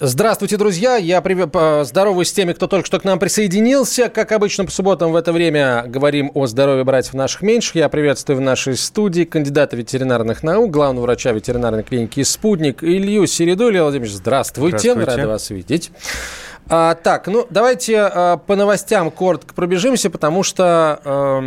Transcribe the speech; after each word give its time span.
Здравствуйте, 0.00 0.58
друзья. 0.58 0.96
Я 0.96 1.22
прив... 1.22 1.48
здороваюсь 1.86 2.28
с 2.28 2.32
теми, 2.32 2.52
кто 2.52 2.66
только 2.66 2.86
что 2.86 3.00
к 3.00 3.04
нам 3.04 3.18
присоединился. 3.18 4.10
Как 4.10 4.30
обычно, 4.32 4.66
по 4.66 4.70
субботам 4.70 5.10
в 5.10 5.16
это 5.16 5.32
время 5.32 5.84
говорим 5.86 6.30
о 6.34 6.46
здоровье 6.46 6.84
братьев 6.84 7.14
наших 7.14 7.40
меньших. 7.40 7.76
Я 7.76 7.88
приветствую 7.88 8.36
в 8.36 8.42
нашей 8.42 8.76
студии 8.76 9.24
кандидата 9.24 9.74
ветеринарных 9.74 10.42
наук, 10.42 10.70
главного 10.70 11.04
врача 11.04 11.32
ветеринарной 11.32 11.82
клиники 11.82 12.22
«Спутник» 12.24 12.84
Илью 12.84 13.26
Середу. 13.26 13.70
Илья 13.70 13.84
Владимирович, 13.84 14.12
здравствуйте. 14.12 14.78
здравствуйте. 14.78 15.10
Рада 15.10 15.28
вас 15.28 15.48
видеть. 15.48 15.90
А, 16.68 16.96
так, 16.96 17.28
ну 17.28 17.46
давайте 17.48 17.96
а, 18.00 18.38
по 18.38 18.56
новостям 18.56 19.12
коротко 19.12 19.54
пробежимся, 19.54 20.10
потому 20.10 20.42
что 20.42 21.00
а, 21.04 21.40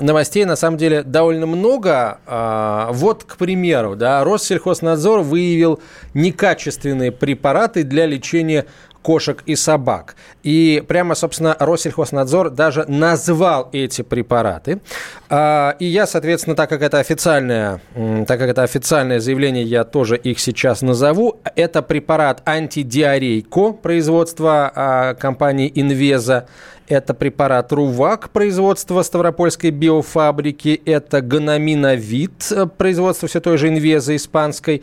новостей 0.00 0.46
на 0.46 0.56
самом 0.56 0.78
деле 0.78 1.02
довольно 1.02 1.44
много. 1.44 2.18
А, 2.26 2.88
вот, 2.92 3.24
к 3.24 3.36
примеру, 3.36 3.94
да, 3.94 4.24
Россельхознадзор 4.24 5.20
выявил 5.20 5.80
некачественные 6.14 7.12
препараты 7.12 7.84
для 7.84 8.06
лечения 8.06 8.64
кошек 9.02 9.42
и 9.46 9.56
собак. 9.56 10.16
И 10.42 10.82
прямо, 10.86 11.14
собственно, 11.14 11.56
Россельхознадзор 11.58 12.50
даже 12.50 12.84
назвал 12.88 13.68
эти 13.72 14.02
препараты. 14.02 14.80
А, 15.28 15.76
и 15.78 15.86
я, 15.86 16.06
соответственно, 16.06 16.56
так 16.56 16.68
как 16.68 16.82
это 16.82 16.98
официальное, 16.98 17.80
так 18.26 18.38
как 18.38 18.50
это 18.50 18.62
официальное 18.62 19.20
заявление, 19.20 19.64
я 19.64 19.84
тоже 19.84 20.16
их 20.16 20.40
сейчас 20.40 20.82
назову. 20.82 21.40
Это 21.54 21.82
препарат 21.82 22.42
антидиарейко 22.46 23.72
производства 23.72 24.72
а, 24.74 25.14
компании 25.14 25.70
Инвеза. 25.74 26.46
Это 26.88 27.12
препарат 27.12 27.70
Рувак 27.72 28.30
производства 28.30 29.02
Ставропольской 29.02 29.70
биофабрики. 29.70 30.80
Это 30.86 31.20
гономиновид 31.20 32.52
производства 32.78 33.28
все 33.28 33.40
той 33.40 33.58
же 33.58 33.68
Инвеза 33.68 34.16
испанской. 34.16 34.82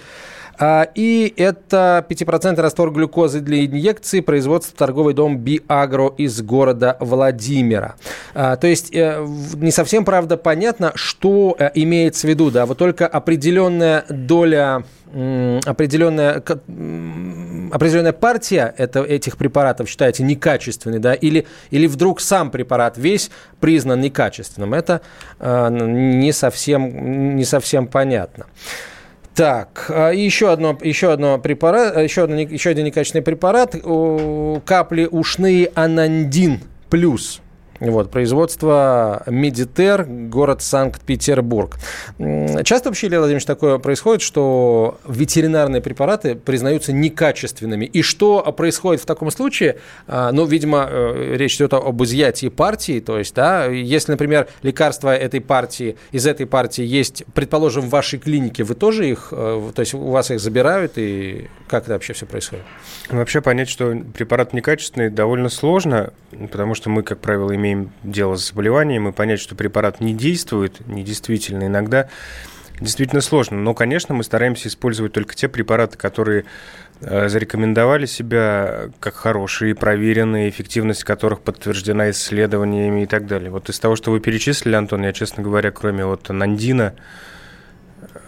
А, 0.59 0.87
и 0.95 1.33
это 1.37 2.05
5% 2.07 2.59
раствор 2.59 2.91
глюкозы 2.91 3.39
для 3.39 3.65
инъекции, 3.65 4.19
производство 4.19 4.75
торговый 4.77 5.13
дом 5.13 5.37
Биагро 5.37 6.13
из 6.17 6.41
города 6.41 6.97
Владимира. 6.99 7.95
А, 8.33 8.55
то 8.55 8.67
есть 8.67 8.93
э, 8.93 9.25
не 9.55 9.71
совсем, 9.71 10.05
правда, 10.05 10.37
понятно, 10.37 10.91
что 10.95 11.55
э, 11.57 11.71
имеется 11.75 12.27
в 12.27 12.29
виду. 12.29 12.51
Да, 12.51 12.65
вот 12.65 12.77
только 12.77 13.07
определенная 13.07 14.05
доля 14.09 14.83
определенная, 15.65 16.43
определенная 17.71 18.11
партия 18.11 18.73
это, 18.77 19.01
этих 19.01 19.37
препаратов 19.37 19.87
считается 19.87 20.23
некачественной, 20.23 20.99
да, 20.99 21.13
или, 21.13 21.47
или 21.69 21.87
вдруг 21.87 22.19
сам 22.19 22.51
препарат 22.51 22.97
весь 22.97 23.31
признан 23.61 24.01
некачественным, 24.01 24.73
это 24.73 25.01
э, 25.39 25.69
не, 25.71 26.33
совсем, 26.33 27.35
не 27.37 27.45
совсем 27.45 27.87
понятно. 27.87 28.47
Так, 29.35 29.87
а 29.89 30.11
еще 30.11 30.51
одно, 30.51 30.77
еще 30.81 31.11
одно 31.11 31.37
препарат, 31.39 31.97
еще, 31.97 32.23
одно, 32.23 32.39
еще 32.39 32.69
один 32.69 32.85
некачественный 32.85 33.21
препарат, 33.21 33.75
капли 34.65 35.07
ушные 35.11 35.71
анандин 35.75 36.61
плюс– 36.89 37.41
вот, 37.91 38.11
производство 38.11 39.23
Медитер, 39.27 40.05
город 40.05 40.61
Санкт-Петербург. 40.61 41.77
Часто 42.63 42.89
вообще, 42.89 43.07
Илья 43.07 43.19
Владимирович, 43.19 43.45
такое 43.45 43.77
происходит, 43.77 44.21
что 44.21 44.97
ветеринарные 45.07 45.81
препараты 45.81 46.35
признаются 46.35 46.93
некачественными. 46.93 47.85
И 47.85 48.01
что 48.01 48.41
происходит 48.55 49.01
в 49.01 49.05
таком 49.05 49.31
случае? 49.31 49.77
А, 50.07 50.31
ну, 50.31 50.45
видимо, 50.45 50.87
э, 50.89 51.35
речь 51.35 51.55
идет 51.55 51.73
об 51.73 52.03
изъятии 52.03 52.47
партии. 52.47 52.99
То 52.99 53.17
есть, 53.17 53.35
да, 53.35 53.65
если, 53.65 54.11
например, 54.11 54.47
лекарства 54.61 55.15
этой 55.15 55.41
партии, 55.41 55.97
из 56.11 56.25
этой 56.25 56.45
партии 56.45 56.83
есть, 56.83 57.23
предположим, 57.33 57.83
в 57.83 57.89
вашей 57.89 58.19
клинике, 58.19 58.63
вы 58.63 58.75
тоже 58.75 59.09
их, 59.09 59.29
э, 59.31 59.71
то 59.73 59.79
есть 59.79 59.93
у 59.93 60.09
вас 60.09 60.31
их 60.31 60.39
забирают, 60.39 60.93
и 60.97 61.49
как 61.67 61.83
это 61.83 61.93
вообще 61.93 62.13
все 62.13 62.25
происходит? 62.25 62.65
Вообще 63.09 63.41
понять, 63.41 63.69
что 63.69 63.95
препарат 64.15 64.53
некачественный, 64.53 65.09
довольно 65.09 65.49
сложно, 65.49 66.13
потому 66.51 66.75
что 66.75 66.89
мы, 66.89 67.03
как 67.03 67.19
правило, 67.19 67.55
имеем 67.55 67.74
имеем 67.75 67.91
дело 68.03 68.35
с 68.35 68.49
заболеванием, 68.49 69.07
и 69.07 69.11
понять, 69.11 69.39
что 69.39 69.55
препарат 69.55 70.01
не 70.01 70.13
действует, 70.13 70.85
недействительно, 70.87 71.65
иногда 71.65 72.09
действительно 72.79 73.21
сложно. 73.21 73.57
Но, 73.57 73.73
конечно, 73.73 74.13
мы 74.13 74.23
стараемся 74.23 74.67
использовать 74.67 75.13
только 75.13 75.35
те 75.35 75.47
препараты, 75.47 75.97
которые 75.97 76.45
э, 77.01 77.29
зарекомендовали 77.29 78.05
себя 78.05 78.89
как 78.99 79.15
хорошие, 79.15 79.75
проверенные, 79.75 80.49
эффективность 80.49 81.03
которых 81.03 81.41
подтверждена 81.41 82.09
исследованиями 82.11 83.03
и 83.03 83.05
так 83.05 83.27
далее. 83.27 83.49
Вот 83.49 83.69
из 83.69 83.79
того, 83.79 83.95
что 83.95 84.11
вы 84.11 84.19
перечислили, 84.19 84.75
Антон, 84.75 85.03
я, 85.03 85.13
честно 85.13 85.41
говоря, 85.41 85.71
кроме 85.71 86.05
вот 86.05 86.27
Нандина, 86.29 86.95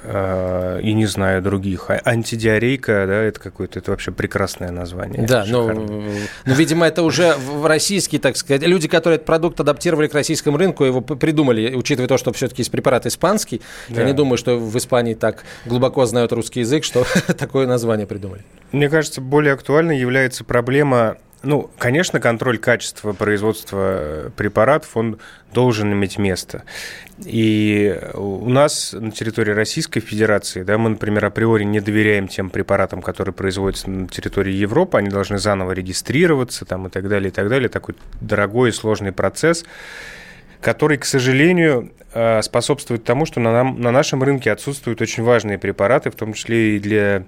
и 0.03 0.93
не 0.93 1.05
знаю 1.05 1.41
других. 1.41 1.89
А 1.89 2.01
антидиарейка, 2.05 3.05
да, 3.07 3.23
это 3.23 3.39
какое-то, 3.39 3.79
это 3.79 3.91
вообще 3.91 4.11
прекрасное 4.11 4.71
название. 4.71 5.25
Да, 5.25 5.45
но, 5.47 5.67
ну, 5.67 6.11
ну, 6.45 6.53
видимо, 6.53 6.85
это 6.87 7.03
уже 7.03 7.35
в 7.35 7.65
российский, 7.65 8.17
так 8.19 8.37
сказать, 8.37 8.63
люди, 8.63 8.87
которые 8.87 9.15
этот 9.15 9.25
продукт 9.25 9.59
адаптировали 9.59 10.07
к 10.07 10.13
российскому 10.13 10.57
рынку, 10.57 10.83
его 10.83 11.01
придумали, 11.01 11.75
учитывая 11.75 12.07
то, 12.07 12.17
что 12.17 12.33
все-таки 12.33 12.61
есть 12.61 12.71
препарат 12.71 13.05
испанский. 13.05 13.61
Да. 13.89 14.01
Я 14.01 14.07
не 14.07 14.13
думаю, 14.13 14.37
что 14.37 14.57
в 14.57 14.77
Испании 14.77 15.13
так 15.13 15.43
глубоко 15.65 16.05
знают 16.05 16.31
русский 16.31 16.61
язык, 16.61 16.83
что 16.83 17.05
такое 17.37 17.67
название 17.67 18.07
придумали. 18.07 18.43
Мне 18.71 18.89
кажется, 18.89 19.21
более 19.21 19.53
актуальной 19.53 19.97
является 19.97 20.43
проблема 20.43 21.17
ну, 21.43 21.69
конечно, 21.77 22.19
контроль 22.19 22.57
качества 22.57 23.13
производства 23.13 24.31
препаратов, 24.35 24.97
он 24.97 25.19
должен 25.53 25.93
иметь 25.93 26.17
место. 26.17 26.63
И 27.23 27.99
у 28.13 28.49
нас 28.49 28.93
на 28.93 29.11
территории 29.11 29.51
Российской 29.51 29.99
Федерации, 29.99 30.63
да, 30.63 30.77
мы, 30.77 30.89
например, 30.89 31.25
априори 31.25 31.63
не 31.63 31.79
доверяем 31.79 32.27
тем 32.27 32.49
препаратам, 32.49 33.01
которые 33.01 33.33
производятся 33.33 33.89
на 33.89 34.07
территории 34.07 34.53
Европы, 34.53 34.97
они 34.97 35.09
должны 35.09 35.37
заново 35.37 35.71
регистрироваться 35.71 36.65
там, 36.65 36.87
и 36.87 36.89
так 36.89 37.07
далее, 37.07 37.29
и 37.29 37.33
так 37.33 37.49
далее. 37.49 37.69
Такой 37.69 37.95
дорогой 38.19 38.69
и 38.69 38.73
сложный 38.73 39.11
процесс 39.11 39.63
который, 40.59 40.97
к 40.97 41.05
сожалению, 41.05 41.91
э, 42.13 42.41
способствует 42.41 43.03
тому, 43.03 43.25
что 43.25 43.39
на, 43.39 43.51
нам, 43.51 43.79
на 43.79 43.91
нашем 43.91 44.23
рынке 44.23 44.51
отсутствуют 44.51 45.01
очень 45.01 45.23
важные 45.23 45.57
препараты, 45.57 46.09
в 46.09 46.15
том 46.15 46.33
числе 46.33 46.77
и 46.77 46.79
для 46.79 47.25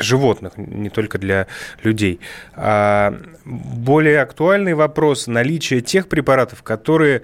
животных, 0.00 0.52
не 0.56 0.90
только 0.90 1.18
для 1.18 1.46
людей. 1.82 2.20
А 2.54 3.14
более 3.44 4.20
актуальный 4.20 4.74
вопрос 4.74 5.26
наличия 5.26 5.80
тех 5.80 6.08
препаратов, 6.08 6.62
которые 6.62 7.22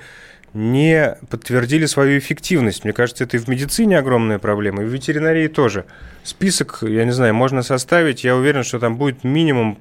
не 0.55 1.17
подтвердили 1.31 1.87
свою 1.87 2.19
эффективность. 2.19 2.85
Мне 2.85 2.93
кажется, 2.93 3.25
это 3.25 3.37
и 3.37 3.41
в 3.41 3.49
медицине 3.49 3.99
огромная 3.99 4.39
проблема, 4.39 4.83
и 4.83 4.87
в 4.87 4.89
ветеринарии 4.89 5.49
тоже. 5.49 5.85
Список, 6.23 6.79
я 6.83 7.05
не 7.05 7.11
знаю, 7.11 7.35
можно 7.35 7.63
составить. 7.63 8.23
Я 8.23 8.37
уверен, 8.37 8.63
что 8.63 8.79
там 8.79 8.97
будет 8.97 9.25
минимум 9.25 9.79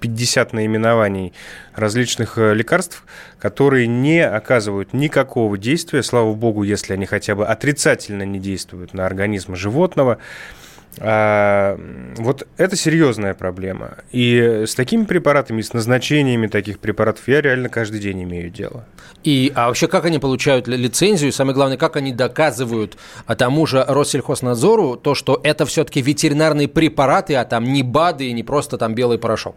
50 0.00 0.52
наименований 0.52 1.32
различных 1.74 2.38
э, 2.38 2.54
лекарств, 2.54 3.04
которые 3.38 3.86
не 3.86 4.24
оказывают 4.24 4.92
никакого 4.92 5.58
действия, 5.58 6.02
слава 6.02 6.34
богу, 6.34 6.62
если 6.62 6.92
они 6.92 7.06
хотя 7.06 7.34
бы 7.34 7.46
отрицательно 7.46 8.22
не 8.22 8.38
действуют 8.38 8.94
на 8.94 9.06
организм 9.06 9.54
животного. 9.56 10.18
А, 11.00 11.78
вот 12.16 12.46
это 12.56 12.76
серьезная 12.76 13.34
проблема. 13.34 13.98
И 14.12 14.64
с 14.66 14.74
такими 14.74 15.04
препаратами, 15.04 15.62
с 15.62 15.72
назначениями 15.72 16.46
таких 16.46 16.78
препаратов 16.78 17.26
я 17.28 17.40
реально 17.40 17.68
каждый 17.68 18.00
день 18.00 18.22
имею 18.24 18.50
дело. 18.50 18.86
И 19.24 19.52
а 19.54 19.68
вообще 19.68 19.88
как 19.88 20.04
они 20.04 20.18
получают 20.18 20.68
лицензию? 20.68 21.30
И 21.30 21.32
самое 21.32 21.54
главное, 21.54 21.76
как 21.76 21.96
они 21.96 22.12
доказывают 22.12 22.96
а 23.26 23.34
тому 23.34 23.66
же 23.66 23.84
Россельхознадзору 23.86 24.96
то, 24.96 25.14
что 25.14 25.40
это 25.42 25.66
все-таки 25.66 26.00
ветеринарные 26.00 26.68
препараты, 26.68 27.34
а 27.34 27.44
там 27.44 27.64
не 27.64 27.82
БАДы 27.82 28.26
и 28.26 28.32
не 28.32 28.42
просто 28.42 28.78
там 28.78 28.94
белый 28.94 29.18
порошок? 29.18 29.56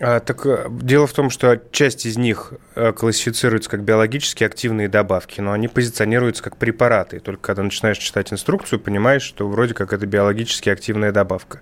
А, 0.00 0.20
так 0.20 0.46
э, 0.46 0.66
дело 0.70 1.06
в 1.06 1.12
том, 1.12 1.28
что 1.28 1.60
часть 1.72 2.06
из 2.06 2.16
них 2.16 2.52
э, 2.76 2.92
классифицируется 2.92 3.68
как 3.68 3.82
биологически 3.82 4.44
активные 4.44 4.88
добавки, 4.88 5.40
но 5.40 5.52
они 5.52 5.66
позиционируются 5.66 6.42
как 6.42 6.56
препараты. 6.56 7.16
И 7.16 7.20
только 7.20 7.42
когда 7.42 7.62
начинаешь 7.64 7.98
читать 7.98 8.32
инструкцию, 8.32 8.78
понимаешь, 8.78 9.22
что 9.22 9.48
вроде 9.48 9.74
как 9.74 9.92
это 9.92 10.06
биологически 10.06 10.68
активная 10.68 11.10
добавка. 11.10 11.60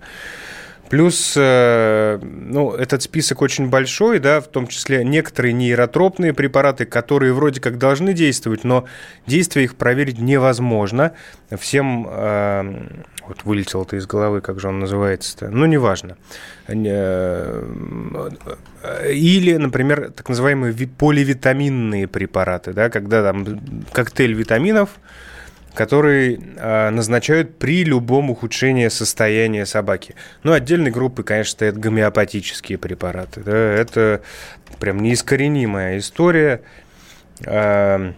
Плюс, 0.89 1.35
э, 1.37 2.19
ну, 2.23 2.73
этот 2.73 3.03
список 3.03 3.43
очень 3.43 3.69
большой, 3.69 4.21
да, 4.21 4.41
в 4.41 4.47
том 4.47 4.69
числе 4.69 5.05
некоторые 5.05 5.53
нейротропные 5.53 6.33
препараты, 6.33 6.85
которые 6.87 7.33
вроде 7.33 7.61
как 7.61 7.79
должны 7.79 8.13
действовать, 8.13 8.63
но 8.65 8.85
действие 9.27 9.65
их 9.65 9.75
проверить 9.75 10.19
невозможно. 10.19 11.13
Всем, 11.59 12.07
э, 12.09 12.89
вот 13.27 13.45
вылетело 13.45 13.83
это 13.83 13.97
из 13.97 14.07
головы, 14.07 14.41
как 14.41 14.61
же 14.61 14.69
он 14.69 14.79
называется-то, 14.79 15.49
ну, 15.51 15.67
неважно. 15.67 16.17
Э, 16.69 17.63
или, 19.13 19.57
например, 19.57 20.13
так 20.15 20.29
называемые 20.29 20.73
поливитаминные 20.73 22.07
препараты, 22.07 22.73
да, 22.73 22.91
когда 22.91 23.23
там 23.25 23.61
коктейль 23.93 24.35
витаминов, 24.35 24.91
которые 25.77 26.41
э, 26.57 26.91
назначают 26.91 27.59
при 27.59 27.85
любом 27.85 28.31
ухудшении 28.31 28.89
состояния 28.89 29.67
собаки. 29.67 30.15
Ну, 30.43 30.53
отдельной 30.53 30.91
группы, 30.91 31.23
конечно, 31.23 31.53
стоят 31.53 31.79
гомеопатические 31.79 32.79
препараты. 32.79 33.43
Да, 33.43 33.57
это 33.57 34.23
прям 34.81 35.03
неискоренимая 35.03 35.99
история. 35.99 36.63
Э, 37.45 38.15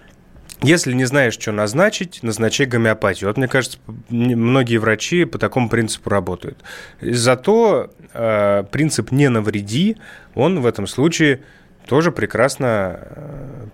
если 0.62 0.92
не 0.92 1.04
знаешь, 1.04 1.34
что 1.34 1.50
назначить, 1.52 2.20
назначай 2.22 2.66
гомеопатию. 2.66 3.28
Вот, 3.28 3.36
мне 3.36 3.48
кажется, 3.48 3.78
многие 4.08 4.78
врачи 4.78 5.24
по 5.24 5.38
такому 5.38 5.68
принципу 5.68 6.10
работают. 6.10 6.58
Зато 7.00 7.90
э, 8.14 8.64
принцип 8.70 9.10
«не 9.10 9.28
навреди», 9.28 9.96
он 10.34 10.60
в 10.60 10.66
этом 10.66 10.86
случае 10.86 11.40
тоже 11.88 12.12
прекрасно, 12.12 13.00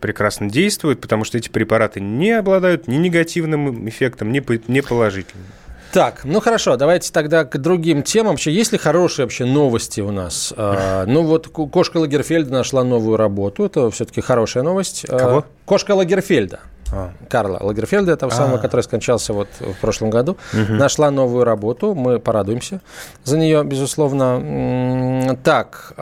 прекрасно 0.04 0.50
действует, 0.50 1.00
потому 1.00 1.24
что 1.24 1.38
эти 1.38 1.48
препараты 1.48 1.98
не 1.98 2.32
обладают 2.32 2.88
ни 2.88 2.96
негативным 2.96 3.88
эффектом, 3.88 4.32
ни, 4.32 4.70
ни 4.70 4.80
положительным. 4.82 5.46
Так, 5.92 6.24
ну 6.24 6.40
хорошо, 6.40 6.76
давайте 6.76 7.10
тогда 7.10 7.46
к 7.46 7.56
другим 7.56 8.02
темам. 8.02 8.32
Вообще, 8.32 8.52
есть 8.52 8.72
ли 8.72 8.76
хорошие 8.76 9.24
вообще 9.24 9.46
новости 9.46 10.02
у 10.02 10.10
нас? 10.10 10.52
А, 10.58 11.06
ну 11.06 11.22
вот 11.22 11.48
кошка 11.48 11.96
Лагерфельда 11.96 12.52
нашла 12.52 12.84
новую 12.84 13.16
работу, 13.16 13.64
это 13.64 13.90
все-таки 13.90 14.20
хорошая 14.20 14.62
новость. 14.62 15.06
А, 15.08 15.18
Кого? 15.18 15.46
Кошка 15.64 15.92
Лагерфельда. 15.92 16.60
А. 16.92 17.10
Карла 17.30 17.56
Лагерфельда, 17.62 18.12
этого 18.12 18.30
а. 18.30 18.34
самого, 18.34 18.58
который 18.58 18.82
скончался 18.82 19.32
вот 19.32 19.48
в 19.58 19.80
прошлом 19.80 20.10
году, 20.10 20.36
угу. 20.52 20.74
нашла 20.74 21.10
новую 21.10 21.44
работу. 21.44 21.94
Мы 21.94 22.18
порадуемся 22.18 22.82
за 23.24 23.38
нее, 23.38 23.64
безусловно. 23.64 25.38
Так. 25.42 25.94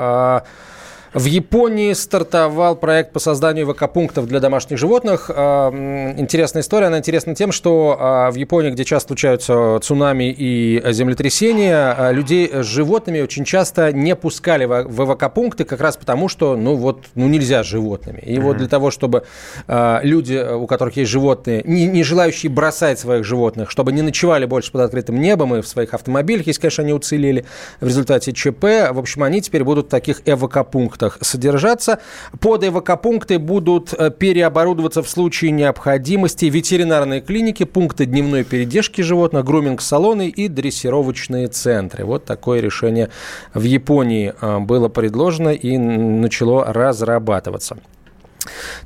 В 1.14 1.26
Японии 1.26 1.92
стартовал 1.92 2.74
проект 2.74 3.12
по 3.12 3.18
созданию 3.18 3.66
эвакопунктов 3.66 4.26
для 4.26 4.40
домашних 4.40 4.78
животных. 4.78 5.30
А, 5.34 5.70
интересная 6.16 6.62
история. 6.62 6.86
Она 6.86 6.98
интересна 7.00 7.34
тем, 7.34 7.52
что 7.52 7.98
а, 8.00 8.30
в 8.30 8.34
Японии, 8.36 8.70
где 8.70 8.86
часто 8.86 9.08
случаются 9.08 9.78
цунами 9.82 10.34
и 10.34 10.82
землетрясения, 10.90 11.94
а, 11.98 12.12
людей 12.12 12.50
с 12.50 12.64
животными 12.64 13.20
очень 13.20 13.44
часто 13.44 13.92
не 13.92 14.16
пускали 14.16 14.64
в 14.64 15.02
эвакопункты, 15.02 15.64
как 15.64 15.82
раз 15.82 15.98
потому, 15.98 16.30
что 16.30 16.56
ну 16.56 16.76
вот 16.76 17.04
ну 17.14 17.28
нельзя 17.28 17.62
с 17.62 17.66
животными. 17.66 18.20
И 18.20 18.36
mm-hmm. 18.36 18.40
вот 18.40 18.56
для 18.56 18.68
того, 18.68 18.90
чтобы 18.90 19.24
люди, 19.68 20.54
у 20.54 20.66
которых 20.66 20.96
есть 20.96 21.10
животные, 21.10 21.62
не, 21.66 21.86
не 21.86 22.04
желающие 22.04 22.50
бросать 22.50 22.98
своих 22.98 23.24
животных, 23.24 23.70
чтобы 23.70 23.92
не 23.92 24.00
ночевали 24.00 24.46
больше 24.46 24.72
под 24.72 24.80
открытым 24.82 25.20
небом 25.20 25.56
и 25.56 25.60
в 25.60 25.68
своих 25.68 25.92
автомобилях, 25.92 26.46
если, 26.46 26.62
конечно, 26.62 26.84
они 26.84 26.94
уцелели 26.94 27.44
в 27.80 27.86
результате 27.86 28.32
ЧП, 28.32 28.64
в 28.92 28.98
общем, 28.98 29.24
они 29.24 29.42
теперь 29.42 29.62
будут 29.62 29.86
в 29.86 29.90
таких 29.90 30.22
эвакопунктах 30.24 31.01
пунктах 31.02 31.18
содержаться. 31.20 31.98
Под 32.40 32.64
эвакопункты 32.64 33.38
будут 33.38 33.92
э, 33.92 34.10
переоборудоваться 34.10 35.02
в 35.02 35.08
случае 35.08 35.50
необходимости 35.50 36.46
ветеринарные 36.46 37.20
клиники, 37.20 37.64
пункты 37.64 38.06
дневной 38.06 38.44
передержки 38.44 39.02
животных, 39.02 39.44
груминг-салоны 39.44 40.28
и 40.28 40.48
дрессировочные 40.48 41.48
центры. 41.48 42.04
Вот 42.04 42.24
такое 42.24 42.60
решение 42.60 43.08
в 43.54 43.62
Японии 43.62 44.32
э, 44.40 44.58
было 44.60 44.88
предложено 44.88 45.50
и 45.50 45.78
начало 45.78 46.72
разрабатываться. 46.72 47.76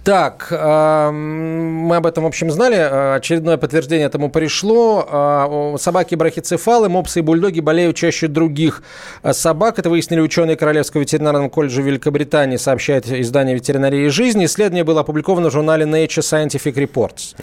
Так, 0.05 0.49
мы 0.51 1.97
об 1.97 2.07
этом, 2.07 2.25
в 2.25 2.27
общем, 2.27 2.51
знали. 2.51 3.17
Очередное 3.17 3.57
подтверждение 3.57 4.07
этому 4.07 4.31
пришло. 4.31 5.07
А, 5.09 5.75
собаки-брахицефалы, 5.79 6.89
мопсы 6.89 7.21
и 7.21 7.23
бульдоги 7.23 7.61
болеют 7.61 7.97
чаще 7.97 8.29
других 8.29 8.83
а, 9.23 9.33
собак. 9.33 9.79
Это 9.79 9.91
выяснили 9.91 10.21
ученые 10.21 10.57
Королевского 10.57 11.01
ветеринарного 11.01 11.49
колледжа 11.49 11.83
Великобритании, 11.83 12.57
сообщает 12.57 13.09
издание 13.11 13.55
«Ветеринарии 13.55 14.07
и 14.07 14.09
жизни». 14.09 14.45
Исследование 14.45 14.85
было 14.85 15.01
опубликовано 15.01 15.49
в 15.49 15.53
журнале 15.53 15.85
Nature 15.87 16.21
Scientific 16.21 16.75
Reports. 16.75 17.35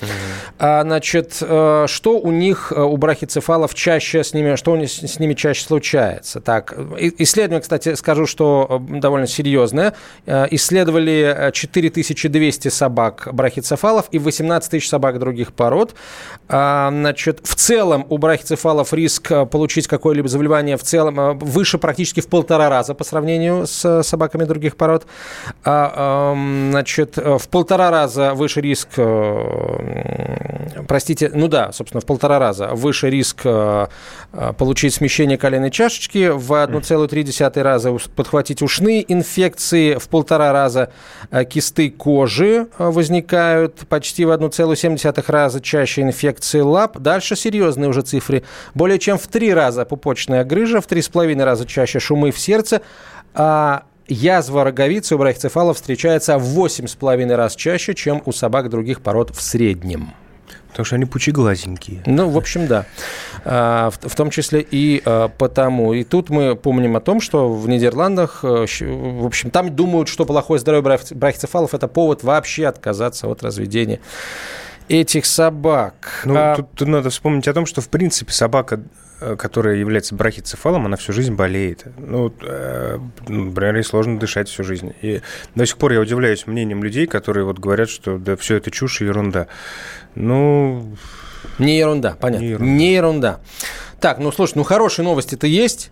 Mm-hmm. 0.59 0.83
Значит, 0.83 1.33
что 1.33 2.19
у 2.19 2.31
них, 2.31 2.71
у 2.75 2.95
брахицефалов 2.97 3.73
чаще 3.73 4.23
с 4.23 4.33
ними, 4.33 4.55
что 4.55 4.75
с 4.81 5.19
ними 5.19 5.33
чаще 5.33 5.63
случается? 5.63 6.41
Так, 6.41 6.73
исследование, 6.99 7.61
кстати, 7.61 7.95
скажу, 7.95 8.25
что 8.25 8.81
довольно 8.87 9.27
серьезное. 9.27 9.93
Исследовали 10.27 11.51
4000 11.53 12.02
1200 12.03 12.67
собак 12.69 13.29
брахицефалов 13.31 14.07
и 14.11 14.19
18 14.19 14.71
тысяч 14.71 14.89
собак 14.89 15.19
других 15.19 15.53
пород. 15.53 15.95
А, 16.49 16.89
значит, 16.91 17.39
в 17.43 17.55
целом 17.55 18.05
у 18.09 18.17
брахицефалов 18.17 18.93
риск 18.93 19.31
э, 19.31 19.45
получить 19.45 19.87
какое-либо 19.87 20.27
заболевание 20.27 20.77
в 20.77 20.83
целом 20.83 21.19
э, 21.19 21.33
выше 21.33 21.77
практически 21.77 22.19
в 22.19 22.27
полтора 22.27 22.69
раза 22.69 22.93
по 22.93 23.03
сравнению 23.03 23.65
с 23.65 24.03
собаками 24.03 24.43
других 24.43 24.75
пород. 24.75 25.05
А, 25.63 26.35
значит, 26.71 27.17
в 27.17 27.47
полтора 27.49 27.91
раза 27.91 28.33
выше 28.33 28.61
риск, 28.61 28.89
э, 28.97 30.83
простите, 30.87 31.31
ну 31.33 31.47
да, 31.47 31.71
собственно, 31.71 32.01
в 32.01 32.05
полтора 32.05 32.39
раза 32.39 32.69
выше 32.73 33.09
риск 33.09 33.43
получить 34.57 34.93
смещение 34.93 35.37
коленной 35.37 35.71
чашечки, 35.71 36.29
в 36.29 36.51
1,3 36.53 37.61
раза 37.61 37.95
подхватить 38.15 38.61
ушные 38.61 39.11
инфекции, 39.11 39.95
в 39.95 40.09
полтора 40.09 40.51
раза 40.51 40.91
кисты 41.49 41.92
кожи 41.93 42.67
э, 42.77 42.89
возникают 42.89 43.87
почти 43.87 44.25
в 44.25 44.31
1,7 44.31 45.23
раза 45.27 45.61
чаще 45.61 46.01
инфекции 46.01 46.59
лап. 46.59 46.99
Дальше 46.99 47.35
серьезные 47.35 47.89
уже 47.89 48.01
цифры. 48.01 48.43
Более 48.73 48.99
чем 48.99 49.17
в 49.17 49.27
три 49.27 49.53
раза 49.53 49.85
пупочная 49.85 50.43
грыжа, 50.43 50.81
в 50.81 50.87
три 50.87 51.01
с 51.01 51.07
половиной 51.09 51.45
раза 51.45 51.65
чаще 51.65 51.99
шумы 51.99 52.31
в 52.31 52.39
сердце. 52.39 52.81
А 53.33 53.83
язва 54.07 54.63
роговицы 54.63 55.15
у 55.15 55.17
брахицефалов 55.17 55.77
встречается 55.77 56.37
в 56.37 56.59
8,5 56.59 57.35
раз 57.35 57.55
чаще, 57.55 57.93
чем 57.93 58.21
у 58.25 58.31
собак 58.31 58.69
других 58.69 59.01
пород 59.01 59.31
в 59.31 59.41
среднем. 59.41 60.13
Потому 60.73 60.85
что 60.85 60.95
они 60.95 61.05
пучеглазенькие. 61.05 62.01
Ну, 62.07 62.29
в 62.29 62.37
общем, 62.37 62.65
да. 62.65 62.87
А, 63.45 63.91
в, 63.91 64.09
в 64.09 64.15
том 64.15 64.31
числе 64.31 64.65
и 64.69 65.03
а, 65.05 65.27
потому. 65.27 65.93
И 65.93 66.03
тут 66.03 66.31
мы 66.31 66.55
помним 66.55 66.97
о 66.97 66.99
том, 66.99 67.21
что 67.21 67.53
в 67.53 67.69
Нидерландах, 67.69 68.39
а, 68.43 68.65
в 68.65 69.25
общем, 69.25 69.51
там 69.51 69.75
думают, 69.75 70.09
что 70.09 70.25
плохое 70.25 70.59
здоровье 70.59 70.99
брахицефалов– 71.11 71.73
это 71.75 71.87
повод 71.87 72.23
вообще 72.23 72.65
отказаться 72.65 73.27
от 73.27 73.43
разведения 73.43 73.99
этих 74.89 75.27
собак. 75.27 76.23
Ну, 76.25 76.33
а... 76.35 76.55
тут, 76.55 76.71
тут 76.71 76.87
надо 76.87 77.11
вспомнить 77.11 77.47
о 77.47 77.53
том, 77.53 77.67
что, 77.67 77.79
в 77.79 77.89
принципе, 77.89 78.31
собака 78.33 78.81
которая 79.37 79.75
является 79.75 80.15
брахицефалом, 80.15 80.85
она 80.85 80.97
всю 80.97 81.13
жизнь 81.13 81.33
болеет. 81.33 81.85
Ну, 81.97 82.33
э, 82.41 82.99
например, 83.27 83.75
ей 83.75 83.83
сложно 83.83 84.19
дышать 84.19 84.49
всю 84.49 84.63
жизнь. 84.63 84.93
И 85.01 85.21
до 85.55 85.65
сих 85.65 85.77
пор 85.77 85.93
я 85.93 85.99
удивляюсь 85.99 86.47
мнением 86.47 86.83
людей, 86.83 87.07
которые 87.07 87.45
вот 87.45 87.59
говорят, 87.59 87.89
что 87.89 88.17
да, 88.17 88.35
все 88.35 88.55
это 88.55 88.71
чушь 88.71 89.01
и 89.01 89.05
ерунда. 89.05 89.47
Ну... 90.15 90.95
Не 91.59 91.77
ерунда, 91.77 92.15
понятно. 92.19 92.43
Не 92.43 92.49
ерунда. 92.51 92.71
Не 92.73 92.93
ерунда. 92.93 93.39
Так, 93.99 94.19
ну 94.19 94.31
слушай, 94.31 94.53
ну 94.55 94.63
хорошие 94.63 95.05
новости-то 95.05 95.47
есть. 95.47 95.91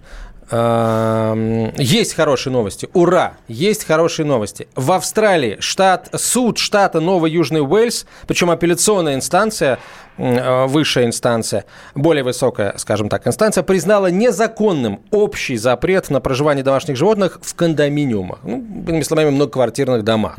Эм, 0.50 1.74
есть 1.78 2.14
хорошие 2.14 2.52
новости. 2.52 2.90
Ура! 2.94 3.38
Есть 3.48 3.86
хорошие 3.86 4.26
новости. 4.26 4.68
В 4.76 4.92
Австралии 4.92 5.56
штат, 5.62 6.10
суд 6.16 6.58
штата 6.58 7.00
Новый 7.00 7.32
Южный 7.32 7.62
Уэльс, 7.62 8.06
причем 8.28 8.52
апелляционная 8.52 9.16
инстанция, 9.16 9.80
Э, 10.11 10.11
высшая 10.18 11.06
инстанция, 11.06 11.66
более 11.96 12.24
высокая, 12.24 12.74
скажем 12.78 13.10
так, 13.10 13.28
инстанция, 13.28 13.64
признала 13.64 14.08
незаконным 14.08 15.02
общий 15.12 15.58
запрет 15.58 16.10
на 16.10 16.20
проживание 16.20 16.64
домашних 16.64 16.96
животных 16.96 17.40
в 17.42 17.56
кондоминиумах. 17.56 18.40
Ну, 18.44 18.58
иными 18.88 19.02
словами, 19.04 19.30
многоквартирных 19.30 20.04
домах. 20.04 20.38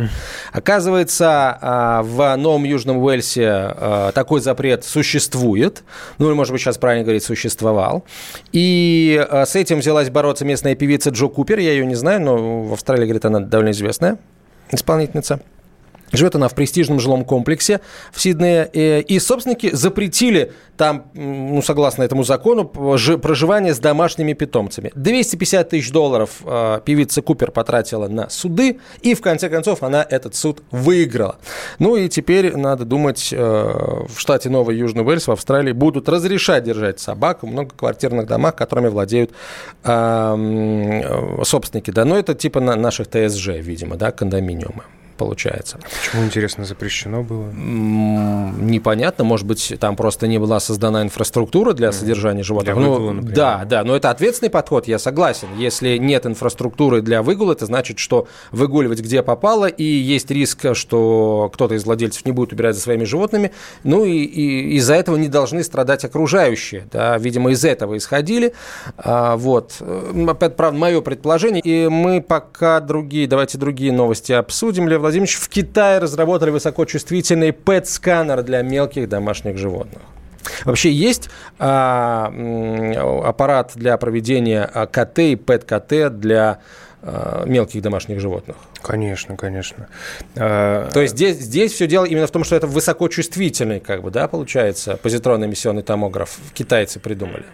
Оказывается, 0.53 1.59
а, 1.61 2.03
в 2.03 2.37
Новом 2.37 2.65
Южном 2.65 2.99
Уэльсе 2.99 3.49
а, 3.49 4.13
такой 4.13 4.41
запрет 4.41 4.85
существует. 4.85 5.83
Ну, 6.19 6.29
или, 6.29 6.35
может 6.35 6.53
быть, 6.53 6.61
сейчас 6.61 6.79
правильно 6.79 7.05
говорить, 7.05 7.25
существовал. 7.25 8.05
И 8.53 9.25
а, 9.31 9.47
с 9.47 9.57
этим 9.57 9.79
взялась 9.79 10.11
бороться 10.11 10.45
местная 10.45 10.75
певица 10.75 11.11
Джо 11.11 11.29
Купер. 11.29 11.59
Я 11.59 11.73
ее 11.73 11.87
не 11.87 11.95
знаю, 11.95 12.21
но 12.21 12.63
в 12.63 12.73
Австралии, 12.73 13.05
говорит, 13.05 13.25
она 13.25 13.41
довольно 13.41 13.71
известная 13.71 14.19
исполнительница. 14.71 15.41
Живет 16.13 16.35
она 16.35 16.49
в 16.49 16.55
престижном 16.55 17.01
жилом 17.01 17.25
комплексе 17.25 17.81
в 18.13 18.21
Сиднее. 18.21 18.71
Э, 18.73 19.01
и 19.01 19.19
собственники 19.19 19.75
запретили 19.75 20.53
там, 20.77 21.05
ну, 21.15 21.63
согласно 21.63 22.03
этому 22.03 22.25
закону, 22.25 22.65
проживание 22.65 23.75
с 23.75 23.79
домашними 23.79 24.33
питомцами. 24.33 24.91
250 24.95 25.69
тысяч 25.69 25.91
долларов 25.91 26.41
э, 26.45 26.81
певица 26.85 27.23
Купер 27.23 27.51
потратила 27.51 28.09
на 28.09 28.29
суды. 28.31 28.81
И, 29.01 29.15
в 29.15 29.21
конце 29.21 29.49
концов, 29.49 29.83
она 29.83 30.07
этот 30.09 30.35
суд 30.35 30.63
выиграла. 30.71 31.37
Ну 31.79 31.97
и 31.97 32.09
теперь, 32.09 32.57
надо 32.57 32.85
думать, 32.85 33.33
э, 33.33 33.37
в 33.37 34.19
штате 34.19 34.49
Новый 34.51 34.77
Южный 34.77 35.05
Уэльс, 35.05 35.29
в 35.29 35.33
Австралии, 35.33 35.73
будут 35.73 36.09
разрешать 36.09 36.65
держать 36.65 37.01
собак 37.01 37.43
в 37.43 37.47
многоквартирных 37.47 38.27
домах, 38.27 38.57
которыми 38.57 38.89
владеют 38.89 39.31
э, 39.85 41.41
собственники. 41.45 41.91
Да, 41.91 42.05
но 42.05 42.17
это 42.17 42.35
типа 42.35 42.61
на 42.61 42.77
наших 42.77 43.09
ТСЖ, 43.09 43.49
видимо, 43.59 43.97
да, 43.97 44.11
кондоминиумы 44.11 44.85
получается. 45.23 45.79
Почему, 45.83 46.25
интересно, 46.25 46.65
запрещено 46.65 47.23
было? 47.23 47.49
Непонятно, 47.53 49.23
может 49.23 49.47
быть, 49.47 49.73
там 49.79 49.95
просто 49.95 50.27
не 50.27 50.39
была 50.39 50.59
создана 50.59 51.03
инфраструктура 51.03 51.75
для 51.75 51.93
содержания 51.93 52.43
животных. 52.43 52.75
Для 52.75 52.85
выгула, 52.85 53.13
ну, 53.13 53.23
да, 53.23 53.65
да, 53.65 53.85
но 53.85 53.95
это 53.95 54.11
ответственный 54.11 54.51
подход, 54.51 54.89
я 54.89 54.99
согласен. 54.99 55.47
Если 55.57 55.97
нет 55.99 56.27
инфраструктуры 56.27 57.03
для 57.03 57.23
выгула, 57.23 57.53
это 57.53 57.67
значит, 57.67 58.01
что 58.01 58.27
выгуливать 58.51 59.01
где 59.01 59.23
попало, 59.23 59.67
и 59.67 59.85
есть 59.85 60.31
риск, 60.31 60.75
что 60.75 61.51
кто-то 61.55 61.75
из 61.75 61.85
владельцев 61.85 62.27
не 62.27 62.33
будет 62.33 62.53
убирать 62.53 62.75
за 62.75 62.81
своими 62.81 63.05
животными, 63.05 63.53
ну 63.85 64.05
и, 64.05 64.25
и 64.25 64.77
из-за 64.77 64.95
этого 64.95 65.17
не 65.17 65.29
должны 65.29 65.63
страдать 65.63 66.05
окружающие. 66.05 66.89
Да, 66.91 67.17
видимо, 67.19 67.53
из 67.53 67.65
этого 67.65 67.97
исходили. 67.97 68.55
А, 68.97 69.37
вот. 69.37 69.81
Опять, 70.29 70.57
правда, 70.57 70.79
мое 70.79 71.01
предположение, 71.01 71.63
и 71.63 71.89
мы 71.89 72.21
пока 72.21 72.81
другие, 72.81 73.29
давайте 73.29 73.59
другие 73.59 73.93
новости 73.93 74.33
обсудим, 74.33 74.89
Лев 74.89 75.01
Владимирович, 75.13 75.37
в 75.37 75.49
Китае 75.51 75.99
разработали 75.99 76.49
высокочувствительный 76.49 77.51
PET-сканер 77.51 78.43
для 78.43 78.63
мелких 78.63 79.11
домашних 79.11 79.59
животных. 79.59 80.01
Вообще 80.65 80.91
есть 80.91 81.29
а, 81.59 82.33
аппарат 83.23 83.73
для 83.75 83.97
проведения 83.99 84.65
а, 84.73 84.87
КТ 84.87 85.19
и 85.19 85.37
ПЭТ-КТ 85.37 86.19
для 86.19 86.61
а, 87.03 87.45
мелких 87.45 87.83
домашних 87.83 88.21
животных? 88.21 88.57
Конечно, 88.81 89.37
конечно. 89.37 89.89
А... 90.35 90.91
То 90.91 91.03
есть 91.03 91.15
здесь, 91.15 91.37
здесь 91.37 91.73
все 91.73 91.87
дело 91.87 92.07
именно 92.07 92.27
в 92.27 92.31
том, 92.31 92.43
что 92.43 92.57
это 92.57 92.67
высокочувствительный, 92.67 93.81
как 93.81 94.03
бы, 94.03 94.11
да, 94.11 94.29
получается, 94.29 94.97
позитронно 94.97 95.45
эмиссионный 95.45 95.83
томограф 95.83 96.39
китайцы 96.55 97.01
придумали. 97.01 97.45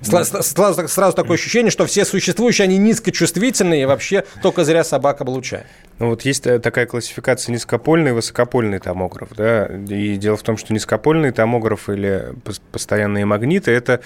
Сразу, 0.00 0.42
сразу, 0.42 0.88
сразу 0.88 1.16
такое 1.16 1.36
ощущение, 1.36 1.70
что 1.70 1.86
все 1.86 2.04
существующие, 2.04 2.64
они 2.64 2.78
низкочувствительные, 2.78 3.82
и 3.82 3.84
вообще 3.84 4.24
только 4.42 4.64
зря 4.64 4.84
собака 4.84 5.24
облучает. 5.24 5.66
Ну 5.98 6.10
вот 6.10 6.22
есть 6.22 6.46
э, 6.46 6.58
такая 6.58 6.86
классификация 6.86 7.52
низкопольный 7.52 8.10
и 8.10 8.14
высокопольный 8.14 8.78
томограф, 8.78 9.30
да, 9.36 9.66
и 9.66 10.16
дело 10.16 10.36
в 10.36 10.42
том, 10.42 10.56
что 10.56 10.72
низкопольный 10.72 11.30
томограф 11.30 11.88
или 11.88 12.34
постоянные 12.72 13.24
магниты– 13.24 13.70
это 13.72 14.00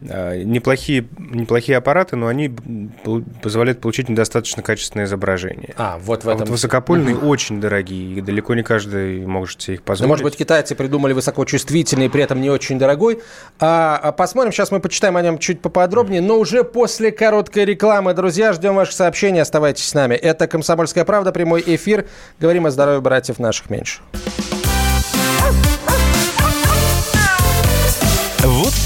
неплохие, 0.00 1.06
неплохие 1.18 1.78
аппараты, 1.78 2.16
но 2.16 2.26
они 2.26 2.54
позволяют 3.42 3.80
получить 3.80 4.08
недостаточно 4.08 4.62
качественное 4.62 5.06
изображение. 5.06 5.74
А, 5.76 5.98
вот 5.98 6.24
в 6.24 6.28
этом... 6.28 6.42
А 6.42 6.44
вот 6.44 6.48
высокопольные 6.50 7.16
угу. 7.16 7.28
очень 7.28 7.60
дорогие, 7.60 8.18
и 8.18 8.20
далеко 8.20 8.54
не 8.54 8.62
каждый 8.62 9.26
может 9.26 9.62
себе 9.62 9.74
их 9.74 9.82
позволить. 9.82 10.06
Ну, 10.06 10.08
может 10.08 10.24
быть, 10.24 10.36
китайцы 10.36 10.74
придумали 10.74 11.12
высокочувствительный, 11.12 12.10
при 12.10 12.22
этом 12.22 12.40
не 12.40 12.50
очень 12.50 12.78
дорогой. 12.78 13.20
А, 13.58 13.98
а, 14.02 14.12
посмотрим, 14.12 14.52
сейчас 14.52 14.70
мы 14.70 14.80
почитаем 14.80 15.16
о 15.16 15.22
нем 15.22 15.38
чуть 15.38 15.60
поподробнее, 15.60 16.20
но 16.20 16.38
уже 16.38 16.64
после 16.64 17.10
короткой 17.10 17.64
рекламы. 17.64 18.14
Друзья, 18.14 18.52
ждем 18.52 18.74
ваших 18.74 18.94
сообщений, 18.94 19.40
оставайтесь 19.40 19.84
с 19.84 19.94
нами. 19.94 20.14
Это 20.14 20.46
«Комсомольская 20.46 21.04
правда», 21.04 21.32
прямой 21.32 21.62
эфир. 21.66 22.06
Говорим 22.38 22.66
о 22.66 22.70
здоровье 22.70 23.00
братьев 23.00 23.38
наших 23.38 23.70
меньше. 23.70 24.00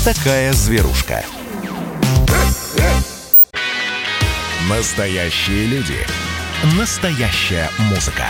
Такая 0.05 0.53
зверушка. 0.55 1.23
Настоящие 4.69 5.67
люди. 5.67 5.99
Настоящая 6.79 7.69
музыка. 7.79 8.25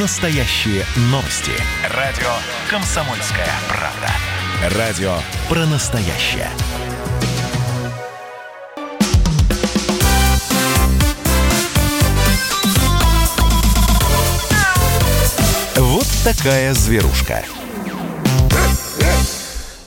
Настоящие 0.00 0.84
новости. 1.10 1.52
Радио 1.90 2.30
«Комсомольская 2.70 3.48
правда». 3.68 4.78
Радио 4.78 5.16
про 5.50 5.66
настоящее. 5.66 6.48
Вот 15.76 16.06
такая 16.24 16.72
зверушка. 16.72 17.44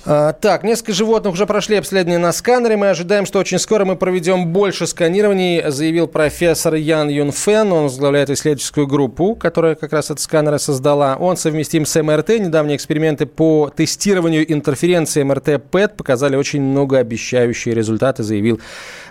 А, 0.08 0.34
так, 0.34 0.64
несколько 0.64 0.94
животных 0.94 1.34
уже 1.34 1.48
прошли 1.48 1.78
обследование 1.78 2.20
на 2.20 2.32
сканере. 2.32 2.78
Мы 2.78 2.90
ожидаем, 2.90 3.26
что 3.26 3.40
очень 3.40 3.58
скоро 3.58 3.86
мы 3.86 3.96
проведем 3.96 4.50
больше 4.50 4.86
сканирований, 4.86 5.64
заявил 5.72 6.08
профессор 6.08 6.76
Ян 6.76 7.10
Юн 7.10 7.32
Фэн. 7.32 7.72
Он 7.72 7.84
возглавляет 7.86 8.30
исследовательскую 8.30 8.86
группу, 8.86 9.34
которая 9.34 9.74
как 9.74 9.94
раз 9.94 10.06
этот 10.06 10.20
сканеры 10.20 10.60
создала. 10.60 11.16
Он 11.16 11.38
совместим 11.38 11.88
с 11.88 12.00
МРТ. 12.00 12.30
Недавние 12.40 12.76
эксперименты 12.78 13.26
по 13.26 13.72
тестированию 13.76 14.52
интерференции 14.52 15.24
МРТ-ПЭТ 15.24 15.98
показали 15.98 16.36
очень 16.36 16.62
многообещающие 16.62 17.74
результаты, 17.74 18.22
заявил 18.22 18.62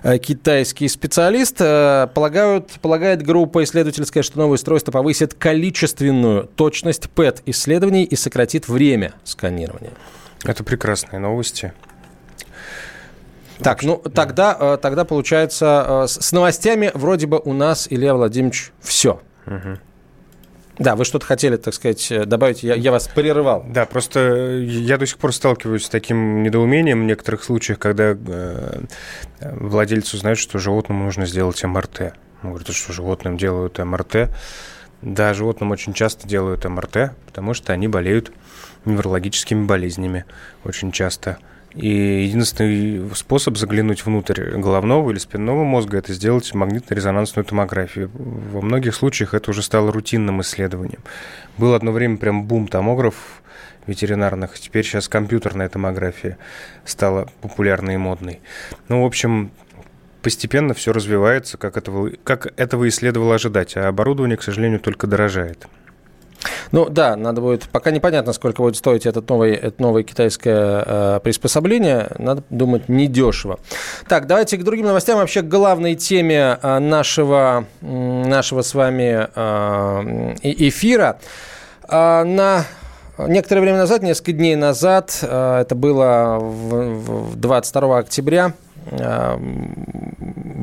э, 0.04 0.18
китайский 0.18 0.86
специалист. 0.86 1.56
Э, 1.58 2.06
полагают, 2.14 2.70
полагает 2.80 3.20
группа 3.22 3.64
исследовательская, 3.64 4.22
что 4.22 4.38
новое 4.38 4.54
устройство 4.54 4.92
повысит 4.92 5.34
количественную 5.34 6.48
точность 6.54 7.10
ПЭТ-исследований 7.10 8.04
и 8.04 8.14
сократит 8.14 8.68
время 8.68 9.14
сканирования. 9.24 9.90
Это 10.44 10.64
прекрасные 10.64 11.20
новости. 11.20 11.72
Так, 13.58 13.82
ну 13.82 13.96
тогда, 13.96 14.56
э, 14.58 14.78
тогда 14.80 15.04
получается, 15.04 16.04
э, 16.04 16.06
с 16.08 16.32
новостями 16.32 16.90
вроде 16.94 17.26
бы 17.26 17.38
у 17.38 17.52
нас, 17.52 17.86
Илья 17.88 18.14
Владимирович, 18.14 18.72
все. 18.80 19.20
Угу. 19.46 19.78
Да, 20.78 20.96
вы 20.96 21.04
что-то 21.04 21.24
хотели, 21.24 21.56
так 21.56 21.72
сказать, 21.72 22.10
э, 22.10 22.24
добавить, 22.24 22.64
я, 22.64 22.74
я 22.74 22.90
вас 22.90 23.06
прерывал. 23.06 23.64
Да, 23.68 23.86
просто 23.86 24.58
я 24.58 24.98
до 24.98 25.06
сих 25.06 25.18
пор 25.18 25.32
сталкиваюсь 25.32 25.84
с 25.84 25.88
таким 25.88 26.42
недоумением 26.42 27.02
в 27.02 27.04
некоторых 27.04 27.44
случаях, 27.44 27.78
когда 27.78 28.16
э, 28.16 28.80
владельцы 29.40 30.16
узнают, 30.16 30.38
что 30.38 30.58
животному 30.58 31.04
нужно 31.04 31.26
сделать 31.26 31.62
МРТ. 31.62 32.14
Он 32.42 32.50
говорит, 32.50 32.68
что 32.74 32.92
животным 32.92 33.36
делают 33.36 33.78
МРТ. 33.78 34.30
Да, 35.00 35.32
животным 35.32 35.70
очень 35.70 35.92
часто 35.92 36.26
делают 36.26 36.64
МРТ, 36.64 37.12
потому 37.26 37.54
что 37.54 37.72
они 37.72 37.86
болеют 37.86 38.32
неврологическими 38.84 39.64
болезнями 39.64 40.24
очень 40.64 40.92
часто. 40.92 41.38
И 41.74 41.88
единственный 41.88 43.14
способ 43.16 43.56
заглянуть 43.56 44.06
внутрь 44.06 44.56
головного 44.58 45.10
или 45.10 45.18
спинного 45.18 45.64
мозга– 45.64 45.98
это 45.98 46.12
сделать 46.12 46.54
магнитно-резонансную 46.54 47.44
томографию. 47.44 48.10
Во 48.14 48.60
многих 48.60 48.94
случаях 48.94 49.34
это 49.34 49.50
уже 49.50 49.62
стало 49.62 49.90
рутинным 49.90 50.40
исследованием. 50.40 51.00
Был 51.58 51.74
одно 51.74 51.90
время 51.90 52.16
прям 52.16 52.44
бум 52.44 52.68
томографов 52.68 53.42
ветеринарных, 53.86 54.58
теперь 54.58 54.84
сейчас 54.84 55.08
компьютерная 55.08 55.68
томография 55.68 56.38
стала 56.84 57.28
популярной 57.40 57.94
и 57.94 57.98
модной. 57.98 58.40
Ну, 58.88 59.02
в 59.02 59.06
общем, 59.06 59.50
постепенно 60.22 60.74
все 60.74 60.92
развивается, 60.92 61.58
как 61.58 61.76
этого, 61.76 62.10
как 62.22 62.58
этого 62.58 62.84
и 62.84 62.90
следовало 62.90 63.34
ожидать, 63.34 63.76
а 63.76 63.88
оборудование, 63.88 64.36
к 64.36 64.42
сожалению, 64.42 64.80
только 64.80 65.06
дорожает. 65.06 65.66
Ну 66.72 66.88
да, 66.88 67.16
надо 67.16 67.40
будет, 67.40 67.64
пока 67.64 67.90
непонятно, 67.90 68.32
сколько 68.32 68.62
будет 68.62 68.76
стоить 68.76 69.06
этот 69.06 69.28
новый, 69.28 69.54
это 69.54 69.80
новое 69.80 70.02
китайское 70.02 70.84
э, 70.86 71.20
приспособление, 71.22 72.08
надо 72.18 72.42
думать 72.50 72.88
недешево. 72.88 73.58
Так, 74.08 74.26
давайте 74.26 74.56
к 74.56 74.64
другим 74.64 74.86
новостям, 74.86 75.18
вообще 75.18 75.42
к 75.42 75.48
главной 75.48 75.94
теме 75.94 76.58
э, 76.60 76.78
нашего, 76.78 77.66
нашего 77.80 78.62
с 78.62 78.74
вами 78.74 79.28
э, 79.34 80.34
эфира. 80.42 81.18
Э, 81.88 82.24
на 82.24 82.64
Некоторое 83.16 83.60
время 83.60 83.78
назад, 83.78 84.02
несколько 84.02 84.32
дней 84.32 84.56
назад, 84.56 85.20
э, 85.22 85.60
это 85.60 85.76
было 85.76 86.40
22 87.36 87.98
октября, 87.98 88.54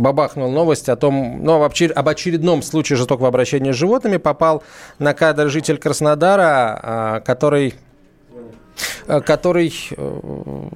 бабахнул 0.01 0.51
новость 0.51 0.89
о 0.89 0.95
том, 0.95 1.43
ну, 1.43 1.61
об 1.63 2.09
очередном 2.09 2.61
случае 2.61 2.97
жестокого 2.97 3.27
обращения 3.27 3.73
с 3.73 3.75
животными. 3.75 4.17
Попал 4.17 4.63
на 4.99 5.13
кадр 5.13 5.49
житель 5.49 5.77
Краснодара, 5.77 6.79
а, 6.81 7.19
который 7.21 7.75
который 9.07 9.73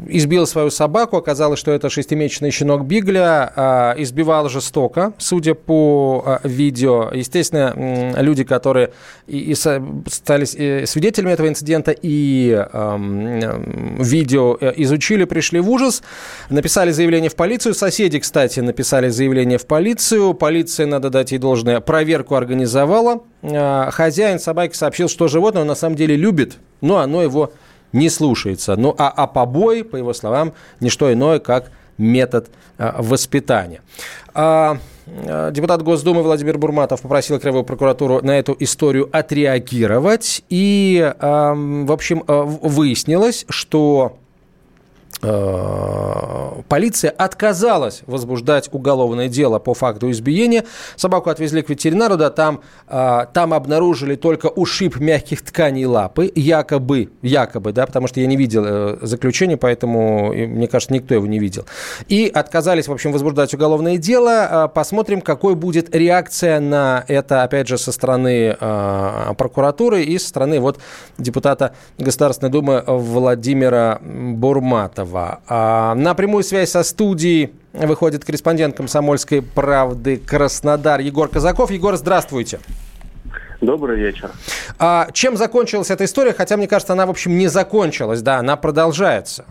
избил 0.08 0.48
свою 0.48 0.70
собаку. 0.70 1.18
Оказалось, 1.18 1.60
что 1.60 1.72
это 1.72 1.90
шестимесячный 1.90 2.52
щенок 2.52 2.86
Бигля. 2.86 3.94
Избивал 3.98 4.50
жестоко, 4.50 5.14
судя 5.18 5.54
по 5.54 6.40
видео. 6.44 7.10
Естественно, 7.14 8.16
люди, 8.22 8.44
которые 8.44 8.92
и 9.28 9.54
стали 9.56 10.46
свидетелями 10.86 11.32
этого 11.34 11.48
инцидента 11.48 11.92
и 11.92 12.52
эм, 12.52 14.02
видео 14.02 14.58
изучили, 14.76 15.26
пришли 15.26 15.60
в 15.60 15.70
ужас. 15.70 16.04
Написали 16.50 16.92
заявление 16.92 17.30
в 17.30 17.36
полицию. 17.36 17.74
Соседи, 17.74 18.20
кстати, 18.20 18.60
написали 18.60 19.10
заявление 19.10 19.58
в 19.58 19.66
полицию. 19.66 20.34
Полиция, 20.34 20.86
надо 20.86 21.10
дать 21.10 21.32
ей 21.32 21.38
должное, 21.38 21.80
проверку 21.80 22.36
организовала. 22.36 23.24
Э, 23.42 23.90
хозяин 23.92 24.40
собаки 24.40 24.76
сообщил, 24.76 25.10
что 25.10 25.28
животное 25.28 25.64
на 25.64 25.76
самом 25.76 25.96
деле 25.96 26.16
любит, 26.16 26.58
но 26.82 26.98
оно 26.98 27.22
его 27.22 27.52
не 27.94 28.10
слушается. 28.10 28.76
Ну 28.76 28.96
а, 28.98 29.10
а 29.10 29.28
побои, 29.28 29.82
по 29.82 29.96
его 29.96 30.14
словам, 30.14 30.54
не 30.80 30.90
что 30.90 31.12
иное, 31.12 31.40
как 31.40 31.72
метод 31.98 32.50
а, 32.78 33.02
воспитания. 33.02 33.82
А, 34.34 34.78
депутат 35.52 35.82
Госдумы 35.82 36.24
Владимир 36.24 36.58
Бурматов 36.58 37.02
попросил 37.02 37.40
Краевую 37.40 37.64
прокуратуру 37.64 38.22
на 38.22 38.38
эту 38.38 38.56
историю 38.60 39.10
отреагировать. 39.12 40.44
И, 40.50 41.14
а, 41.20 41.54
в 41.56 41.92
общем, 41.92 42.24
выяснилось, 42.28 43.46
что 43.50 44.18
полиция 46.68 47.12
отказалась 47.12 48.02
возбуждать 48.06 48.70
уголовное 48.72 49.28
дело 49.28 49.60
по 49.60 49.74
факту 49.74 50.12
избиения. 50.12 50.66
Собаку 50.96 51.30
отвезли 51.30 51.62
к 51.62 51.70
ветеринару, 51.70 52.18
да, 52.18 52.30
там, 52.30 52.62
э, 52.88 53.26
там 53.34 53.54
обнаружили 53.54 54.16
только 54.16 54.48
ушиб 54.48 55.00
мягких 55.00 55.42
тканей 55.42 55.86
лапы, 55.86 56.32
якобы, 56.36 57.10
якобы, 57.22 57.72
да, 57.72 57.86
потому 57.86 58.08
что 58.08 58.20
я 58.20 58.28
не 58.28 58.36
видел 58.36 58.64
э, 58.66 58.98
заключения, 59.02 59.58
поэтому, 59.58 60.34
мне 60.34 60.68
кажется, 60.68 60.94
никто 60.94 61.14
его 61.14 61.26
не 61.28 61.40
видел. 61.40 61.66
И 62.08 62.32
отказались, 62.34 62.88
в 62.88 62.92
общем, 62.92 63.12
возбуждать 63.12 63.54
уголовное 63.54 63.98
дело. 63.98 64.72
Посмотрим, 64.74 65.22
какой 65.22 65.56
будет 65.56 65.96
реакция 65.96 66.60
на 66.60 67.04
это, 67.08 67.44
опять 67.44 67.68
же, 67.68 67.78
со 67.78 67.92
стороны 67.92 68.56
прокуратуры 69.38 70.04
и 70.04 70.18
со 70.20 70.28
стороны 70.30 70.60
вот 70.60 70.80
депутата 71.18 71.74
Государственной 71.98 72.52
Думы 72.52 72.84
Владимира 72.86 74.00
Бурматова. 74.02 75.15
Иванова. 75.16 75.40
А, 75.48 75.96
на 75.96 76.14
прямую 76.14 76.44
связь 76.44 76.72
со 76.72 76.84
студией 76.84 77.54
выходит 77.74 78.26
корреспондент 78.26 78.76
«Комсомольской 78.76 79.42
правды» 79.42 80.18
Краснодар 80.18 81.00
Егор 81.00 81.30
Казаков. 81.30 81.72
Егор, 81.72 81.96
здравствуйте. 81.96 82.60
Добрый 83.62 83.98
вечер. 83.98 84.32
А, 84.80 85.08
чем 85.14 85.38
закончилась 85.38 85.90
эта 85.90 86.06
история? 86.06 86.34
Хотя, 86.34 86.58
мне 86.58 86.68
кажется, 86.68 86.94
она, 86.94 87.06
в 87.06 87.10
общем, 87.10 87.38
не 87.38 87.48
закончилась, 87.48 88.22
да, 88.22 88.38
она 88.38 88.58
продолжается. 88.58 89.46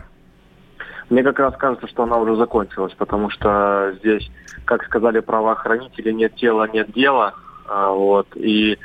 Мне 1.09 1.23
как 1.23 1.39
раз 1.39 1.55
кажется, 1.57 1.87
что 1.87 2.03
она 2.03 2.17
уже 2.17 2.35
закончилась, 2.35 2.93
потому 2.97 3.29
что 3.29 3.93
здесь, 3.99 4.29
как 4.65 4.83
сказали 4.85 5.19
правоохранители, 5.19 6.11
нет 6.11 6.35
тела, 6.35 6.67
нет 6.71 6.91
дела. 6.93 7.33
А, 7.67 7.91
вот, 7.91 8.27
и 8.35 8.77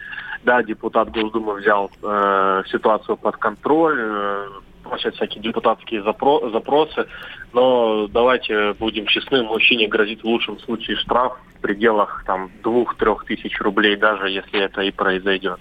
да, 0.44 0.62
депутат 0.62 1.10
Госдумы 1.10 1.54
взял 1.54 1.90
э, 2.02 2.62
ситуацию 2.70 3.16
под 3.18 3.36
контроль, 3.36 3.98
э, 4.00 4.46
просят 4.90 5.14
всякие 5.14 5.42
депутатские 5.42 6.02
запро- 6.02 6.50
запросы, 6.50 7.06
но 7.52 8.08
давайте 8.08 8.72
будем 8.74 9.06
честны, 9.06 9.42
мужчине 9.42 9.86
грозит 9.86 10.22
в 10.22 10.26
лучшем 10.26 10.58
случае 10.58 10.96
штраф 10.96 11.38
в 11.56 11.60
пределах 11.60 12.24
там 12.26 12.50
двух-трех 12.62 13.24
тысяч 13.24 13.60
рублей, 13.60 13.96
даже 13.96 14.28
если 14.28 14.60
это 14.60 14.82
и 14.82 14.90
произойдет. 14.90 15.60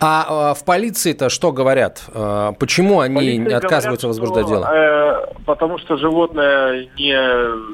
А 0.00 0.52
э, 0.52 0.60
в 0.60 0.64
полиции-то 0.64 1.30
что 1.30 1.52
говорят? 1.52 2.04
Э, 2.12 2.52
почему 2.58 3.00
они 3.00 3.14
Полиция 3.14 3.56
отказываются 3.56 4.08
говорят, 4.08 4.20
возбуждать 4.20 4.46
что, 4.46 4.54
дело? 4.54 4.70
Э, 4.74 5.34
потому 5.46 5.78
что 5.78 5.96
животное 5.96 6.88
не, 6.98 7.16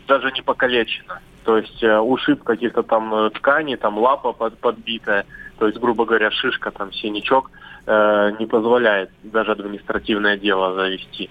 даже 0.07 0.31
не 0.33 0.43
покалечено. 0.43 1.21
То 1.45 1.57
есть 1.57 1.83
э, 1.83 1.99
ушиб 1.99 2.45
каких-то 2.45 2.83
там 2.83 3.31
тканей, 3.31 3.77
там 3.77 3.99
лапа 3.99 4.33
под, 4.33 4.59
подбитая, 4.59 5.25
то 5.59 5.67
есть, 5.67 5.81
грубо 5.81 6.05
говоря, 6.05 6.31
шишка, 6.31 6.71
там 6.71 6.93
синячок– 6.93 7.51
э, 7.91 8.33
не 8.39 8.47
позволяет 8.47 9.11
даже 9.23 9.53
административное 9.53 10.37
дело 10.37 10.75
завести. 10.75 11.29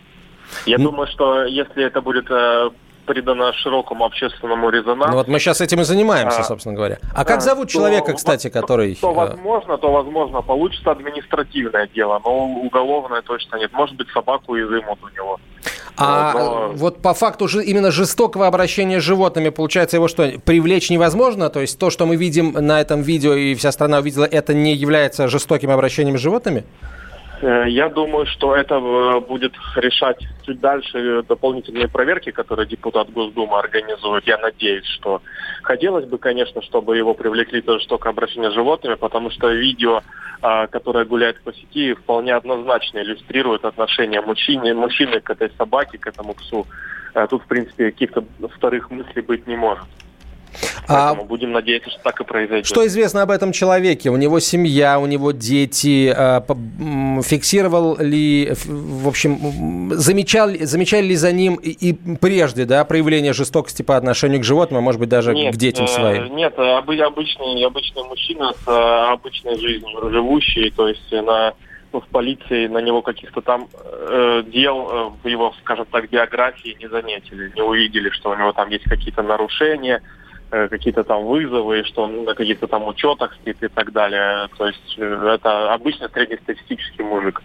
Я 0.65 0.77
ну, 0.77 0.91
думаю, 0.91 1.07
что 1.07 1.43
если 1.45 1.83
это 1.83 2.01
будет 2.01 2.29
э, 2.29 2.69
придано 3.05 3.53
широкому 3.53 4.05
общественному 4.05 4.69
резонансу. 4.69 5.11
Ну 5.11 5.17
вот 5.17 5.27
мы 5.27 5.39
сейчас 5.39 5.61
этим 5.61 5.81
и 5.81 5.83
занимаемся, 5.83 6.41
а, 6.41 6.43
собственно 6.43 6.75
говоря. 6.75 6.97
А 7.15 7.25
как 7.25 7.41
зовут 7.41 7.67
то, 7.67 7.73
человека, 7.73 8.13
кстати, 8.13 8.49
который... 8.49 8.95
То, 8.95 9.01
то 9.01 9.11
э, 9.11 9.15
возможно, 9.15 9.77
то 9.77 9.91
возможно 9.91 10.41
получится 10.41 10.91
административное 10.91 11.87
дело, 11.87 12.21
но 12.23 12.45
уголовное 12.45 13.21
точно 13.21 13.55
нет. 13.57 13.71
Может 13.73 13.95
быть, 13.95 14.09
собаку 14.09 14.55
изымут 14.57 14.99
у 15.01 15.09
него. 15.15 15.39
А 16.01 16.33
но... 16.33 16.71
вот 16.75 17.01
по 17.01 17.13
факту 17.13 17.47
же 17.49 17.63
именно 17.63 17.91
жестокого 17.91 18.47
обращения 18.47 19.01
с 19.01 19.03
животными, 19.03 19.49
получается, 19.49 19.97
его 19.97 20.07
что, 20.07 20.31
привлечь 20.45 20.89
невозможно? 20.89 21.49
То 21.49 21.59
есть 21.59 21.77
то, 21.77 21.89
что 21.89 22.05
мы 22.05 22.15
видим 22.15 22.53
на 22.53 22.79
этом 22.79 23.01
видео 23.01 23.33
и 23.33 23.53
вся 23.55 23.71
страна 23.71 23.99
увидела, 23.99 24.23
это 24.23 24.53
не 24.53 24.73
является 24.73 25.27
жестоким 25.27 25.71
обращением 25.71 26.17
с 26.17 26.21
животными? 26.21 26.63
Э, 27.41 27.65
я 27.67 27.89
думаю, 27.89 28.25
что 28.25 28.55
это 28.55 28.75
э, 28.75 29.19
будет 29.21 29.53
решать 29.75 30.19
чуть 30.45 30.59
дальше 30.59 31.23
дополнительные 31.23 31.87
проверки, 31.87 32.31
которые 32.31 32.67
депутат 32.67 33.09
Госдумы 33.11 33.57
организует. 33.57 34.27
Я 34.27 34.37
надеюсь, 34.37 34.85
что 34.85 35.21
хотелось 35.63 36.05
бы, 36.05 36.17
конечно, 36.17 36.61
чтобы 36.61 36.97
его 36.97 37.13
привлекли 37.13 37.61
тоже 37.61 37.87
только 37.87 38.09
обращение 38.09 38.51
с 38.51 38.55
животными, 38.55 38.95
потому 38.95 39.29
что 39.29 39.49
видео, 39.49 40.01
которое 40.41 41.05
гуляет 41.05 41.41
по 41.41 41.53
сети, 41.53 41.93
вполне 41.93 42.33
однозначно 42.33 42.99
иллюстрирует 42.99 43.65
отношение 43.65 44.21
мужчины, 44.21 44.73
мужчины 44.73 45.19
к 45.19 45.29
этой 45.29 45.51
собаке, 45.57 45.97
к 45.97 46.07
этому 46.07 46.33
псу. 46.33 46.65
Э, 47.13 47.27
тут, 47.29 47.43
в 47.43 47.47
принципе, 47.47 47.91
каких-то 47.91 48.23
вторых 48.55 48.91
мыслей 48.91 49.21
быть 49.21 49.47
не 49.47 49.55
может. 49.55 49.85
Поэтому 50.87 51.21
а 51.21 51.25
будем 51.25 51.51
надеяться, 51.51 51.89
что 51.91 51.99
так 52.01 52.19
и 52.19 52.23
произойдет. 52.23 52.65
Что 52.65 52.85
известно 52.87 53.21
об 53.21 53.31
этом 53.31 53.51
человеке? 53.51 54.09
У 54.09 54.17
него 54.17 54.39
семья, 54.39 54.99
у 54.99 55.05
него 55.05 55.31
дети. 55.31 56.11
А, 56.15 56.43
фиксировал 57.21 57.97
ли, 57.99 58.51
в 58.65 59.07
общем, 59.07 59.91
замечал, 59.93 60.49
замечали 60.61 61.07
ли 61.07 61.15
за 61.15 61.31
ним 61.31 61.55
и 61.55 61.93
прежде 62.19 62.65
да, 62.65 62.83
проявление 62.85 63.33
жестокости 63.33 63.83
по 63.83 63.97
отношению 63.97 64.41
к 64.41 64.43
животным, 64.43 64.79
а 64.79 64.81
может 64.81 64.99
быть 64.99 65.09
даже 65.09 65.33
нет, 65.33 65.53
к 65.53 65.57
детям 65.57 65.85
э, 65.85 65.87
своим? 65.87 66.35
Нет, 66.35 66.57
обычный, 66.57 67.63
обычный 67.63 68.03
мужчина 68.03 68.53
с 68.53 68.67
э, 68.67 69.11
обычной 69.11 69.59
жизнью 69.59 70.09
живущий, 70.09 70.71
то 70.71 70.87
есть 70.87 71.11
на 71.11 71.53
ну, 71.91 72.01
в 72.01 72.07
полиции 72.07 72.67
на 72.67 72.79
него 72.79 73.01
каких-то 73.01 73.41
там 73.41 73.67
э, 73.73 74.43
дел 74.47 74.89
э, 74.91 75.09
в 75.23 75.27
его, 75.27 75.53
скажем 75.61 75.85
так, 75.91 76.09
биографии 76.09 76.77
не 76.79 76.87
заметили, 76.87 77.51
не 77.55 77.61
увидели, 77.61 78.09
что 78.11 78.29
у 78.29 78.35
него 78.35 78.51
там 78.53 78.69
есть 78.69 78.83
какие-то 78.83 79.23
нарушения, 79.23 80.01
Э, 80.01 80.19
какие-то 80.49 81.03
там 81.03 81.25
вызовы, 81.25 81.83
что 81.83 82.03
он 82.03 82.23
на 82.25 82.33
каких-то 82.33 82.67
там 82.67 82.87
учетах 82.87 83.33
стоит 83.35 83.61
и 83.61 83.67
так 83.67 83.91
далее. 83.91 84.47
То 84.57 84.67
есть 84.67 84.95
э, 84.97 85.33
это 85.35 85.73
обычно 85.73 86.09
среднестатистический 86.09 87.03
мужик 87.03 87.41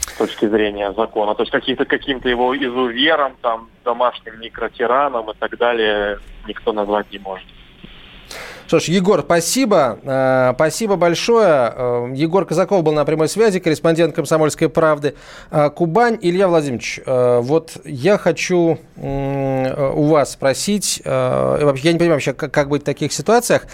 с 0.00 0.16
точки 0.16 0.46
зрения 0.46 0.92
закона. 0.92 1.34
То 1.34 1.42
есть 1.42 1.52
какие-то 1.52 1.84
каким-то 1.84 2.28
его 2.28 2.56
изувером, 2.56 3.36
там, 3.40 3.68
домашним 3.84 4.40
микротираном 4.40 5.30
и 5.30 5.34
так 5.34 5.56
далее 5.58 6.18
никто 6.46 6.72
назвать 6.72 7.10
не 7.10 7.18
может. 7.18 7.46
Что 8.72 8.80
ж, 8.80 8.84
Егор, 8.84 9.20
спасибо. 9.20 9.98
Э, 10.02 10.52
спасибо 10.54 10.96
большое. 10.96 11.74
Э, 11.76 12.10
Егор 12.14 12.46
Казаков 12.46 12.82
был 12.82 12.92
на 12.92 13.04
прямой 13.04 13.28
связи, 13.28 13.60
корреспондент 13.60 14.14
«Комсомольской 14.14 14.70
правды». 14.70 15.14
Э, 15.50 15.68
Кубань. 15.68 16.16
Илья 16.22 16.48
Владимирович, 16.48 16.98
вот 17.04 17.76
я 17.84 18.16
хочу 18.16 18.78
у 18.96 20.04
вас 20.04 20.32
спросить, 20.32 21.02
я 21.04 21.58
не 21.74 21.98
понимаю 21.98 22.12
вообще, 22.12 22.32
как 22.32 22.68
быть 22.68 22.82
в 22.82 22.84
таких 22.84 23.12
ситуациях. 23.12 23.66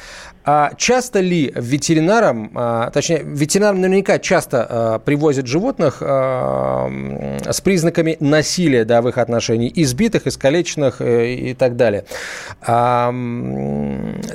А 0.44 0.72
часто 0.78 1.20
ли 1.20 1.52
ветеринарам, 1.54 2.50
точнее, 2.92 3.22
ветеринарам 3.22 3.82
наверняка 3.82 4.18
часто 4.18 5.02
привозят 5.04 5.46
животных 5.46 6.00
с 6.00 7.60
признаками 7.62 8.16
насилия 8.20 8.86
да, 8.86 9.02
в 9.02 9.08
их 9.08 9.18
отношении, 9.18 9.70
избитых, 9.74 10.26
искалеченных 10.26 11.02
и 11.02 11.54
так 11.58 11.76
далее. 11.76 12.04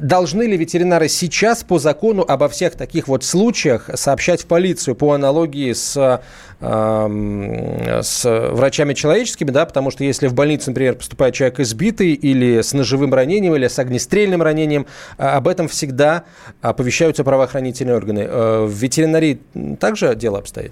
Должны 0.01 0.43
ли 0.43 0.52
ли 0.53 0.57
ветеринары 0.57 1.09
сейчас 1.09 1.63
по 1.63 1.79
закону 1.79 2.23
обо 2.27 2.47
всех 2.47 2.73
таких 2.73 3.07
вот 3.07 3.23
случаях 3.23 3.89
сообщать 3.95 4.43
в 4.43 4.45
полицию 4.45 4.95
по 4.95 5.11
аналогии 5.13 5.73
с, 5.73 6.21
э, 6.61 8.01
с 8.01 8.49
врачами 8.51 8.93
человеческими, 8.93 9.51
да, 9.51 9.65
потому 9.65 9.91
что 9.91 10.03
если 10.03 10.27
в 10.27 10.33
больницу, 10.33 10.69
например, 10.69 10.95
поступает 10.95 11.33
человек 11.33 11.59
избитый 11.59 12.13
или 12.13 12.61
с 12.61 12.73
ножевым 12.73 13.13
ранением, 13.13 13.55
или 13.55 13.67
с 13.67 13.77
огнестрельным 13.79 14.41
ранением, 14.41 14.85
а, 15.17 15.37
об 15.37 15.47
этом 15.47 15.67
всегда 15.67 16.23
оповещаются 16.61 17.23
правоохранительные 17.23 17.95
органы. 17.95 18.25
Э, 18.29 18.65
в 18.65 18.71
ветеринарии 18.71 19.41
также 19.79 20.15
дело 20.15 20.37
обстоит? 20.37 20.71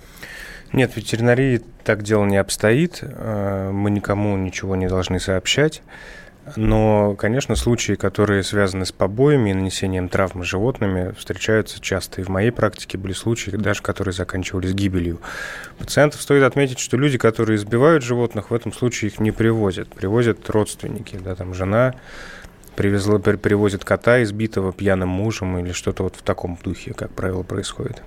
Нет, 0.73 0.93
в 0.93 0.97
ветеринарии 0.97 1.61
так 1.83 2.03
дело 2.03 2.25
не 2.25 2.37
обстоит. 2.37 2.99
Э, 3.01 3.71
мы 3.73 3.91
никому 3.91 4.37
ничего 4.37 4.75
не 4.75 4.87
должны 4.87 5.19
сообщать. 5.19 5.81
Но, 6.55 7.15
конечно, 7.15 7.55
случаи, 7.55 7.93
которые 7.93 8.43
связаны 8.43 8.85
с 8.85 8.91
побоями 8.91 9.51
и 9.51 9.53
нанесением 9.53 10.09
травмы 10.09 10.43
животными, 10.43 11.13
встречаются 11.17 11.79
часто. 11.79 12.21
И 12.21 12.23
в 12.23 12.29
моей 12.29 12.51
практике 12.51 12.97
были 12.97 13.13
случаи, 13.13 13.51
даже 13.51 13.81
которые 13.81 14.13
заканчивались 14.13 14.73
гибелью 14.73 15.21
пациентов. 15.77 16.21
Стоит 16.21 16.43
отметить, 16.43 16.79
что 16.79 16.97
люди, 16.97 17.17
которые 17.17 17.57
избивают 17.57 18.03
животных, 18.03 18.49
в 18.49 18.53
этом 18.53 18.73
случае 18.73 19.11
их 19.11 19.19
не 19.19 19.31
привозят. 19.31 19.89
Привозят 19.89 20.49
родственники, 20.49 21.19
да, 21.23 21.35
там 21.35 21.53
жена 21.53 21.93
привезла, 22.75 23.19
привозит 23.19 23.85
кота 23.85 24.23
избитого 24.23 24.73
пьяным 24.73 25.09
мужем 25.09 25.57
или 25.59 25.71
что-то 25.71 26.03
вот 26.03 26.15
в 26.15 26.21
таком 26.23 26.57
духе, 26.63 26.93
как 26.93 27.11
правило, 27.11 27.43
происходит. 27.43 28.01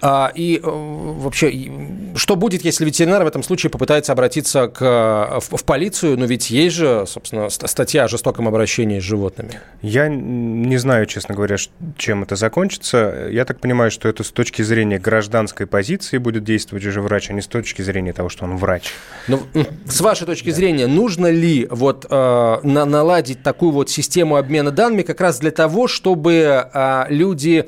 А, 0.00 0.30
и 0.34 0.58
э, 0.58 0.60
вообще, 0.62 1.70
что 2.14 2.36
будет, 2.36 2.64
если 2.64 2.84
ветеринар 2.84 3.24
в 3.24 3.26
этом 3.26 3.42
случае 3.42 3.70
попытается 3.70 4.12
обратиться 4.12 4.68
к, 4.68 5.40
в, 5.40 5.56
в 5.56 5.64
полицию? 5.64 6.18
Ну, 6.18 6.26
ведь 6.26 6.50
есть 6.50 6.76
же, 6.76 7.04
собственно, 7.06 7.48
статья 7.48 8.04
о 8.04 8.08
жестоком 8.08 8.48
обращении 8.48 9.00
с 9.00 9.02
животными. 9.02 9.60
Я 9.82 10.08
не 10.08 10.76
знаю, 10.76 11.06
честно 11.06 11.34
говоря, 11.34 11.56
чем 11.96 12.22
это 12.22 12.36
закончится. 12.36 13.28
Я 13.30 13.44
так 13.44 13.60
понимаю, 13.60 13.90
что 13.90 14.08
это 14.08 14.22
с 14.22 14.30
точки 14.30 14.62
зрения 14.62 14.98
гражданской 14.98 15.66
позиции 15.66 16.18
будет 16.18 16.44
действовать 16.44 16.84
уже 16.84 17.00
врач, 17.00 17.30
а 17.30 17.32
не 17.32 17.40
с 17.40 17.46
точки 17.46 17.82
зрения 17.82 18.12
того, 18.12 18.28
что 18.28 18.44
он 18.44 18.56
врач. 18.56 18.92
Ну, 19.28 19.40
с 19.86 20.00
вашей 20.00 20.26
точки 20.26 20.50
да. 20.50 20.56
зрения, 20.56 20.86
нужно 20.86 21.30
ли 21.30 21.66
вот 21.70 22.06
э, 22.08 22.58
на, 22.62 22.84
наладить 22.84 23.42
такую 23.42 23.72
вот 23.72 23.90
систему 23.90 24.36
обмена 24.36 24.70
данными 24.70 25.02
как 25.02 25.20
раз 25.20 25.38
для 25.38 25.50
того, 25.50 25.88
чтобы 25.88 26.68
э, 26.72 27.04
люди 27.08 27.66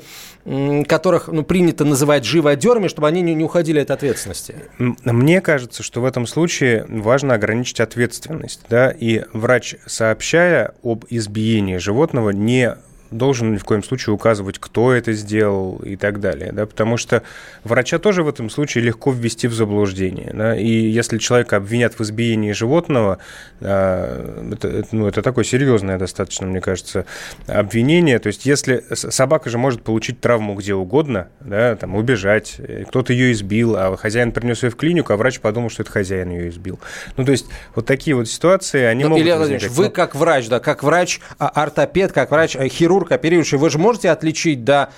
которых 0.87 1.27
ну, 1.27 1.43
принято 1.43 1.85
называть 1.85 2.25
живодерами, 2.25 2.87
чтобы 2.87 3.07
они 3.07 3.21
не, 3.21 3.35
не 3.35 3.43
уходили 3.43 3.79
от 3.79 3.91
ответственности? 3.91 4.55
Мне 4.77 5.41
кажется, 5.41 5.83
что 5.83 6.01
в 6.01 6.05
этом 6.05 6.25
случае 6.25 6.85
важно 6.87 7.35
ограничить 7.35 7.79
ответственность. 7.79 8.61
Да? 8.69 8.89
И 8.89 9.23
врач, 9.33 9.75
сообщая 9.85 10.73
об 10.83 11.05
избиении 11.09 11.77
животного, 11.77 12.31
не 12.31 12.75
должен 13.11 13.53
ни 13.53 13.57
в 13.57 13.63
коем 13.63 13.83
случае 13.83 14.13
указывать, 14.13 14.59
кто 14.59 14.93
это 14.93 15.13
сделал 15.13 15.77
и 15.77 15.95
так 15.95 16.19
далее, 16.19 16.51
да, 16.51 16.65
потому 16.65 16.97
что 16.97 17.23
врача 17.63 17.99
тоже 17.99 18.23
в 18.23 18.29
этом 18.29 18.49
случае 18.49 18.83
легко 18.83 19.11
ввести 19.11 19.47
в 19.47 19.53
заблуждение, 19.53 20.31
да, 20.33 20.55
и 20.55 20.67
если 20.67 21.17
человека 21.17 21.57
обвинят 21.57 21.97
в 21.97 22.01
избиении 22.01 22.51
животного, 22.51 23.19
это, 23.59 24.47
это, 24.61 24.87
ну, 24.91 25.07
это 25.07 25.21
такое 25.21 25.43
серьезное 25.43 25.97
достаточно, 25.97 26.47
мне 26.47 26.61
кажется, 26.61 27.05
обвинение, 27.47 28.19
то 28.19 28.27
есть 28.27 28.45
если 28.45 28.83
собака 28.93 29.49
же 29.49 29.57
может 29.57 29.83
получить 29.83 30.19
травму 30.19 30.55
где 30.55 30.73
угодно, 30.73 31.29
да, 31.39 31.75
там, 31.75 31.95
убежать, 31.95 32.55
э, 32.57 32.83
кто-то 32.87 33.13
ее 33.13 33.31
избил, 33.31 33.75
а 33.75 33.95
хозяин 33.97 34.31
принес 34.31 34.63
ее 34.63 34.69
в 34.69 34.75
клинику, 34.75 35.13
а 35.13 35.17
врач 35.17 35.39
подумал, 35.39 35.69
что 35.69 35.83
это 35.83 35.91
хозяин 35.91 36.29
ее 36.29 36.49
избил. 36.49 36.79
Ну, 37.17 37.25
то 37.25 37.31
есть 37.31 37.47
вот 37.75 37.85
такие 37.85 38.15
вот 38.15 38.27
ситуации, 38.27 38.83
они 38.83 39.03
Но, 39.03 39.09
ну, 39.09 39.15
могут 39.15 39.25
Илья 39.25 39.37
Владимирович, 39.37 39.69
вы 39.71 39.89
как 39.89 40.15
врач, 40.15 40.47
да, 40.47 40.59
как 40.59 40.83
врач, 40.83 41.19
а, 41.37 41.69
как 42.13 42.31
врач, 42.31 42.55
хирург, 42.99 43.11
оперирующий, 43.11 43.57
вы 43.57 43.69
же 43.69 43.79
можете 43.79 44.09
отличить, 44.09 44.63
да, 44.63 44.89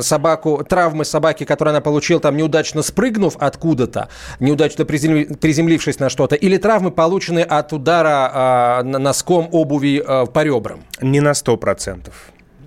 собаку, 0.00 0.64
травмы 0.68 1.04
собаки, 1.04 1.44
которую 1.44 1.72
она 1.72 1.80
получила, 1.80 2.20
там, 2.20 2.36
неудачно 2.36 2.82
спрыгнув 2.82 3.36
откуда-то, 3.38 4.08
неудачно 4.40 4.84
приземлившись 4.84 5.98
на 5.98 6.08
что-то, 6.08 6.36
или 6.36 6.56
травмы, 6.56 6.90
полученные 6.90 7.44
от 7.44 7.72
удара 7.72 8.30
а, 8.32 8.82
носком 8.82 9.48
обуви 9.52 10.02
а, 10.04 10.26
по 10.26 10.44
ребрам? 10.44 10.80
Не 11.00 11.20
на 11.20 11.34
сто 11.34 11.56
процентов 11.56 12.14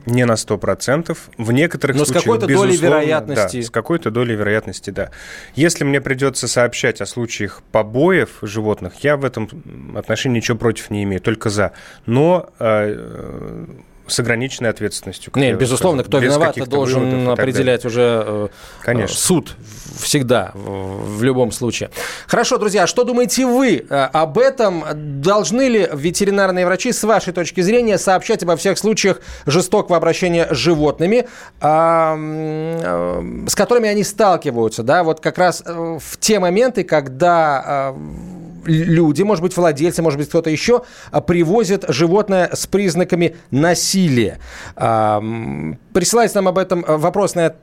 не 0.06 0.26
на 0.26 0.34
100%. 0.34 1.18
В 1.38 1.52
некоторых 1.52 1.96
Но 1.96 2.06
случаях, 2.06 2.24
с 2.24 2.26
какой-то 2.26 2.48
долей 2.48 2.78
вероятности. 2.78 3.58
Да, 3.58 3.64
с 3.64 3.70
какой-то 3.70 4.12
долей 4.12 4.36
вероятности, 4.36 4.90
да. 4.90 5.12
Если 5.56 5.84
мне 5.84 6.02
придется 6.02 6.48
сообщать 6.48 7.02
о 7.02 7.06
случаях 7.06 7.62
побоев 7.72 8.40
животных, 8.42 8.94
я 9.02 9.18
в 9.18 9.26
этом 9.26 9.48
отношении 9.96 10.38
ничего 10.38 10.58
против 10.58 10.90
не 10.90 11.04
имею, 11.04 11.22
только 11.22 11.50
за. 11.50 11.72
Но 12.06 12.50
э, 12.60 13.66
с 14.08 14.20
ограниченной 14.20 14.70
ответственностью. 14.70 15.32
Нет, 15.36 15.58
безусловно, 15.58 16.04
кто 16.04 16.20
виноват, 16.20 16.58
должен 16.68 17.30
определять 17.30 17.86
уже 17.86 18.24
э, 18.26 18.48
Конечно. 18.82 19.16
суд 19.16 19.56
всегда, 20.00 20.52
в, 20.54 21.24
любом 21.24 21.52
случае. 21.52 21.90
Хорошо, 22.28 22.58
друзья, 22.58 22.88
что 22.88 23.04
думаете 23.04 23.46
вы 23.46 23.86
э, 23.90 23.96
об 23.96 24.38
этом? 24.38 24.84
Должны 25.22 25.68
ли 25.70 25.90
ветеринарные 25.94 26.66
врачи, 26.66 26.92
с 26.92 27.04
вашей 27.04 27.34
точки 27.34 27.62
зрения, 27.62 27.98
сообщать 27.98 28.44
обо 28.44 28.56
всех 28.58 28.78
случаях 28.78 29.22
жестокого 29.46 29.98
обращения 29.98 30.48
с 30.52 30.58
животными, 30.58 31.28
э, 31.62 33.46
с 33.48 33.56
которыми 33.56 33.90
они 33.90 34.04
сталкиваются, 34.04 34.84
да, 34.84 35.04
вот 35.04 35.20
как 35.22 35.38
раз 35.38 35.64
в 35.66 36.18
те 36.20 36.40
моменты, 36.40 36.84
когда 36.84 37.94
люди, 38.66 39.24
может 39.24 39.42
быть, 39.42 39.56
владельцы, 39.56 40.02
может 40.02 40.20
быть, 40.20 40.30
кто-то 40.30 40.50
еще, 40.50 40.84
а, 41.12 41.22
привозят 41.22 41.86
животное 41.88 42.50
с 42.54 42.68
признаками 42.68 43.36
насилия. 43.52 44.40
Присылайте 45.94 46.36
нам 46.36 46.48
об 46.48 46.58
этом 46.58 46.84
а, 46.88 46.98
вопрос, 46.98 47.36
на, 47.36 47.54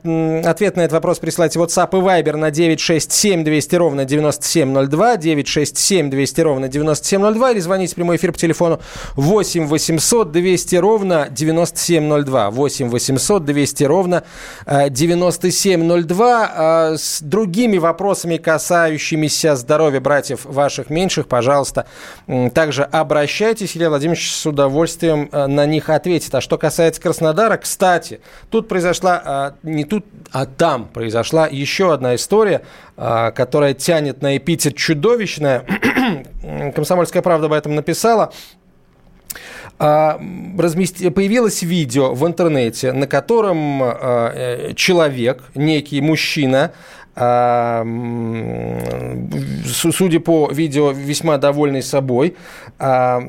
ответ 0.45 0.77
на 0.77 0.81
этот 0.81 0.93
вопрос 0.93 1.19
присылайте 1.19 1.59
WhatsApp 1.59 1.89
и 1.91 2.01
Viber 2.01 2.37
на 2.37 2.49
967 2.49 3.43
200 3.43 3.75
ровно 3.75 4.05
9702, 4.05 5.17
967 5.17 6.09
200 6.09 6.41
ровно 6.41 6.67
9702 6.69 7.51
или 7.51 7.59
звоните 7.59 7.91
в 7.93 7.95
прямой 7.95 8.15
эфир 8.15 8.31
по 8.31 8.37
телефону 8.37 8.79
8 9.15 9.67
800 9.67 10.31
200 10.31 10.75
ровно 10.77 11.27
9702, 11.29 12.51
8 12.51 12.89
800 12.89 13.45
200 13.45 13.83
ровно 13.83 14.23
9702. 14.65 16.51
А, 16.53 16.93
с 16.97 17.21
другими 17.21 17.77
вопросами, 17.77 18.37
касающимися 18.37 19.55
здоровья 19.55 19.99
братьев 19.99 20.45
ваших 20.45 20.89
меньших, 20.91 21.27
пожалуйста, 21.27 21.87
также 22.53 22.83
обращайтесь. 22.83 23.75
Илья 23.75 23.89
Владимирович 23.89 24.31
с 24.31 24.45
удовольствием 24.45 25.29
э, 25.31 25.47
на 25.47 25.65
них 25.65 25.89
ответит. 25.89 26.35
А 26.35 26.41
что 26.41 26.57
касается 26.57 27.01
Краснодара, 27.01 27.57
кстати, 27.57 28.21
тут 28.49 28.67
произошла, 28.67 29.21
а, 29.23 29.53
не 29.63 29.85
тут, 29.85 30.05
а 30.31 30.45
там 30.45 30.85
произошла 30.85 31.47
еще 31.47 31.93
одна 31.93 32.15
история, 32.15 32.61
а, 32.97 33.31
которая 33.31 33.73
тянет 33.73 34.21
на 34.21 34.37
эпитет 34.37 34.75
чудовищная. 34.75 35.65
Комсомольская 36.75 37.21
правда 37.21 37.47
об 37.47 37.53
этом 37.53 37.75
написала 37.75 38.31
а, 39.79 40.21
размести... 40.59 41.09
появилось 41.09 41.63
видео 41.63 42.13
в 42.13 42.27
интернете, 42.27 42.91
на 42.91 43.07
котором 43.07 43.81
э, 43.83 44.73
человек, 44.75 45.43
некий 45.55 46.01
мужчина, 46.01 46.73
судя 49.91 50.19
по 50.19 50.49
видео, 50.51 50.91
весьма 50.91 51.37
довольный 51.37 51.83
собой, 51.83 52.35
а, 52.79 53.21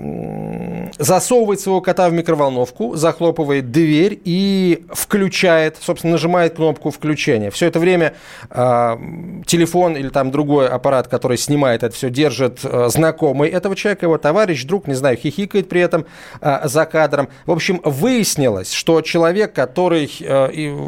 засовывает 0.99 1.61
своего 1.61 1.81
кота 1.83 2.09
в 2.09 2.13
микроволновку, 2.13 2.97
захлопывает 2.97 3.71
дверь 3.71 4.19
и 4.25 4.85
включает, 4.91 5.77
собственно, 5.81 6.13
нажимает 6.13 6.55
кнопку 6.57 6.91
включения. 6.91 7.51
Все 7.51 7.67
это 7.67 7.79
время 7.79 8.15
а, 8.51 8.99
телефон 9.47 9.97
или 9.97 10.09
там 10.09 10.31
другой 10.31 10.69
аппарат, 10.69 11.09
который 11.09 11.37
снимает 11.37 11.83
это 11.83 11.95
все, 11.95 12.09
держит 12.09 12.61
знакомый 12.61 13.51
этого 13.51 13.77
человека, 13.77 14.07
его 14.07 14.17
товарищ, 14.17 14.65
друг, 14.65 14.87
не 14.87 14.95
знаю, 14.95 15.17
хихикает 15.17 15.69
при 15.69 15.83
этом 15.83 16.07
за 16.41 16.87
кадром. 16.87 17.29
В 17.45 17.51
общем, 17.51 17.81
выяснилось, 17.85 18.73
что 18.73 19.03
человек, 19.03 19.53
который 19.53 20.11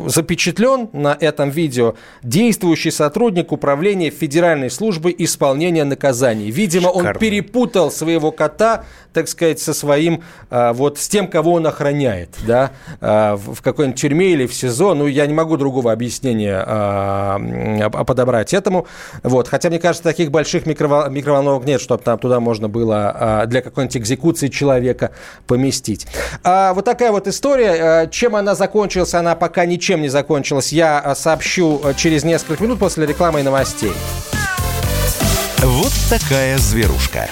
запечатлен 0.09 0.89
на 0.93 1.17
этом 1.21 1.51
видео, 1.51 1.95
действующий 2.23 2.94
сотрудник 2.95 3.53
управления 3.53 4.11
Федеральной 4.11 4.71
службы 4.71 5.15
исполнения 5.17 5.85
наказаний. 5.85 6.51
Видимо, 6.51 6.89
Шикарно. 6.89 7.11
он 7.11 7.19
перепутал 7.19 7.91
своего 7.91 8.31
кота, 8.33 8.85
так 9.13 9.29
сказать, 9.29 9.61
со 9.61 9.75
своим, 9.75 10.23
а, 10.51 10.73
вот 10.73 10.99
с 10.99 11.09
тем, 11.09 11.29
кого 11.29 11.53
он 11.53 11.67
охраняет, 11.67 12.31
да, 12.47 12.73
а, 13.01 13.37
в 13.37 13.61
какой-нибудь 13.63 14.01
тюрьме 14.01 14.33
или 14.33 14.47
в 14.47 14.55
СИЗО. 14.55 14.95
Ну, 14.95 15.07
я 15.07 15.27
не 15.27 15.35
могу 15.35 15.57
другого 15.57 15.93
объяснения 15.93 16.63
а, 16.67 17.91
подобрать 17.91 18.55
этому. 18.55 18.87
Вот. 19.23 19.49
Хотя, 19.49 19.69
мне 19.69 19.79
кажется, 19.79 20.03
таких 20.03 20.31
больших 20.31 20.67
микровол... 20.67 21.11
микроволновок 21.11 21.65
нет, 21.65 21.81
чтобы 21.81 22.03
там 22.03 22.19
туда 22.19 22.41
можно 22.41 22.69
было 22.69 23.45
для 23.47 23.63
какой-нибудь 23.63 23.97
экзекуции 23.97 24.49
человека 24.49 25.11
поместить. 25.47 26.07
Вот 26.43 26.85
такая 26.85 27.13
вот 27.13 27.29
история. 27.29 28.09
Чем 28.11 28.37
она 28.37 28.55
закончилась, 28.55 29.15
она 29.15 29.35
пока 29.35 29.65
ничем 29.67 30.03
не 30.03 30.09
закончилась. 30.09 30.73
Я 30.73 31.15
сообщу 31.15 31.81
через 31.97 32.25
несколько 32.25 32.63
минут 32.63 32.74
минут 32.75 32.79
после 32.79 33.07
рекламы 33.07 33.41
и 33.41 33.43
новостей. 33.43 33.93
Вот 35.59 35.93
такая 36.11 36.59
зверушка. 36.59 37.29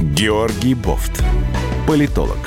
Георгий 0.00 0.74
Бофт. 0.74 1.22
Политолог, 1.86 2.38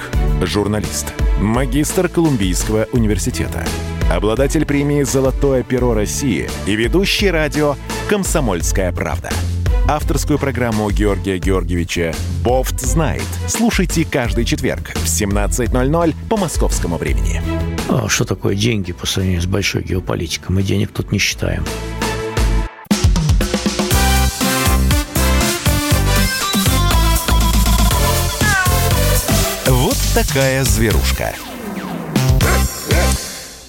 журналист, 0.41 1.13
магистр 1.39 2.07
Колумбийского 2.07 2.88
университета, 2.93 3.65
обладатель 4.11 4.65
премии 4.65 5.03
«Золотое 5.03 5.63
перо 5.63 5.93
России» 5.93 6.49
и 6.65 6.75
ведущий 6.75 7.29
радио 7.29 7.75
«Комсомольская 8.09 8.91
правда». 8.93 9.29
Авторскую 9.89 10.39
программу 10.39 10.89
Георгия 10.89 11.38
Георгиевича 11.38 12.13
«Бофт 12.43 12.79
знает». 12.79 13.27
Слушайте 13.47 14.05
каждый 14.05 14.45
четверг 14.45 14.93
в 14.95 15.05
17.00 15.05 16.15
по 16.29 16.38
московскому 16.38 16.97
времени. 16.97 17.41
А 17.87 18.07
что 18.09 18.25
такое 18.25 18.55
деньги 18.55 18.91
по 18.91 19.05
сравнению 19.05 19.41
с 19.41 19.45
большой 19.45 19.83
геополитикой. 19.83 20.55
Мы 20.55 20.63
денег 20.63 20.91
тут 20.91 21.11
не 21.11 21.19
считаем. 21.19 21.63
Вот 29.67 29.97
такая 30.13 30.63
зверушка. 30.63 31.33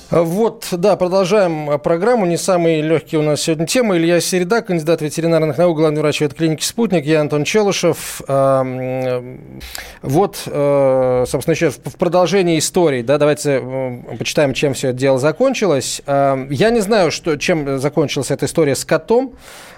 Вот, 0.09 0.69
да, 0.71 0.95
продолжаем 0.95 1.81
программу. 1.81 2.27
Не 2.27 2.37
самые 2.37 2.81
легкие 2.81 3.21
у 3.21 3.25
нас 3.25 3.41
сегодня 3.41 3.67
темы. 3.67 3.97
Илья 3.97 4.21
Середа, 4.21 4.63
кандидат 4.63 5.03
ветеринарных 5.03 5.59
наук, 5.59 5.79
главный 5.79 6.01
врач 6.01 6.21
ветклиники 6.21 6.63
«Спутник». 6.63 7.05
Я 7.05 7.23
Антон 7.23 7.43
Челышев. 7.43 8.23
Вот, 8.27 10.43
э, 10.47 11.25
собственно, 11.27 11.55
еще 11.55 11.71
в 11.71 11.97
продолжении 11.99 12.57
истории, 12.57 13.03
да, 13.03 13.19
давайте 13.19 13.61
э, 13.61 14.17
почитаем, 14.17 14.55
чем 14.55 14.75
все 14.75 14.91
это 14.91 14.99
дело 14.99 15.19
закончилось. 15.19 16.01
Я 16.07 16.71
не 16.71 16.81
знаю, 16.81 17.11
что, 17.11 17.37
чем 17.37 17.81
закончилась 17.81 18.31
эта 18.31 18.47
история 18.47 18.77
с 18.77 18.85
котом, 18.85 19.35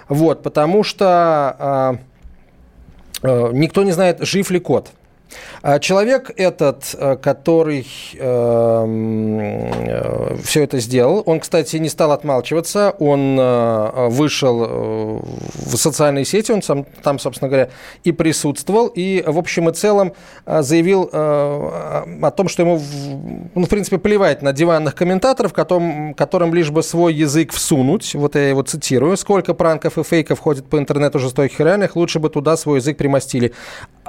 вот, 0.09 0.43
потому 0.43 0.83
что 0.83 1.97
э, 3.23 3.49
никто 3.53 3.81
не 3.81 3.93
знает, 3.93 4.19
жив 4.21 4.51
ли 4.51 4.59
кот. 4.59 4.91
А 5.61 5.79
человек 5.79 6.31
этот, 6.37 6.95
э, 6.97 7.17
который 7.17 7.85
эм, 8.17 9.39
э, 9.39 10.37
все 10.43 10.63
это 10.63 10.79
сделал, 10.79 11.23
он, 11.25 11.39
кстати, 11.39 11.75
не 11.77 11.89
стал 11.89 12.11
отмалчиваться, 12.11 12.95
он 12.99 13.37
э, 13.39 14.07
вышел 14.09 15.21
в 15.53 15.75
социальные 15.75 16.25
сети, 16.25 16.51
он 16.51 16.61
сам, 16.61 16.85
там, 17.03 17.19
собственно 17.19 17.49
говоря, 17.49 17.69
и 18.03 18.11
присутствовал, 18.11 18.87
и 18.87 19.23
в 19.25 19.37
общем 19.37 19.69
и 19.69 19.73
целом 19.73 20.13
заявил 20.45 21.09
о 21.11 22.31
том, 22.35 22.47
что 22.47 22.63
ему, 22.63 22.81
ну, 23.55 23.65
в 23.65 23.69
принципе, 23.69 23.97
плевать 23.97 24.41
на 24.41 24.53
диванных 24.53 24.95
комментаторов, 24.95 25.53
которым, 25.53 26.13
которым 26.13 26.53
лишь 26.53 26.71
бы 26.71 26.83
свой 26.83 27.13
язык 27.13 27.51
всунуть, 27.51 28.15
вот 28.15 28.35
я 28.35 28.49
его 28.49 28.61
цитирую, 28.61 29.17
сколько 29.17 29.53
пранков 29.53 29.97
и 29.97 30.03
фейков 30.03 30.39
ходит 30.39 30.67
по 30.67 30.77
интернету 30.77 31.19
жестоких 31.19 31.59
и 31.59 31.63
реальных, 31.63 31.95
лучше 31.95 32.19
бы 32.19 32.29
туда 32.29 32.57
свой 32.57 32.79
язык 32.79 32.97
примостили. 32.97 33.53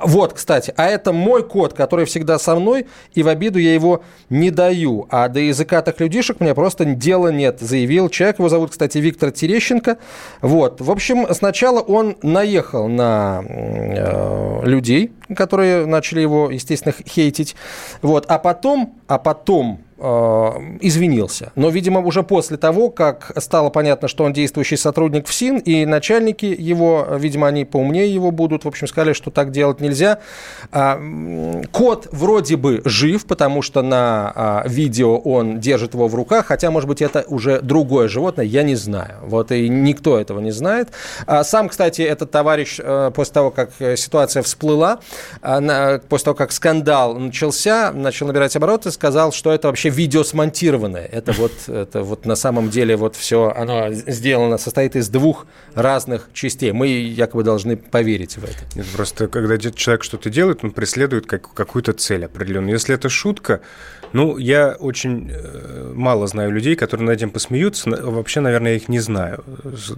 Вот, 0.03 0.33
кстати, 0.33 0.73
а 0.77 0.87
это 0.87 1.10
мой 1.13 1.43
кот, 1.43 1.75
который 1.75 2.05
всегда 2.05 2.39
со 2.39 2.55
мной, 2.57 2.87
и 3.15 3.23
в 3.23 3.29
обиду 3.29 3.59
я 3.59 3.75
его 3.75 4.03
не 4.29 4.51
даю. 4.51 5.07
А 5.11 5.29
до 5.29 5.41
языка 5.41 5.83
так 5.83 6.01
людишек 6.01 6.41
мне 6.41 6.55
просто 6.55 6.85
дела 6.85 7.29
нет, 7.29 7.61
заявил 7.61 8.09
человек. 8.09 8.39
Его 8.39 8.49
зовут, 8.49 8.71
кстати, 8.71 8.99
Виктор 8.99 9.31
Терещенко. 9.31 9.99
Вот. 10.41 10.81
В 10.81 10.91
общем, 10.91 11.27
сначала 11.33 11.81
он 11.81 12.17
наехал 12.23 12.89
на 12.89 13.43
э, 13.47 14.61
людей, 14.65 15.13
которые 15.37 15.87
начали 15.87 16.21
его, 16.21 16.51
естественно, 16.51 16.95
хейтить. 17.07 17.57
Вот. 18.03 18.27
А 18.29 18.39
потом, 18.39 18.95
а 19.07 19.19
потом 19.19 19.81
извинился. 20.01 21.53
Но, 21.57 21.69
видимо, 21.69 22.01
уже 22.01 22.23
после 22.23 22.57
того, 22.57 22.91
как 22.91 23.33
стало 23.37 23.71
понятно, 23.71 24.09
что 24.09 24.25
он 24.25 24.33
действующий 24.33 24.77
сотрудник 24.77 25.27
ФСИН, 25.27 25.59
и 25.59 25.85
начальники 25.85 26.47
его, 26.47 27.07
видимо, 27.19 27.49
они 27.49 27.65
поумнее 27.65 28.13
его 28.13 28.31
будут, 28.31 28.65
в 28.65 28.69
общем, 28.69 28.87
сказали, 28.87 29.13
что 29.13 29.31
так 29.31 29.51
делать 29.51 29.81
нельзя. 29.81 30.21
А, 30.73 31.01
кот 31.71 32.09
вроде 32.13 32.57
бы 32.57 32.81
жив, 32.85 33.27
потому 33.27 33.63
что 33.63 33.83
на 33.83 34.33
а, 34.35 34.65
видео 34.67 35.19
он 35.19 35.61
держит 35.61 35.95
его 35.95 36.09
в 36.09 36.15
руках, 36.15 36.47
хотя, 36.47 36.71
может 36.71 36.89
быть, 36.89 37.03
это 37.03 37.25
уже 37.29 37.61
другое 37.61 38.09
животное, 38.09 38.47
я 38.47 38.63
не 38.63 38.77
знаю. 38.77 39.17
Вот 39.23 39.53
и 39.53 39.69
никто 39.69 40.19
этого 40.19 40.41
не 40.41 40.51
знает. 40.51 40.89
А 41.27 41.45
сам, 41.45 41.69
кстати, 41.69 42.03
этот 42.03 42.31
товарищ 42.31 42.79
э, 42.79 43.11
после 43.15 43.35
того, 43.35 43.51
как 43.51 43.71
ситуация 43.97 44.43
всплыла, 44.43 45.01
после 45.41 46.25
того, 46.25 46.35
как 46.35 46.53
скандал 46.53 47.15
начался, 47.19 47.93
начал 47.93 48.27
набирать 48.27 48.57
обороты, 48.57 48.91
сказал, 48.91 49.33
что 49.33 49.53
это 49.53 49.69
вообще 49.69 49.90
видео 49.91 50.25
смонтированное. 50.25 51.05
Это 51.05 51.33
вот, 51.33 51.53
это 51.69 52.03
вот 52.03 52.27
на 52.27 52.37
самом 52.37 52.71
деле 52.71 52.97
вот 52.97 53.17
все, 53.17 53.53
оно 53.55 53.93
сделано, 53.93 54.59
состоит 54.59 54.97
из 54.97 55.09
двух 55.09 55.47
разных 55.75 56.31
частей. 56.33 56.73
Мы 56.73 56.89
якобы 56.89 57.45
должны 57.45 57.77
поверить 57.77 58.37
в 58.37 58.45
это. 58.45 58.59
Нет, 58.75 58.87
просто 58.95 59.29
когда 59.29 59.59
человек 59.59 60.05
что-то 60.05 60.31
делает, 60.31 60.65
он 60.65 60.71
преследует 60.71 61.27
как, 61.27 61.53
какую-то 61.53 61.93
цель 61.93 62.25
определенную. 62.25 62.73
Если 62.73 62.95
это 62.95 63.09
шутка, 63.09 63.61
ну, 64.13 64.39
я 64.39 64.77
очень 64.79 65.31
э, 65.31 65.93
мало 65.95 66.27
знаю 66.27 66.51
людей, 66.51 66.75
которые 66.75 67.07
над 67.07 67.17
этим 67.17 67.31
посмеются. 67.31 67.91
Вообще, 67.91 68.41
наверное, 68.41 68.73
я 68.73 68.77
их 68.77 68.89
не 68.89 68.99
знаю. 68.99 69.45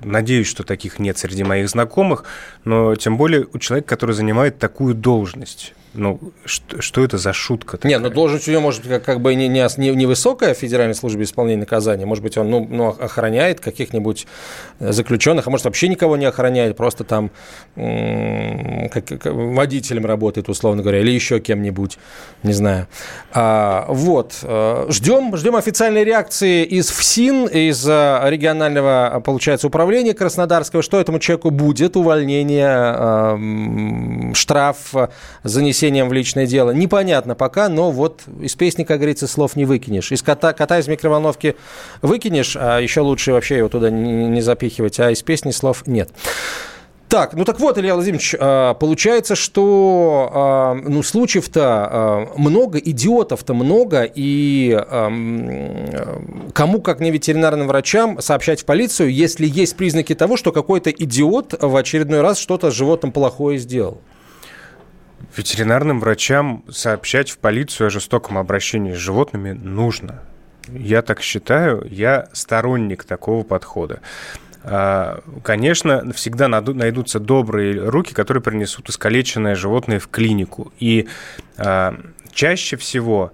Надеюсь, 0.04 0.46
что 0.46 0.64
таких 0.64 0.98
нет 0.98 1.18
среди 1.18 1.44
моих 1.44 1.68
знакомых, 1.68 2.24
но 2.64 2.94
тем 2.96 3.16
более 3.16 3.46
у 3.52 3.58
человека, 3.58 3.88
который 3.88 4.14
занимает 4.14 4.58
такую 4.58 4.94
должность. 4.94 5.74
Ну, 5.94 6.20
что, 6.46 6.80
что 6.80 7.04
это 7.04 7.18
за 7.18 7.32
шутка 7.32 7.76
такая? 7.76 7.92
Не, 7.92 7.98
ну 7.98 8.08
должность 8.08 8.48
у 8.48 8.50
него 8.50 8.62
может 8.62 8.86
как, 8.86 9.04
как 9.04 9.20
бы 9.20 9.34
не, 9.34 9.48
не, 9.48 9.90
не 9.90 10.06
высокая 10.06 10.54
в 10.54 10.58
Федеральной 10.58 10.94
службе 10.94 11.24
исполнения 11.24 11.60
наказания. 11.60 12.06
Может 12.06 12.24
быть, 12.24 12.38
он 12.38 12.48
ну, 12.50 12.66
ну, 12.68 12.88
охраняет 12.88 13.60
каких-нибудь 13.60 14.26
заключенных, 14.80 15.46
а 15.46 15.50
может 15.50 15.66
вообще 15.66 15.88
никого 15.88 16.16
не 16.16 16.24
охраняет, 16.24 16.76
просто 16.76 17.04
там 17.04 17.30
как, 17.74 19.04
как, 19.04 19.26
водителем 19.26 20.06
работает, 20.06 20.48
условно 20.48 20.82
говоря, 20.82 21.00
или 21.00 21.10
еще 21.10 21.40
кем-нибудь, 21.40 21.98
не 22.42 22.54
знаю. 22.54 22.86
А, 23.32 23.84
вот. 23.88 24.38
Э, 24.42 24.86
ждем, 24.88 25.36
ждем 25.36 25.56
официальной 25.56 26.04
реакции 26.04 26.64
из 26.64 26.88
ФСИН, 26.90 27.48
из 27.48 27.86
э, 27.86 28.20
регионального, 28.24 29.22
получается, 29.24 29.66
управления 29.66 30.14
Краснодарского, 30.14 30.82
что 30.82 30.98
этому 31.00 31.18
человеку 31.18 31.50
будет, 31.50 31.96
увольнение, 31.96 32.72
штраф, 34.34 34.94
занесение 35.42 35.81
внесением 35.82 36.08
в 36.08 36.12
личное 36.12 36.46
дело. 36.46 36.70
Непонятно 36.70 37.34
пока, 37.34 37.68
но 37.68 37.90
вот 37.90 38.22
из 38.40 38.54
песни, 38.54 38.84
как 38.84 38.98
говорится, 38.98 39.26
слов 39.26 39.56
не 39.56 39.64
выкинешь. 39.64 40.12
Из 40.12 40.22
кота, 40.22 40.52
кота 40.52 40.78
из 40.78 40.86
микроволновки 40.86 41.56
выкинешь, 42.02 42.56
а 42.58 42.78
еще 42.78 43.00
лучше 43.00 43.32
вообще 43.32 43.58
его 43.58 43.68
туда 43.68 43.90
не, 43.90 44.28
не 44.28 44.40
запихивать, 44.40 45.00
а 45.00 45.10
из 45.10 45.22
песни 45.22 45.50
слов 45.50 45.86
нет. 45.86 46.10
Так, 47.08 47.34
ну 47.34 47.44
так 47.44 47.60
вот, 47.60 47.76
Илья 47.78 47.94
Владимирович, 47.94 48.34
а, 48.38 48.74
получается, 48.74 49.34
что 49.34 50.30
а, 50.32 50.74
ну, 50.74 51.02
случаев-то 51.02 51.60
а, 51.62 52.28
много, 52.36 52.78
идиотов-то 52.78 53.52
много, 53.52 54.04
и 54.14 54.78
кому, 56.54 56.80
как 56.80 57.00
не 57.00 57.10
ветеринарным 57.10 57.66
врачам, 57.66 58.20
сообщать 58.20 58.62
в 58.62 58.64
полицию, 58.64 59.12
если 59.12 59.46
есть 59.46 59.76
признаки 59.76 60.14
того, 60.14 60.36
что 60.36 60.52
какой-то 60.52 60.90
идиот 60.90 61.56
в 61.60 61.76
очередной 61.76 62.20
раз 62.20 62.38
что-то 62.38 62.70
с 62.70 62.74
животным 62.74 63.12
плохое 63.12 63.58
сделал? 63.58 64.00
Ветеринарным 65.36 66.00
врачам 66.00 66.64
сообщать 66.70 67.30
в 67.30 67.38
полицию 67.38 67.88
о 67.88 67.90
жестоком 67.90 68.38
обращении 68.38 68.92
с 68.92 68.98
животными 68.98 69.52
нужно. 69.52 70.22
Я 70.68 71.02
так 71.02 71.22
считаю, 71.22 71.86
я 71.90 72.28
сторонник 72.32 73.04
такого 73.04 73.42
подхода. 73.42 74.00
А, 74.64 75.20
конечно, 75.42 76.12
всегда 76.12 76.48
найдутся 76.48 77.18
добрые 77.18 77.88
руки, 77.88 78.14
которые 78.14 78.42
принесут 78.42 78.88
искалеченное 78.88 79.54
животное 79.54 79.98
в 79.98 80.08
клинику. 80.08 80.72
И 80.78 81.08
а, 81.56 81.98
чаще 82.32 82.76
всего 82.76 83.32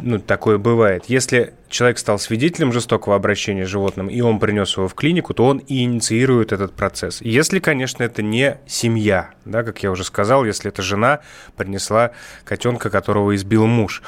ну, 0.00 0.18
такое 0.18 0.58
бывает. 0.58 1.04
Если 1.08 1.54
человек 1.68 1.98
стал 1.98 2.18
свидетелем 2.18 2.72
жестокого 2.72 3.16
обращения 3.16 3.66
с 3.66 3.68
животным, 3.68 4.08
и 4.08 4.20
он 4.20 4.38
принес 4.38 4.76
его 4.76 4.88
в 4.88 4.94
клинику, 4.94 5.34
то 5.34 5.46
он 5.46 5.58
и 5.58 5.82
инициирует 5.82 6.52
этот 6.52 6.72
процесс. 6.72 7.20
Если, 7.20 7.58
конечно, 7.58 8.02
это 8.02 8.22
не 8.22 8.58
семья, 8.66 9.30
да, 9.44 9.62
как 9.62 9.82
я 9.82 9.90
уже 9.90 10.04
сказал, 10.04 10.44
если 10.44 10.70
это 10.70 10.82
жена 10.82 11.20
принесла 11.56 12.12
котенка, 12.44 12.90
которого 12.90 13.34
избил 13.34 13.66
муж. 13.66 14.02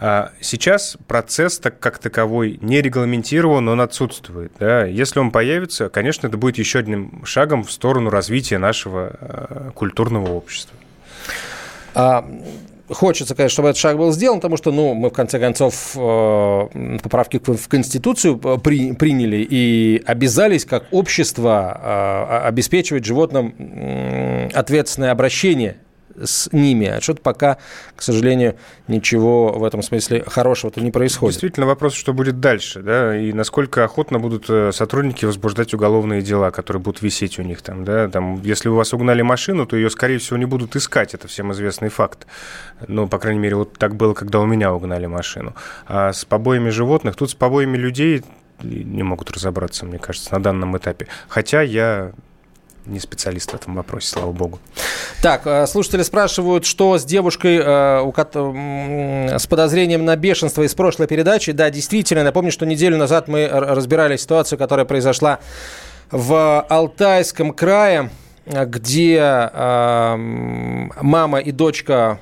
А 0.00 0.30
сейчас 0.40 0.96
процесс 1.08 1.58
так, 1.58 1.80
как 1.80 1.98
таковой 1.98 2.58
не 2.62 2.80
регламентирован, 2.80 3.68
он 3.68 3.80
отсутствует. 3.80 4.52
Да. 4.60 4.84
Если 4.84 5.18
он 5.18 5.32
появится, 5.32 5.88
конечно, 5.88 6.28
это 6.28 6.36
будет 6.36 6.56
еще 6.56 6.78
одним 6.78 7.24
шагом 7.24 7.64
в 7.64 7.72
сторону 7.72 8.08
развития 8.08 8.58
нашего 8.58 9.16
э, 9.20 9.70
культурного 9.74 10.30
общества. 10.30 10.76
А, 11.94 12.24
Хочется, 12.90 13.34
конечно, 13.34 13.52
чтобы 13.52 13.68
этот 13.68 13.80
шаг 13.80 13.98
был 13.98 14.12
сделан, 14.12 14.38
потому 14.38 14.56
что, 14.56 14.72
ну, 14.72 14.94
мы, 14.94 15.10
в 15.10 15.12
конце 15.12 15.38
концов, 15.38 15.92
э, 15.94 16.98
поправки 17.02 17.38
в 17.44 17.68
Конституцию 17.68 18.40
э, 18.42 18.58
при, 18.62 18.92
приняли 18.92 19.46
и 19.48 20.02
обязались 20.06 20.64
как 20.64 20.86
общество 20.90 21.80
э, 21.82 22.46
обеспечивать 22.46 23.04
животным 23.04 23.54
ответственное 24.54 25.10
обращение 25.10 25.76
с 26.24 26.52
ними. 26.52 26.86
А 26.86 27.00
что-то 27.00 27.22
пока, 27.22 27.58
к 27.96 28.02
сожалению, 28.02 28.56
ничего 28.86 29.52
в 29.52 29.64
этом 29.64 29.82
смысле 29.82 30.24
хорошего-то 30.26 30.80
не 30.80 30.90
происходит. 30.90 31.34
Действительно, 31.34 31.66
вопрос, 31.66 31.94
что 31.94 32.12
будет 32.12 32.40
дальше, 32.40 32.80
да, 32.82 33.16
и 33.16 33.32
насколько 33.32 33.84
охотно 33.84 34.18
будут 34.18 34.46
э, 34.48 34.72
сотрудники 34.72 35.24
возбуждать 35.24 35.74
уголовные 35.74 36.22
дела, 36.22 36.50
которые 36.50 36.82
будут 36.82 37.02
висеть 37.02 37.38
у 37.38 37.42
них 37.42 37.62
там, 37.62 37.84
да, 37.84 38.08
там, 38.08 38.40
если 38.42 38.68
у 38.68 38.74
вас 38.74 38.92
угнали 38.92 39.22
машину, 39.22 39.66
то 39.66 39.76
ее, 39.76 39.90
скорее 39.90 40.18
всего, 40.18 40.36
не 40.36 40.46
будут 40.46 40.76
искать, 40.76 41.14
это 41.14 41.28
всем 41.28 41.52
известный 41.52 41.88
факт. 41.88 42.26
Ну, 42.86 43.08
по 43.08 43.18
крайней 43.18 43.40
мере, 43.40 43.56
вот 43.56 43.74
так 43.78 43.96
было, 43.96 44.14
когда 44.14 44.40
у 44.40 44.46
меня 44.46 44.72
угнали 44.72 45.06
машину. 45.06 45.54
А 45.86 46.12
с 46.12 46.24
побоями 46.24 46.70
животных, 46.70 47.16
тут 47.16 47.30
с 47.30 47.34
побоями 47.34 47.76
людей 47.76 48.24
не 48.62 49.02
могут 49.02 49.30
разобраться, 49.30 49.86
мне 49.86 49.98
кажется, 49.98 50.32
на 50.32 50.42
данном 50.42 50.76
этапе. 50.76 51.06
Хотя 51.28 51.62
я 51.62 52.12
не 52.88 53.00
специалист 53.00 53.50
в 53.50 53.54
этом 53.54 53.74
вопросе, 53.74 54.08
слава 54.08 54.32
богу. 54.32 54.58
Так, 55.22 55.46
э, 55.46 55.66
слушатели 55.66 56.02
спрашивают, 56.02 56.64
что 56.64 56.98
с 56.98 57.04
девушкой 57.04 57.60
э, 57.62 59.38
с 59.38 59.46
подозрением 59.46 60.04
на 60.04 60.16
бешенство 60.16 60.62
из 60.62 60.74
прошлой 60.74 61.06
передачи. 61.06 61.52
Да, 61.52 61.70
действительно, 61.70 62.24
напомню, 62.24 62.52
что 62.52 62.66
неделю 62.66 62.96
назад 62.96 63.28
мы 63.28 63.46
разбирали 63.48 64.16
ситуацию, 64.16 64.58
которая 64.58 64.86
произошла 64.86 65.38
в 66.10 66.62
Алтайском 66.68 67.52
крае, 67.52 68.10
где 68.46 69.18
э, 69.20 70.16
мама 70.16 71.38
и 71.38 71.52
дочка 71.52 72.18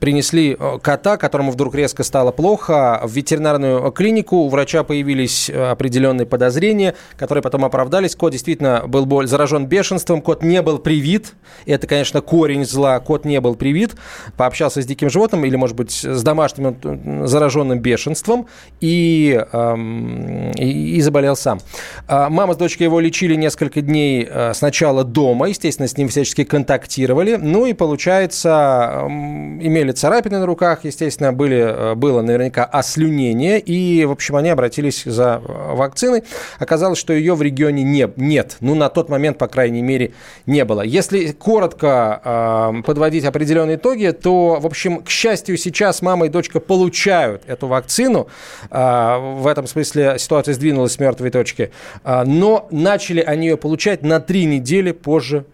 принесли 0.00 0.56
э, 0.58 0.78
кота, 0.82 1.16
которому 1.16 1.52
вдруг 1.52 1.74
резко 1.74 2.02
стало 2.02 2.32
плохо, 2.32 3.00
в 3.04 3.12
ветеринарную 3.12 3.92
клинику. 3.92 4.38
У 4.38 4.48
врача 4.48 4.82
появились 4.82 5.48
э, 5.48 5.70
определенные 5.70 6.26
подозрения, 6.26 6.94
которые 7.16 7.42
потом 7.42 7.64
оправдались. 7.64 8.16
Кот 8.16 8.32
действительно 8.32 8.84
был 8.86 9.06
боль, 9.06 9.28
заражен 9.28 9.66
бешенством, 9.66 10.22
кот 10.22 10.42
не 10.42 10.62
был 10.62 10.78
привит. 10.78 11.34
Это, 11.66 11.86
конечно, 11.86 12.22
корень 12.22 12.64
зла. 12.64 12.98
Кот 12.98 13.24
не 13.24 13.40
был 13.40 13.54
привит. 13.54 13.92
Пообщался 14.36 14.82
с 14.82 14.86
диким 14.86 15.10
животным 15.10 15.44
или, 15.44 15.54
может 15.56 15.76
быть, 15.76 15.92
с 15.92 16.22
домашним 16.22 16.76
э, 16.82 17.26
зараженным 17.26 17.78
бешенством 17.78 18.46
и, 18.80 19.44
эм, 19.52 20.50
и, 20.52 20.96
и 20.96 21.00
заболел 21.02 21.36
сам. 21.36 21.60
Мама 22.08 22.54
с 22.54 22.56
дочкой 22.56 22.86
его 22.86 23.00
лечили 23.00 23.34
несколько 23.34 23.82
дней 23.82 24.28
сначала 24.54 25.04
дома, 25.04 25.48
естественно, 25.48 25.86
с 25.86 25.96
ним 25.96 26.08
всячески 26.08 26.44
контактировали. 26.44 27.36
Ну 27.36 27.66
и, 27.66 27.74
получается, 27.74 29.04
эм, 29.04 29.29
имели 29.60 29.92
царапины 29.92 30.38
на 30.38 30.46
руках, 30.46 30.84
естественно, 30.84 31.32
были, 31.32 31.58
э, 31.58 31.94
было 31.94 32.22
наверняка 32.22 32.64
ослюнение, 32.64 33.58
и, 33.60 34.04
в 34.04 34.12
общем, 34.12 34.36
они 34.36 34.48
обратились 34.48 35.04
за 35.04 35.42
э, 35.44 35.74
вакциной. 35.74 36.24
Оказалось, 36.58 36.98
что 36.98 37.12
ее 37.12 37.34
в 37.34 37.42
регионе 37.42 37.82
не, 37.82 38.08
нет. 38.16 38.56
Ну, 38.60 38.74
на 38.74 38.88
тот 38.88 39.08
момент, 39.08 39.38
по 39.38 39.48
крайней 39.48 39.82
мере, 39.82 40.12
не 40.46 40.64
было. 40.64 40.82
Если 40.82 41.32
коротко 41.32 42.20
э, 42.24 42.82
подводить 42.82 43.24
определенные 43.24 43.76
итоги, 43.76 44.10
то, 44.10 44.58
в 44.60 44.66
общем, 44.66 45.02
к 45.02 45.10
счастью, 45.10 45.56
сейчас 45.56 46.02
мама 46.02 46.26
и 46.26 46.28
дочка 46.28 46.60
получают 46.60 47.42
эту 47.46 47.66
вакцину. 47.66 48.28
Э, 48.70 49.18
в 49.18 49.46
этом 49.46 49.66
смысле 49.66 50.16
ситуация 50.18 50.54
сдвинулась 50.54 50.92
с 50.92 50.98
мертвой 50.98 51.30
точки. 51.30 51.70
Э, 52.04 52.24
но 52.24 52.68
начали 52.70 53.20
они 53.20 53.48
ее 53.48 53.56
получать 53.56 54.02
на 54.02 54.20
три 54.20 54.44
недели 54.44 54.92
позже 54.92 55.44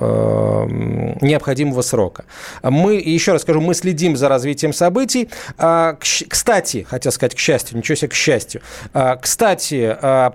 необходимого 0.00 1.82
срока. 1.82 2.24
Мы, 2.62 2.94
еще 2.94 3.32
раз 3.32 3.42
скажу, 3.42 3.60
мы 3.60 3.74
следим 3.74 4.16
за 4.16 4.28
развитием 4.28 4.72
событий. 4.72 5.28
А, 5.58 5.96
кстати, 5.98 6.86
хотел 6.88 7.12
сказать, 7.12 7.34
к 7.34 7.38
счастью, 7.38 7.78
ничего 7.78 7.94
себе, 7.96 8.08
к 8.08 8.14
счастью. 8.14 8.60
А, 8.92 9.16
кстати, 9.16 9.96
а, 10.00 10.34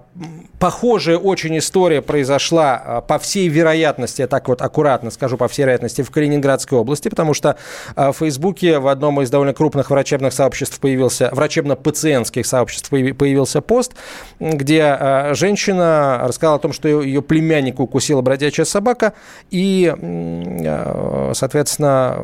похожая 0.60 1.18
очень 1.18 1.58
история 1.58 2.02
произошла, 2.02 3.04
по 3.08 3.20
всей 3.20 3.48
вероятности, 3.48 4.22
я 4.22 4.28
так 4.28 4.48
вот 4.48 4.62
аккуратно 4.62 5.10
скажу, 5.12 5.38
по 5.38 5.48
всей 5.48 5.64
вероятности, 5.64 6.02
в 6.02 6.12
Калининградской 6.12 6.78
области, 6.78 7.10
потому 7.10 7.34
что 7.34 7.56
в 7.96 8.14
Фейсбуке 8.14 8.80
в 8.80 8.88
одном 8.88 9.22
из 9.22 9.30
довольно 9.30 9.54
крупных 9.54 9.90
врачебных 9.90 10.34
сообществ 10.34 10.80
появился, 10.80 11.30
врачебно-пациентских 11.32 12.46
сообществ 12.46 12.90
появился 12.90 13.62
пост, 13.62 13.94
где 14.40 15.32
женщина 15.32 16.22
рассказала 16.24 16.58
о 16.58 16.60
том, 16.60 16.74
что 16.74 16.88
ее 16.88 17.22
племянника 17.22 17.82
укусила 17.82 18.22
бродячая 18.22 18.66
собака, 18.66 19.14
и, 19.52 19.94
э, 19.98 21.32
соответственно, 21.34 22.18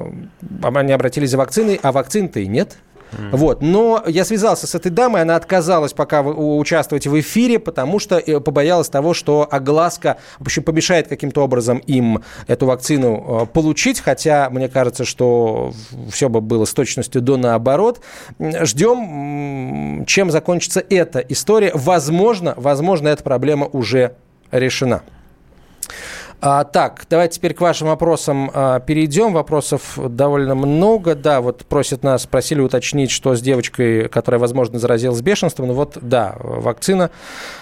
они 0.61 0.93
обратились 0.93 1.31
за 1.31 1.37
вакциной, 1.37 1.79
а 1.81 1.91
вакцин-то 1.91 2.39
и 2.39 2.47
нет. 2.47 2.77
Mm. 3.11 3.37
Вот. 3.37 3.61
Но 3.61 4.03
я 4.07 4.25
связался 4.25 4.67
с 4.67 4.75
этой 4.75 4.91
дамой, 4.91 5.21
она 5.21 5.35
отказалась 5.35 5.93
пока 5.93 6.21
участвовать 6.21 7.07
в 7.07 7.19
эфире, 7.19 7.59
потому 7.59 7.99
что 7.99 8.17
э, 8.17 8.39
побоялась 8.39 8.89
того, 8.89 9.13
что 9.13 9.47
огласка, 9.49 10.17
в 10.39 10.43
общем, 10.43 10.63
помешает 10.63 11.07
каким-то 11.07 11.43
образом 11.43 11.77
им 11.79 12.23
эту 12.47 12.65
вакцину 12.65 13.43
э, 13.43 13.45
получить, 13.47 13.99
хотя 13.99 14.49
мне 14.49 14.67
кажется, 14.67 15.05
что 15.05 15.73
все 16.11 16.29
бы 16.29 16.41
было 16.41 16.65
с 16.65 16.73
точностью 16.73 17.21
до 17.21 17.37
наоборот. 17.37 18.01
Ждем, 18.39 20.05
чем 20.05 20.31
закончится 20.31 20.83
эта 20.89 21.19
история. 21.19 21.71
Возможно, 21.73 22.53
возможно, 22.57 23.07
эта 23.07 23.23
проблема 23.23 23.67
уже 23.67 24.15
решена. 24.51 25.03
А, 26.47 26.63
так, 26.63 27.07
давайте 27.09 27.37
теперь 27.37 27.55
к 27.55 27.61
вашим 27.61 27.87
вопросам 27.87 28.51
а, 28.53 28.79
перейдем. 28.79 29.33
Вопросов 29.33 29.97
довольно 29.97 30.53
много. 30.53 31.15
Да, 31.15 31.41
вот 31.41 31.65
просят 31.65 32.03
нас, 32.03 32.27
просили 32.27 32.61
уточнить, 32.61 33.09
что 33.09 33.35
с 33.35 33.41
девочкой, 33.41 34.09
которая, 34.09 34.37
возможно, 34.37 34.77
заразилась 34.77 35.21
бешенством. 35.21 35.69
Ну 35.69 35.73
вот, 35.73 35.97
да, 35.99 36.35
вакцина, 36.37 37.09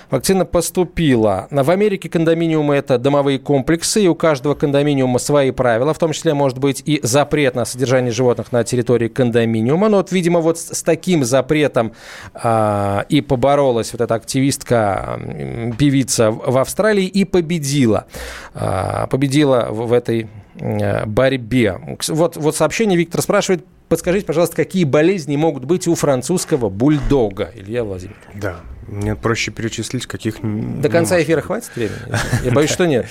вакцина 0.10 0.46
поступила. 0.46 1.48
В 1.50 1.70
Америке 1.70 2.10
кондоминиумы– 2.10 2.76
это 2.76 2.98
домовые 2.98 3.40
комплексы, 3.40 4.04
и 4.04 4.08
у 4.08 4.16
каждого 4.16 4.56
кондоминиума 4.56 5.20
свои 5.20 5.52
правила. 5.52 5.94
В 5.94 6.00
том 6.00 6.12
числе 6.12 6.34
может 6.34 6.58
быть 6.58 6.82
и 6.86 7.00
запрет 7.04 7.56
на 7.56 7.66
содержание 7.66 8.12
животных 8.12 8.52
на 8.52 8.64
территории 8.64 9.08
кондоминиума. 9.08 9.90
Но 9.90 9.98
вот, 9.98 10.12
видимо, 10.12 10.40
вот 10.40 10.60
с, 10.60 10.84
таким 10.84 11.24
запретом 11.24 11.94
а, 12.34 13.06
и 13.10 13.22
поборолась 13.22 13.92
вот 13.94 14.02
эта 14.02 14.16
активистка, 14.16 15.20
певица 15.78 16.32
в 16.32 16.58
Австралии 16.58 17.06
и 17.06 17.26
победила. 17.26 18.06
А, 18.54 19.08
победила 19.08 19.68
в 19.70 19.94
этой 19.94 20.30
э, 20.60 21.06
борьбе. 21.06 21.80
Вот, 22.08 22.38
вот 22.38 22.56
сообщение 22.56 22.98
Виктор 22.98 23.22
спрашивает, 23.22 23.66
подскажите, 23.94 24.26
пожалуйста, 24.26 24.56
какие 24.56 24.86
болезни 24.86 25.36
могут 25.36 25.66
быть 25.66 25.88
у 25.88 25.94
французского 25.94 26.70
бульдога, 26.70 27.52
Илья 27.54 27.84
Владимирович? 27.84 28.24
Да, 28.34 28.62
мне 28.88 29.16
проще 29.16 29.52
перечислить, 29.52 30.08
каких... 30.08 30.38
До 30.42 30.90
конца 30.90 31.22
эфира 31.22 31.42
хватит 31.42 31.76
времени? 31.76 32.00
Я 32.44 32.52
боюсь, 32.52 32.72
что 32.72 32.88
нет. 32.88 33.06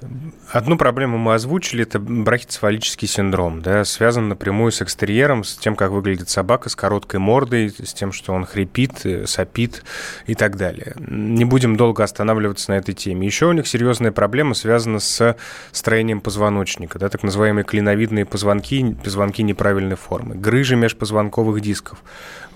Одну 0.52 0.76
проблему 0.76 1.16
мы 1.16 1.32
озвучили, 1.32 1.84
это 1.84 1.98
брахицефалический 1.98 3.08
синдром, 3.08 3.62
да, 3.62 3.86
связан 3.86 4.28
напрямую 4.28 4.70
с 4.70 4.82
экстерьером, 4.82 5.44
с 5.44 5.56
тем, 5.56 5.74
как 5.74 5.92
выглядит 5.92 6.28
собака, 6.28 6.68
с 6.68 6.76
короткой 6.76 7.20
мордой, 7.20 7.70
с 7.70 7.94
тем, 7.94 8.12
что 8.12 8.34
он 8.34 8.44
хрипит, 8.44 9.06
э, 9.06 9.24
сопит 9.26 9.82
и 10.26 10.34
так 10.34 10.58
далее. 10.58 10.92
Не 10.98 11.46
будем 11.46 11.76
долго 11.76 12.04
останавливаться 12.04 12.70
на 12.72 12.74
этой 12.74 12.92
теме. 12.92 13.26
Еще 13.26 13.46
у 13.46 13.52
них 13.52 13.66
серьезная 13.66 14.12
проблема 14.12 14.52
связана 14.52 14.98
с 14.98 15.38
строением 15.70 16.20
позвоночника, 16.20 16.98
да, 16.98 17.08
так 17.08 17.22
называемые 17.22 17.64
клиновидные 17.64 18.26
позвонки, 18.26 18.94
позвонки 19.02 19.42
неправильной 19.42 19.96
формы, 19.96 20.34
грыжи 20.34 20.76
межпозвонковых 20.76 21.62
дисков, 21.62 22.02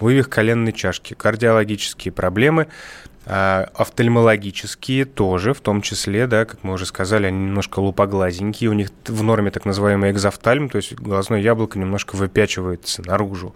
вывих 0.00 0.28
коленной 0.28 0.74
чашки, 0.74 1.14
кардиологические 1.14 2.12
проблемы, 2.12 2.66
а, 3.28 3.70
офтальмологические 3.74 5.04
тоже, 5.04 5.52
в 5.52 5.60
том 5.60 5.82
числе, 5.82 6.28
да, 6.28 6.44
как 6.44 6.62
мы 6.62 6.74
уже 6.74 6.86
сказали, 6.86 7.26
они 7.26 7.38
немножко 7.38 7.80
лупоглазенькие, 7.86 8.70
у 8.70 8.72
них 8.72 8.90
в 9.06 9.22
норме 9.22 9.50
так 9.50 9.64
называемый 9.64 10.10
экзофтальм, 10.10 10.68
то 10.68 10.76
есть 10.76 10.94
глазное 10.94 11.40
яблоко 11.40 11.78
немножко 11.78 12.16
выпячивается 12.16 13.02
наружу. 13.02 13.54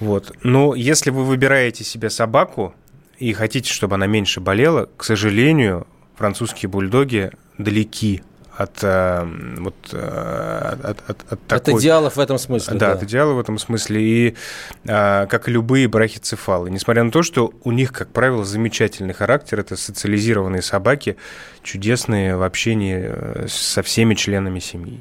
Вот. 0.00 0.32
Но 0.42 0.74
если 0.74 1.10
вы 1.10 1.24
выбираете 1.24 1.84
себе 1.84 2.10
собаку 2.10 2.74
и 3.18 3.32
хотите, 3.32 3.72
чтобы 3.72 3.94
она 3.94 4.06
меньше 4.06 4.40
болела, 4.40 4.88
к 4.96 5.04
сожалению, 5.04 5.86
французские 6.16 6.68
бульдоги 6.68 7.30
далеки 7.58 8.22
от, 8.56 8.78
э, 8.82 9.26
вот, 9.58 9.74
э, 9.92 10.76
от, 10.82 11.10
от, 11.10 11.32
от 11.32 11.46
такой... 11.46 11.74
От 11.74 11.80
идеалов 11.80 12.16
в 12.16 12.20
этом 12.20 12.38
смысле. 12.38 12.78
Да, 12.78 12.86
да. 12.86 12.92
от 12.92 13.02
идеалов 13.02 13.36
в 13.36 13.40
этом 13.40 13.58
смысле. 13.58 14.02
И 14.02 14.36
э, 14.84 15.26
как 15.26 15.48
и 15.48 15.50
любые 15.50 15.88
брахицефалы. 15.88 16.70
Несмотря 16.70 17.04
на 17.04 17.10
то, 17.10 17.22
что 17.22 17.52
у 17.64 17.72
них, 17.72 17.92
как 17.92 18.08
правило, 18.08 18.44
замечательный 18.44 19.14
характер, 19.14 19.60
это 19.60 19.76
социализированные 19.76 20.62
собаки, 20.62 21.16
чудесные 21.62 22.36
в 22.36 22.42
общении 22.42 23.46
со 23.48 23.82
всеми 23.82 24.14
членами 24.14 24.60
семьи. 24.60 25.00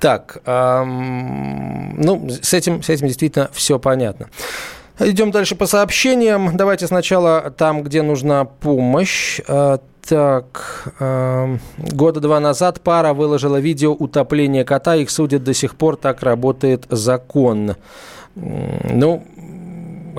Так, 0.00 0.38
эм, 0.46 2.00
ну, 2.00 2.28
с 2.28 2.54
этим, 2.54 2.82
с 2.82 2.88
этим 2.88 3.06
действительно 3.06 3.50
все 3.52 3.78
понятно. 3.78 4.28
Идем 4.98 5.30
дальше 5.30 5.56
по 5.56 5.66
сообщениям. 5.66 6.56
Давайте 6.56 6.86
сначала 6.86 7.50
там, 7.50 7.82
где 7.82 8.02
нужна 8.02 8.44
помощь. 8.44 9.40
Так, 10.06 10.92
э, 11.00 11.58
года 11.78 12.20
два 12.20 12.38
назад 12.38 12.82
пара 12.82 13.14
выложила 13.14 13.58
видео 13.58 13.92
утопления 13.92 14.64
кота. 14.64 14.96
Их 14.96 15.10
судят 15.10 15.44
до 15.44 15.54
сих 15.54 15.76
пор. 15.76 15.96
Так 15.96 16.22
работает 16.22 16.86
закон. 16.90 17.76
Ну, 18.34 19.22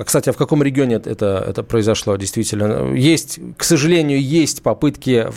кстати, 0.04 0.28
а 0.28 0.32
в 0.32 0.36
каком 0.36 0.62
регионе 0.62 0.96
это, 0.96 1.44
это 1.48 1.62
произошло 1.62 2.16
действительно? 2.16 2.94
Есть, 2.94 3.38
к 3.56 3.64
сожалению, 3.64 4.20
есть 4.20 4.62
попытки 4.62 5.28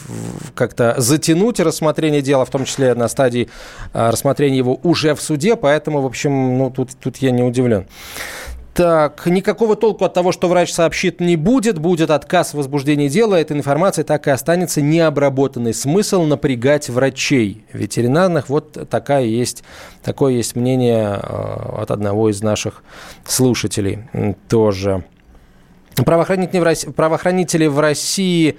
как-то 0.55 0.95
затянуть 0.97 1.59
рассмотрение 1.59 2.21
дела, 2.21 2.43
в 2.43 2.49
том 2.49 2.65
числе 2.65 2.93
на 2.93 3.07
стадии 3.07 3.49
а, 3.93 4.11
рассмотрения 4.11 4.57
его 4.57 4.79
уже 4.83 5.15
в 5.15 5.21
суде, 5.21 5.55
поэтому, 5.55 6.01
в 6.01 6.05
общем, 6.05 6.57
ну, 6.57 6.71
тут, 6.71 6.89
тут 6.99 7.17
я 7.17 7.31
не 7.31 7.43
удивлен. 7.43 7.85
Так, 8.79 9.25
никакого 9.25 9.75
толку 9.75 10.05
от 10.05 10.13
того, 10.13 10.31
что 10.31 10.47
врач 10.47 10.71
сообщит, 10.71 11.19
не 11.19 11.35
будет. 11.35 11.77
Будет 11.77 12.09
отказ 12.09 12.53
в 12.53 12.57
возбуждении 12.57 13.09
дела. 13.09 13.35
Эта 13.35 13.53
информация 13.53 14.05
так 14.05 14.25
и 14.25 14.29
останется 14.29 14.81
необработанной. 14.81 15.73
Смысл 15.73 16.23
напрягать 16.23 16.87
врачей 16.87 17.65
ветеринарных. 17.73 18.47
Вот 18.47 18.87
такая 18.89 19.25
есть, 19.25 19.65
такое 20.01 20.35
есть 20.35 20.55
мнение 20.55 21.19
э, 21.21 21.81
от 21.81 21.91
одного 21.91 22.29
из 22.29 22.41
наших 22.41 22.81
слушателей 23.27 24.07
тоже. 24.47 25.03
Правоохранители 25.95 26.59
в 26.59 26.63
России, 26.63 26.89
правоохранители 26.89 27.67
в 27.67 27.79
России 27.81 28.57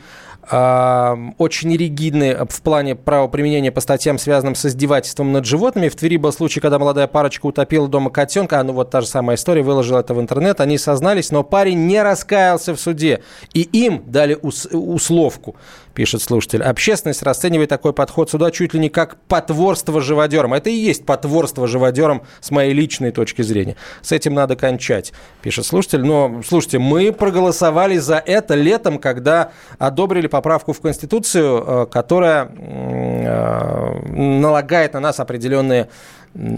очень 0.51 1.77
ригидны 1.77 2.45
в 2.49 2.63
плане 2.63 2.97
правоприменения 2.97 3.71
по 3.71 3.81
статьям, 3.81 4.19
связанным 4.19 4.55
с 4.57 4.65
издевательством 4.67 5.33
над 5.33 5.45
животными. 5.45 5.89
В 5.89 5.95
Твери 5.95 6.17
был 6.17 6.33
случай, 6.33 6.61
когда 6.61 6.79
молодая 6.79 7.07
парочка 7.07 7.47
утопила 7.47 7.87
дома 7.87 8.11
котенка. 8.11 8.59
А 8.59 8.65
ну 8.65 8.73
вот 8.73 8.91
та 8.91 9.01
же 9.01 9.07
самая 9.07 9.37
история, 9.37 9.63
выложила 9.63 10.01
это 10.01 10.13
в 10.13 10.21
интернет. 10.21 10.61
Они 10.61 10.77
сознались, 10.77 11.31
но 11.31 11.45
парень 11.45 11.87
не 11.87 12.03
раскаялся 12.03 12.75
в 12.75 12.81
суде. 12.81 13.23
И 13.55 13.63
им 13.63 14.03
дали 14.07 14.37
ус- 14.41 14.67
условку 14.73 15.55
пишет 16.01 16.23
слушатель. 16.23 16.63
Общественность 16.63 17.23
расценивает 17.23 17.69
такой 17.69 17.93
подход 17.93 18.31
суда 18.31 18.51
чуть 18.51 18.73
ли 18.73 18.81
не 18.81 18.89
как 18.89 19.17
потворство 19.29 20.01
живодерам. 20.01 20.55
Это 20.55 20.71
и 20.71 20.73
есть 20.73 21.05
потворство 21.05 21.67
живодерам 21.67 22.23
с 22.41 22.51
моей 22.51 22.73
личной 22.73 23.11
точки 23.11 23.43
зрения. 23.43 23.77
С 24.01 24.11
этим 24.11 24.33
надо 24.33 24.57
кончать, 24.57 25.13
пишет 25.43 25.67
слушатель. 25.67 26.01
Но, 26.01 26.41
слушайте, 26.43 26.79
мы 26.79 27.13
проголосовали 27.13 27.99
за 27.99 28.17
это 28.17 28.55
летом, 28.55 28.99
когда 28.99 29.51
одобрили 29.79 30.27
поправку 30.27 30.73
в 30.73 30.81
Конституцию, 30.81 31.65
э, 31.67 31.87
которая 31.93 32.51
э, 32.51 33.99
налагает 34.09 34.95
на 34.95 35.01
нас 35.01 35.21
определенные 35.21 35.91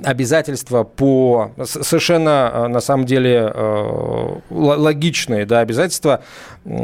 обязательства 0.05 0.85
по 0.85 1.53
совершенно 1.65 2.51
э, 2.53 2.67
на 2.69 2.81
самом 2.81 3.07
деле 3.07 3.51
э, 3.53 4.39
логичные 4.51 5.47
да, 5.47 5.61
обязательства, 5.61 6.23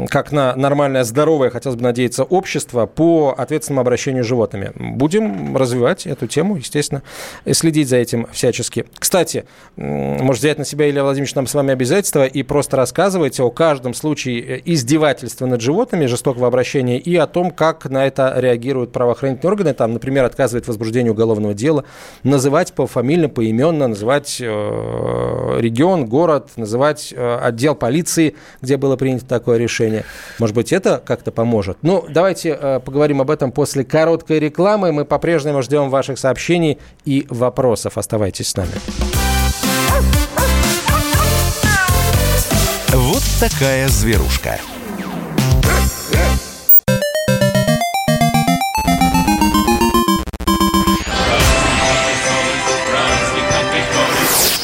как 0.09 0.31
на 0.31 0.55
нормальное, 0.55 1.03
здоровое, 1.03 1.51
хотелось 1.51 1.77
бы 1.77 1.83
надеяться, 1.83 2.23
общество 2.23 2.87
по 2.87 3.33
ответственному 3.37 3.81
обращению 3.81 4.23
с 4.23 4.27
животными. 4.27 4.71
Будем 4.75 5.55
развивать 5.55 6.07
эту 6.07 6.27
тему, 6.27 6.55
естественно, 6.55 7.03
и 7.45 7.53
следить 7.53 7.89
за 7.89 7.97
этим 7.97 8.27
всячески. 8.31 8.85
Кстати, 8.97 9.45
может 9.77 10.41
взять 10.41 10.57
на 10.57 10.65
себя 10.65 10.89
Илья 10.89 11.03
Владимирович 11.03 11.35
нам 11.35 11.45
с 11.45 11.53
вами 11.53 11.71
обязательства 11.71 12.25
и 12.25 12.41
просто 12.41 12.75
рассказывать 12.75 13.39
о 13.39 13.51
каждом 13.51 13.93
случае 13.93 14.41
э, 14.41 14.61
издевательства 14.65 15.45
над 15.45 15.61
животными, 15.61 16.07
жестокого 16.07 16.47
обращения 16.47 16.97
и 16.97 17.15
о 17.15 17.27
том, 17.27 17.51
как 17.51 17.85
на 17.85 18.07
это 18.07 18.33
реагируют 18.35 18.91
правоохранительные 18.91 19.51
органы. 19.51 19.73
Там, 19.75 19.93
например, 19.93 20.25
отказывает 20.25 20.67
возбуждение 20.67 21.11
уголовного 21.11 21.53
дела, 21.53 21.85
называть 22.23 22.73
пофамильно, 22.79 23.27
поименно 23.27 23.89
называть 23.89 24.37
э, 24.39 24.45
регион, 25.59 26.05
город, 26.05 26.51
называть 26.55 27.13
э, 27.13 27.37
отдел 27.41 27.75
полиции, 27.75 28.37
где 28.61 28.77
было 28.77 28.95
принято 28.95 29.25
такое 29.25 29.57
решение. 29.57 30.05
Может 30.39 30.55
быть, 30.55 30.71
это 30.71 31.03
как-то 31.05 31.33
поможет. 31.33 31.77
Ну, 31.81 32.05
давайте 32.07 32.57
э, 32.57 32.79
поговорим 32.79 33.19
об 33.19 33.31
этом 33.31 33.51
после 33.51 33.83
короткой 33.83 34.39
рекламы. 34.39 34.93
Мы 34.93 35.03
по-прежнему 35.03 35.61
ждем 35.61 35.89
ваших 35.89 36.17
сообщений 36.17 36.79
и 37.03 37.25
вопросов. 37.29 37.97
Оставайтесь 37.97 38.47
с 38.47 38.55
нами. 38.55 38.71
Вот 42.93 43.23
такая 43.41 43.89
зверушка. 43.89 44.57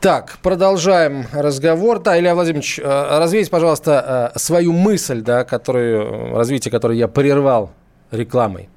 Так, 0.00 0.38
продолжаем 0.42 1.24
разговор. 1.32 2.00
Да, 2.00 2.18
Илья 2.18 2.34
Владимирович, 2.34 2.78
э, 2.78 3.18
развейте, 3.18 3.50
пожалуйста, 3.50 4.32
э, 4.34 4.38
свою 4.38 4.72
мысль, 4.72 5.22
да, 5.22 5.44
которую, 5.44 6.36
развитие 6.36 6.70
которой 6.70 6.98
я 6.98 7.08
прервал 7.08 7.70
рекламой. 8.10 8.68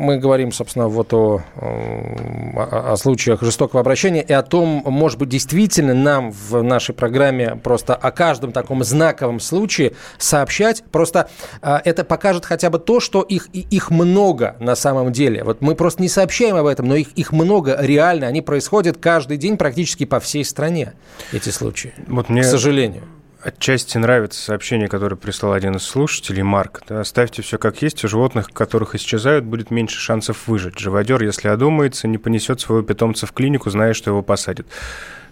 Мы 0.00 0.16
говорим, 0.16 0.50
собственно, 0.50 0.88
вот 0.88 1.12
о, 1.12 1.42
о, 1.56 2.92
о 2.92 2.96
случаях 2.96 3.42
жестокого 3.42 3.80
обращения 3.80 4.22
и 4.22 4.32
о 4.32 4.42
том, 4.42 4.82
может 4.86 5.18
быть, 5.18 5.28
действительно 5.28 5.92
нам 5.92 6.32
в 6.32 6.62
нашей 6.62 6.94
программе 6.94 7.56
просто 7.56 7.94
о 7.94 8.10
каждом 8.10 8.52
таком 8.52 8.82
знаковом 8.82 9.40
случае 9.40 9.92
сообщать. 10.16 10.82
Просто 10.90 11.28
а, 11.60 11.82
это 11.84 12.02
покажет 12.02 12.46
хотя 12.46 12.70
бы 12.70 12.78
то, 12.78 12.98
что 12.98 13.20
их, 13.20 13.48
их 13.52 13.90
много 13.90 14.56
на 14.58 14.74
самом 14.74 15.12
деле. 15.12 15.44
Вот 15.44 15.60
мы 15.60 15.74
просто 15.74 16.00
не 16.00 16.08
сообщаем 16.08 16.56
об 16.56 16.64
этом, 16.64 16.86
но 16.86 16.96
их, 16.96 17.08
их 17.12 17.30
много 17.30 17.76
реально. 17.78 18.26
Они 18.26 18.40
происходят 18.40 18.96
каждый 18.96 19.36
день 19.36 19.58
практически 19.58 20.06
по 20.06 20.18
всей 20.18 20.46
стране, 20.46 20.94
эти 21.30 21.50
случаи. 21.50 21.92
Вот 22.06 22.30
мне... 22.30 22.40
К 22.40 22.46
сожалению. 22.46 23.02
Отчасти 23.42 23.96
нравится 23.96 24.42
сообщение, 24.42 24.88
которое 24.88 25.16
прислал 25.16 25.54
один 25.54 25.76
из 25.76 25.82
слушателей, 25.82 26.42
Марк. 26.42 26.82
Да, 26.86 27.00
оставьте 27.00 27.40
все 27.40 27.56
как 27.56 27.80
есть, 27.80 28.04
у 28.04 28.08
животных, 28.08 28.48
которых 28.52 28.94
исчезают, 28.94 29.46
будет 29.46 29.70
меньше 29.70 29.98
шансов 29.98 30.46
выжить. 30.46 30.78
Живодер, 30.78 31.22
если 31.22 31.48
одумается, 31.48 32.06
не 32.06 32.18
понесет 32.18 32.60
своего 32.60 32.82
питомца 32.84 33.26
в 33.26 33.32
клинику, 33.32 33.70
зная, 33.70 33.94
что 33.94 34.10
его 34.10 34.22
посадят. 34.22 34.66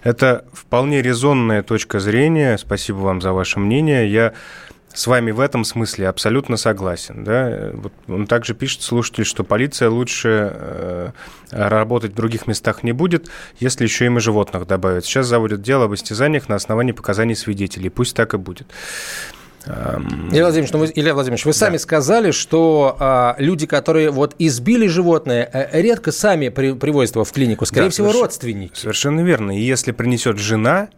Это 0.02 0.46
вполне 0.54 1.02
резонная 1.02 1.62
точка 1.62 2.00
зрения. 2.00 2.56
Спасибо 2.56 2.98
вам 2.98 3.20
за 3.20 3.32
ваше 3.32 3.60
мнение. 3.60 4.10
Я 4.10 4.32
с 4.92 5.06
вами 5.06 5.30
в 5.30 5.40
этом 5.40 5.64
смысле 5.64 6.08
абсолютно 6.08 6.56
согласен. 6.56 7.24
Да? 7.24 7.70
Вот 7.74 7.92
он 8.08 8.26
также 8.26 8.54
пишет, 8.54 8.82
слушатель, 8.82 9.24
что 9.24 9.44
полиция 9.44 9.90
лучше 9.90 10.52
э, 10.52 11.10
работать 11.50 12.12
в 12.12 12.14
других 12.14 12.46
местах 12.46 12.82
не 12.82 12.92
будет, 12.92 13.28
если 13.60 13.84
еще 13.84 14.06
им 14.06 14.18
и 14.18 14.20
животных 14.20 14.66
добавят. 14.66 15.04
Сейчас 15.04 15.26
заводят 15.26 15.62
дело 15.62 15.84
об 15.84 15.94
истязаниях 15.94 16.48
на 16.48 16.56
основании 16.56 16.92
показаний 16.92 17.36
свидетелей. 17.36 17.90
Пусть 17.90 18.16
так 18.16 18.34
и 18.34 18.38
будет. 18.38 18.66
Илья 19.66 20.44
Владимирович, 20.44 20.72
ну 20.72 20.78
вы, 20.78 20.92
Илья 20.94 21.14
Владимирович, 21.14 21.44
вы 21.44 21.52
сами 21.52 21.74
да. 21.74 21.78
сказали, 21.78 22.30
что 22.30 22.96
а, 22.98 23.34
люди, 23.38 23.66
которые 23.66 24.10
вот 24.10 24.34
избили 24.38 24.86
животное, 24.86 25.44
а, 25.52 25.68
редко 25.80 26.10
сами 26.10 26.48
при, 26.48 26.72
привозят 26.72 27.16
его 27.16 27.24
в 27.24 27.32
клинику, 27.32 27.66
скорее 27.66 27.86
да, 27.86 27.90
всего, 27.90 28.08
соверш... 28.08 28.22
родственники. 28.22 28.72
Совершенно 28.74 29.20
верно. 29.20 29.58
И 29.58 29.60
если 29.60 29.92
принесет 29.92 30.38
жена, 30.38 30.88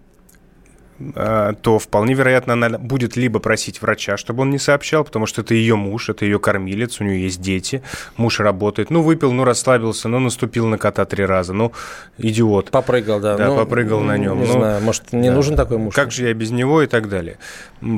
то 1.62 1.78
вполне 1.78 2.14
вероятно 2.14 2.52
она 2.52 2.78
будет 2.78 3.16
либо 3.16 3.38
просить 3.38 3.80
врача, 3.80 4.16
чтобы 4.16 4.42
он 4.42 4.50
не 4.50 4.58
сообщал, 4.58 5.04
потому 5.04 5.26
что 5.26 5.40
это 5.40 5.54
ее 5.54 5.76
муж, 5.76 6.08
это 6.08 6.24
ее 6.24 6.38
кормилец, 6.38 7.00
у 7.00 7.04
нее 7.04 7.22
есть 7.22 7.40
дети, 7.40 7.82
муж 8.16 8.40
работает, 8.40 8.90
ну 8.90 9.02
выпил, 9.02 9.32
ну 9.32 9.44
расслабился, 9.44 10.08
ну 10.08 10.18
наступил 10.18 10.66
на 10.66 10.78
кота 10.78 11.04
три 11.04 11.24
раза, 11.24 11.52
ну 11.52 11.72
идиот. 12.18 12.70
Попрыгал, 12.70 13.20
да. 13.20 13.36
Да, 13.36 13.48
ну, 13.48 13.56
попрыгал 13.56 14.00
на 14.00 14.18
нем. 14.18 14.40
Не 14.40 14.46
ну, 14.46 14.52
знаю, 14.52 14.82
может 14.82 15.12
не 15.12 15.28
да. 15.28 15.34
нужен 15.34 15.56
такой 15.56 15.78
муж? 15.78 15.94
Как 15.94 16.10
же 16.10 16.26
я 16.26 16.34
без 16.34 16.50
него 16.50 16.82
и 16.82 16.86
так 16.86 17.08
далее. 17.08 17.38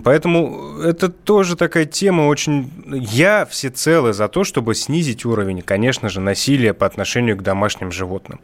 Поэтому 0.05 0.79
это 0.81 1.09
тоже 1.09 1.57
такая 1.57 1.85
тема 1.85 2.23
очень... 2.29 2.71
Я 2.87 3.47
всецело 3.47 4.13
за 4.13 4.29
то, 4.29 4.45
чтобы 4.45 4.75
снизить 4.75 5.25
уровень, 5.25 5.63
конечно 5.63 6.09
же, 6.09 6.21
насилия 6.21 6.75
по 6.75 6.87
отношению 6.87 7.37
к 7.37 7.43
домашним 7.43 7.91
животным. 7.91 8.41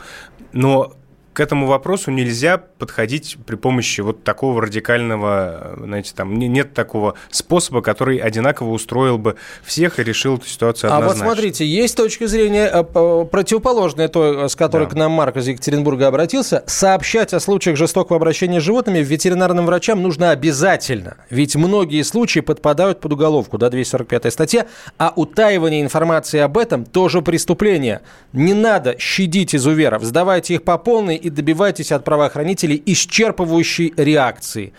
Но 0.52 0.94
к 1.38 1.40
этому 1.40 1.68
вопросу 1.68 2.10
нельзя 2.10 2.58
подходить 2.58 3.36
при 3.46 3.54
помощи 3.54 4.00
вот 4.00 4.24
такого 4.24 4.60
радикального, 4.60 5.76
знаете, 5.84 6.10
там 6.12 6.36
нет 6.36 6.74
такого 6.74 7.14
способа, 7.30 7.80
который 7.80 8.16
одинаково 8.16 8.70
устроил 8.70 9.18
бы 9.18 9.36
всех 9.62 10.00
и 10.00 10.02
решил 10.02 10.38
эту 10.38 10.48
ситуацию 10.48 10.92
однозначно. 10.92 11.22
А 11.22 11.28
вот 11.28 11.34
смотрите, 11.36 11.64
есть 11.64 11.96
точка 11.96 12.26
зрения 12.26 12.68
э, 12.72 13.24
противоположная 13.30 14.08
той, 14.08 14.50
с 14.50 14.56
которой 14.56 14.86
да. 14.86 14.90
к 14.90 14.94
нам 14.94 15.12
Марк 15.12 15.36
из 15.36 15.46
Екатеринбурга 15.46 16.08
обратился. 16.08 16.64
Сообщать 16.66 17.32
о 17.32 17.38
случаях 17.38 17.76
жестокого 17.76 18.16
обращения 18.16 18.60
с 18.60 18.64
животными 18.64 18.98
ветеринарным 18.98 19.66
врачам 19.66 20.02
нужно 20.02 20.32
обязательно, 20.32 21.18
ведь 21.30 21.54
многие 21.54 22.02
случаи 22.02 22.40
подпадают 22.40 22.98
под 22.98 23.12
уголовку, 23.12 23.58
да, 23.58 23.70
245 23.70 24.32
статья, 24.32 24.66
а 24.98 25.12
утаивание 25.14 25.82
информации 25.82 26.40
об 26.40 26.58
этом 26.58 26.84
тоже 26.84 27.22
преступление. 27.22 28.00
Не 28.32 28.54
надо 28.54 28.98
щадить 28.98 29.54
изуверов, 29.54 30.02
сдавайте 30.02 30.54
их 30.54 30.64
по 30.64 30.78
полной 30.78 31.14
и 31.14 31.27
добивайтесь 31.30 31.92
от 31.92 32.04
правоохранителей 32.04 32.82
исчерпывающей 32.86 33.92
реакции. 33.96 34.72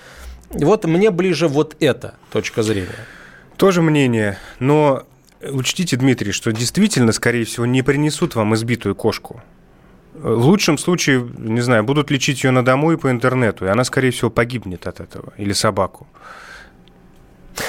Вот 0.50 0.86
мне 0.86 1.12
ближе 1.12 1.48
вот 1.48 1.76
эта 1.80 2.16
точка 2.32 2.64
зрения. 2.64 3.06
Тоже 3.58 3.82
мнение, 3.82 4.38
но 4.60 5.04
учтите, 5.42 5.98
Дмитрий, 5.98 6.32
что 6.32 6.52
действительно, 6.52 7.12
скорее 7.12 7.46
всего, 7.46 7.66
не 7.66 7.82
принесут 7.82 8.36
вам 8.36 8.56
избитую 8.56 8.96
кошку. 8.96 9.42
В 10.14 10.46
лучшем 10.46 10.78
случае, 10.78 11.30
не 11.38 11.62
знаю, 11.62 11.84
будут 11.84 12.12
лечить 12.12 12.44
ее 12.44 12.52
на 12.52 12.66
дому 12.66 12.92
и 12.92 12.98
по 12.98 13.12
интернету, 13.12 13.66
и 13.66 13.70
она, 13.70 13.84
скорее 13.84 14.12
всего, 14.12 14.30
погибнет 14.30 14.88
от 14.88 15.00
этого, 15.00 15.34
или 15.38 15.54
собаку. 15.54 16.08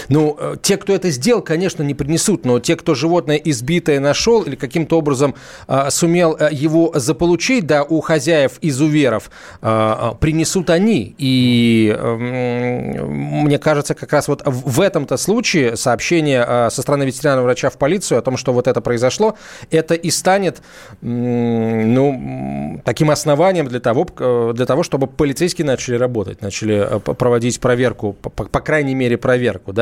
Ну, 0.09 0.37
э, 0.39 0.57
те, 0.63 0.77
кто 0.77 0.95
это 0.95 1.11
сделал, 1.11 1.43
конечно, 1.43 1.83
не 1.83 1.95
принесут, 1.95 2.45
но 2.45 2.61
те, 2.61 2.77
кто 2.77 2.95
животное 2.95 3.37
избитое 3.37 4.01
нашел 4.01 4.43
или 4.43 4.57
каким-то 4.57 4.99
образом 4.99 5.35
э, 5.69 5.91
сумел 5.91 6.37
э, 6.39 6.49
его 6.53 6.93
заполучить, 6.95 7.67
да, 7.67 7.83
у 7.83 8.01
хозяев 8.01 8.53
изуверов, 8.61 9.31
э, 9.63 9.69
э 9.69 10.11
принесут 10.21 10.71
они. 10.71 11.15
И 11.19 11.95
э, 11.97 12.17
мне 12.17 13.59
кажется, 13.59 13.95
как 13.95 14.13
раз 14.13 14.29
вот 14.29 14.43
в 14.45 14.81
этом-то 14.81 15.17
случае 15.17 15.77
сообщение 15.77 16.45
э, 16.47 16.71
со 16.71 16.83
стороны 16.83 17.05
ветеринарного 17.05 17.47
врача 17.47 17.71
в 17.71 17.79
полицию 17.79 18.19
о 18.19 18.23
том, 18.23 18.37
что 18.37 18.53
вот 18.53 18.67
это 18.67 18.81
произошло, 18.81 19.37
это 19.71 19.95
и 19.95 20.11
станет, 20.11 20.59
э, 20.59 21.07
ну, 21.07 22.81
таким 22.85 23.11
основанием 23.11 23.67
для 23.69 23.81
того, 23.81 24.07
э, 24.19 24.53
для 24.55 24.67
того, 24.67 24.83
чтобы 24.83 25.07
полицейские 25.07 25.67
начали 25.67 25.97
работать, 25.97 26.43
начали 26.43 27.01
проводить 27.01 27.61
проверку, 27.61 28.13
по, 28.13 28.31
по 28.31 28.61
крайней 28.61 28.95
мере, 28.95 29.17
проверку, 29.17 29.73
да. 29.73 29.80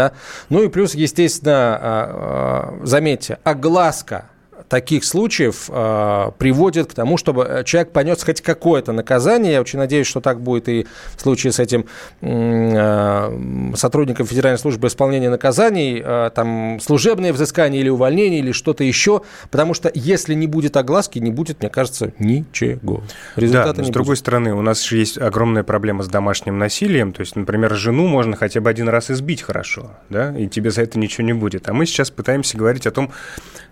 Ну 0.49 0.63
и 0.63 0.69
плюс, 0.69 0.95
естественно, 0.95 1.77
а, 1.77 2.79
а, 2.81 2.87
заметьте, 2.87 3.39
огласка 3.45 4.27
таких 4.69 5.05
случаев 5.05 5.69
э, 5.69 6.31
приводит 6.39 6.93
к 6.93 6.95
тому, 6.95 7.17
чтобы 7.17 7.63
человек 7.65 7.93
понес 7.93 8.23
хоть 8.23 8.41
какое-то 8.41 8.93
наказание. 8.93 9.53
Я 9.53 9.61
очень 9.61 9.79
надеюсь, 9.79 10.07
что 10.07 10.21
так 10.21 10.41
будет 10.41 10.69
и 10.69 10.87
в 11.17 11.21
случае 11.21 11.53
с 11.53 11.59
этим 11.59 11.87
э, 12.21 13.73
сотрудником 13.75 14.27
Федеральной 14.27 14.59
службы 14.59 14.89
исполнения 14.89 15.31
наказаний, 15.31 16.03
э, 16.05 16.31
там 16.35 16.79
служебное 16.81 17.33
взыскание 17.33 17.81
или 17.81 17.89
увольнение 17.89 18.41
или 18.41 18.53
что-то 18.53 18.85
еще, 18.85 19.23
потому 19.51 19.75
что 19.75 19.91
если 19.95 20.35
не 20.35 20.47
будет 20.47 20.77
огласки, 20.77 21.19
не 21.19 21.31
будет, 21.31 21.61
мне 21.61 21.71
кажется, 21.71 22.13
ничего. 22.19 23.03
Результата 23.37 23.75
да, 23.75 23.83
но 23.83 23.89
с 23.89 23.91
другой 23.91 24.13
будет. 24.13 24.19
стороны, 24.19 24.55
у 24.55 24.63
нас 24.63 24.83
же 24.85 24.99
есть 24.99 25.19
огромная 25.19 25.63
проблема 25.63 26.03
с 26.03 26.09
домашним 26.09 26.59
насилием, 26.59 27.13
то 27.13 27.21
есть, 27.21 27.37
например, 27.37 27.75
жену 27.75 28.07
можно 28.07 28.37
хотя 28.37 28.61
бы 28.61 28.69
один 28.69 28.89
раз 28.89 29.11
избить 29.11 29.43
хорошо, 29.43 29.93
да, 30.11 30.37
и 30.37 30.47
тебе 30.47 30.71
за 30.71 30.83
это 30.83 30.99
ничего 30.99 31.27
не 31.27 31.33
будет. 31.33 31.69
А 31.69 31.73
мы 31.73 31.87
сейчас 31.87 32.11
пытаемся 32.11 32.57
говорить 32.57 32.87
о 32.87 32.91
том, 32.91 33.11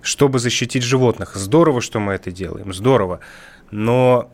чтобы 0.00 0.38
защитить 0.38 0.82
животных. 0.86 1.34
Здорово, 1.34 1.80
что 1.80 2.00
мы 2.00 2.14
это 2.14 2.30
делаем, 2.30 2.72
здорово. 2.72 3.20
Но 3.70 4.30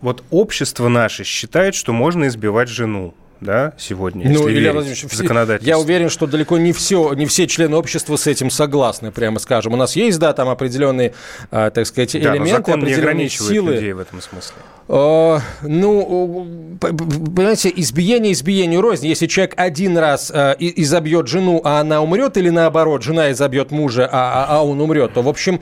вот 0.00 0.22
общество 0.30 0.88
наше 0.88 1.24
считает, 1.24 1.74
что 1.74 1.92
можно 1.92 2.28
избивать 2.28 2.68
жену 2.68 3.14
да, 3.40 3.72
сегодня, 3.78 4.26
ну, 4.26 4.48
если 4.48 4.60
Илья 4.60 4.72
Владимирович, 4.72 5.62
Я 5.62 5.78
уверен, 5.78 6.10
что 6.10 6.26
далеко 6.26 6.58
не 6.58 6.72
все, 6.72 7.14
не 7.14 7.26
все 7.26 7.46
члены 7.46 7.76
общества 7.76 8.16
с 8.16 8.26
этим 8.26 8.50
согласны, 8.50 9.10
прямо 9.10 9.38
скажем. 9.38 9.72
У 9.72 9.76
нас 9.76 9.96
есть, 9.96 10.18
да, 10.18 10.32
там 10.32 10.48
определенные, 10.48 11.14
а, 11.50 11.70
так 11.70 11.86
сказать, 11.86 12.12
да, 12.12 12.36
элементы, 12.36 12.72
определенные 12.72 12.86
не 12.86 12.94
ограничивает 12.94 13.52
силы. 13.52 13.72
людей 13.72 13.92
в 13.92 13.98
этом 13.98 14.20
смысле. 14.20 14.56
Uh, 14.88 15.40
ну, 15.62 16.76
понимаете, 16.80 17.72
избиение 17.76 18.32
избиению 18.32 18.80
рознь. 18.80 19.06
Если 19.06 19.26
человек 19.26 19.54
один 19.56 19.96
раз 19.96 20.30
uh, 20.30 20.56
изобьет 20.58 21.28
жену, 21.28 21.60
а 21.64 21.80
она 21.80 22.02
умрет, 22.02 22.36
или 22.36 22.50
наоборот, 22.50 23.02
жена 23.02 23.30
изобьет 23.30 23.70
мужа, 23.70 24.08
а, 24.10 24.44
а, 24.44 24.58
а 24.58 24.64
он 24.64 24.80
умрет, 24.80 25.14
то, 25.14 25.22
в 25.22 25.28
общем, 25.28 25.60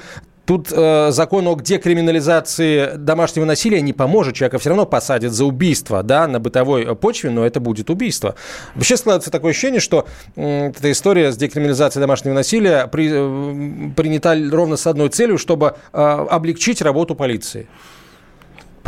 Тут 0.49 0.73
э, 0.73 1.11
закон 1.11 1.47
о 1.47 1.57
декриминализации 1.57 2.97
домашнего 2.97 3.45
насилия 3.45 3.83
не 3.83 3.93
поможет. 3.93 4.35
Человека 4.35 4.59
все 4.59 4.71
равно 4.71 4.87
посадят 4.87 5.35
за 5.35 5.45
убийство, 5.45 6.03
да, 6.03 6.27
на 6.27 6.41
бытовой 6.41 6.97
почве, 6.97 7.29
но 7.29 7.45
это 7.45 7.61
будет 7.61 7.91
убийство. 7.91 8.35
Вообще 8.75 8.97
складывается 8.97 9.31
такое 9.31 9.51
ощущение, 9.51 9.81
что 9.81 10.07
э, 10.37 10.69
эта 10.69 10.91
история 10.91 11.33
с 11.33 11.37
декриминализацией 11.37 12.01
домашнего 12.01 12.33
насилия 12.33 12.87
при, 12.87 13.11
э, 13.13 13.91
принята 13.95 14.39
ровно 14.51 14.79
с 14.79 14.87
одной 14.87 15.11
целью, 15.11 15.37
чтобы 15.37 15.75
э, 15.93 16.01
облегчить 16.01 16.81
работу 16.81 17.15
полиции. 17.15 17.67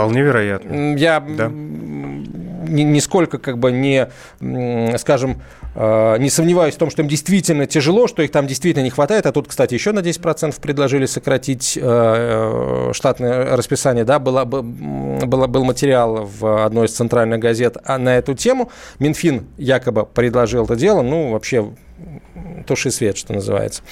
Вполне 0.01 0.23
вероятно. 0.23 0.97
Я 0.97 1.21
да. 1.21 1.49
нисколько 1.49 3.39
как 3.39 3.59
бы 3.59 3.73
не, 3.73 4.09
скажем, 4.99 5.43
э, 5.75 6.17
не 6.19 6.31
сомневаюсь 6.31 6.75
в 6.75 6.79
том, 6.79 6.91
что 6.91 7.03
им 7.03 7.09
действительно 7.09 7.67
тяжело, 7.67 8.07
что 8.09 8.23
их 8.23 8.31
там 8.31 8.47
действительно 8.47 8.83
не 8.83 8.91
хватает. 8.91 9.27
А 9.27 9.33
тут, 9.33 9.49
кстати, 9.49 9.75
еще 9.75 9.93
на 9.93 10.01
10% 10.01 10.61
предложили 10.61 11.07
сократить 11.07 11.77
э, 11.77 11.81
э, 11.83 12.93
штатное 12.93 13.57
расписание. 13.57 14.05
Да, 14.05 14.19
было, 14.19 14.45
было, 14.45 15.47
был 15.47 15.65
материал 15.65 16.27
в 16.27 16.65
одной 16.65 16.87
из 16.87 16.93
центральных 16.93 17.41
газет 17.41 17.77
на 17.87 18.17
эту 18.17 18.35
тему. 18.35 18.71
Минфин 18.99 19.47
якобы 19.57 20.07
предложил 20.07 20.65
это 20.65 20.77
дело. 20.77 21.03
Ну, 21.03 21.33
вообще 21.33 21.71
туши 22.67 22.91
свет, 22.91 23.17
что 23.17 23.33
называется. 23.33 23.83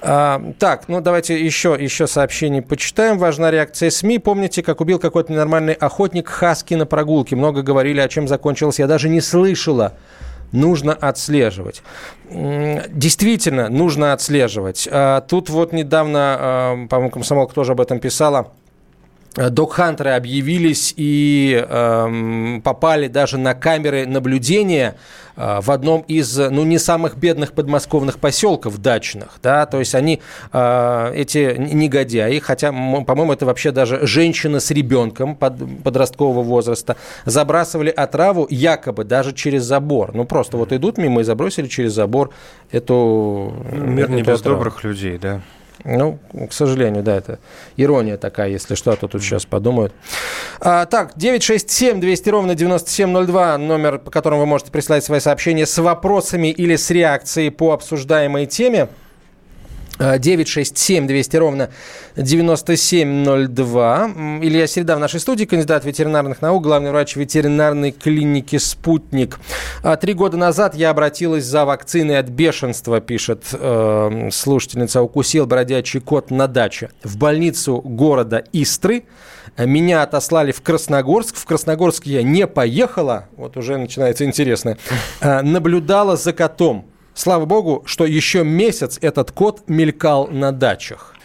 А, 0.00 0.42
так, 0.58 0.88
ну 0.88 1.00
давайте 1.00 1.42
еще, 1.44 1.76
еще 1.78 2.06
сообщений 2.06 2.62
почитаем. 2.62 3.18
Важна 3.18 3.50
реакция 3.50 3.90
СМИ. 3.90 4.18
Помните, 4.18 4.62
как 4.62 4.80
убил 4.80 4.98
какой-то 4.98 5.32
ненормальный 5.32 5.74
охотник 5.74 6.28
Хаски 6.28 6.74
на 6.74 6.86
прогулке? 6.86 7.36
Много 7.36 7.62
говорили, 7.62 8.00
о 8.00 8.08
чем 8.08 8.28
закончилось. 8.28 8.78
Я 8.78 8.86
даже 8.86 9.08
не 9.08 9.20
слышала 9.20 9.94
нужно 10.50 10.94
отслеживать. 10.94 11.82
Действительно, 12.30 13.68
нужно 13.68 14.14
отслеживать. 14.14 14.88
А, 14.90 15.20
тут 15.20 15.50
вот 15.50 15.72
недавно, 15.72 16.36
а, 16.38 16.86
по-моему, 16.88 17.10
комсомолка 17.10 17.54
тоже 17.54 17.72
об 17.72 17.80
этом 17.80 18.00
писала, 18.00 18.52
Док-хантеры 19.36 20.10
объявились 20.10 20.94
и 20.96 21.64
э, 21.68 22.60
попали 22.64 23.06
даже 23.06 23.38
на 23.38 23.54
камеры 23.54 24.04
наблюдения 24.06 24.96
в 25.38 25.70
одном 25.70 26.00
из, 26.08 26.36
ну, 26.36 26.64
не 26.64 26.78
самых 26.78 27.16
бедных 27.16 27.52
подмосковных 27.52 28.18
поселков 28.18 28.78
дачных, 28.78 29.38
да, 29.42 29.66
то 29.66 29.78
есть 29.78 29.94
они, 29.94 30.20
э, 30.52 31.12
эти 31.14 31.56
негодяи, 31.56 32.38
хотя, 32.40 32.72
по-моему, 32.72 33.32
это 33.32 33.46
вообще 33.46 33.70
даже 33.70 34.04
женщина 34.04 34.58
с 34.58 34.72
ребенком 34.72 35.36
под, 35.36 35.82
подросткового 35.84 36.42
возраста, 36.42 36.96
забрасывали 37.24 37.90
отраву 37.90 38.46
якобы 38.50 39.04
даже 39.04 39.32
через 39.32 39.62
забор. 39.62 40.10
Ну, 40.14 40.24
просто 40.24 40.56
вот 40.56 40.72
идут 40.72 40.98
мимо 40.98 41.20
и 41.20 41.24
забросили 41.24 41.68
через 41.68 41.92
забор 41.92 42.30
эту 42.72 43.54
Мир 43.72 44.06
эту 44.06 44.12
не 44.14 44.22
без 44.22 44.40
отраву. 44.40 44.56
добрых 44.56 44.82
людей, 44.82 45.18
да. 45.18 45.40
Ну, 45.84 46.18
к 46.48 46.52
сожалению, 46.52 47.02
да, 47.02 47.16
это 47.16 47.38
ирония 47.76 48.16
такая, 48.16 48.48
если 48.48 48.74
что, 48.74 48.94
то 48.96 49.08
тут 49.08 49.22
сейчас 49.22 49.46
подумают. 49.46 49.92
А, 50.60 50.86
так, 50.86 51.12
967 51.16 52.00
200 52.00 52.28
ровно 52.30 52.54
9702, 52.54 53.58
номер, 53.58 53.98
по 53.98 54.10
которому 54.10 54.40
вы 54.40 54.46
можете 54.46 54.70
прислать 54.70 55.04
свои 55.04 55.20
сообщения 55.20 55.66
с 55.66 55.78
вопросами 55.78 56.48
или 56.48 56.76
с 56.76 56.90
реакцией 56.90 57.50
по 57.50 57.72
обсуждаемой 57.72 58.46
теме. 58.46 58.88
967 59.98 61.06
200 61.06 61.36
ровно 61.36 61.70
9702. 62.16 64.10
Илья 64.42 64.66
Середа 64.66 64.96
в 64.96 65.00
нашей 65.00 65.20
студии, 65.20 65.44
кандидат 65.44 65.84
ветеринарных 65.84 66.40
наук, 66.42 66.62
главный 66.62 66.90
врач 66.90 67.16
ветеринарной 67.16 67.92
клиники 67.92 68.56
«Спутник». 68.56 69.38
А, 69.82 69.96
три 69.96 70.14
года 70.14 70.36
назад 70.36 70.74
я 70.74 70.90
обратилась 70.90 71.44
за 71.44 71.64
вакциной 71.64 72.18
от 72.18 72.28
бешенства, 72.28 73.00
пишет 73.00 73.44
э, 73.52 74.28
слушательница. 74.32 75.02
Укусил 75.02 75.46
бродячий 75.46 76.00
кот 76.00 76.30
на 76.30 76.46
даче. 76.46 76.90
В 77.02 77.16
больницу 77.16 77.80
города 77.80 78.44
Истры. 78.52 79.04
Меня 79.56 80.02
отослали 80.02 80.52
в 80.52 80.60
Красногорск. 80.62 81.36
В 81.36 81.44
Красногорск 81.44 82.06
я 82.06 82.22
не 82.22 82.46
поехала. 82.46 83.28
Вот 83.36 83.56
уже 83.56 83.76
начинается 83.76 84.24
интересно. 84.24 84.78
Э, 85.20 85.42
наблюдала 85.42 86.16
за 86.16 86.32
котом. 86.32 86.86
Слава 87.18 87.46
богу, 87.46 87.82
что 87.84 88.06
еще 88.06 88.44
месяц 88.44 88.96
этот 89.00 89.32
кот 89.32 89.64
мелькал 89.66 90.28
на 90.28 90.52
дачах. 90.52 91.16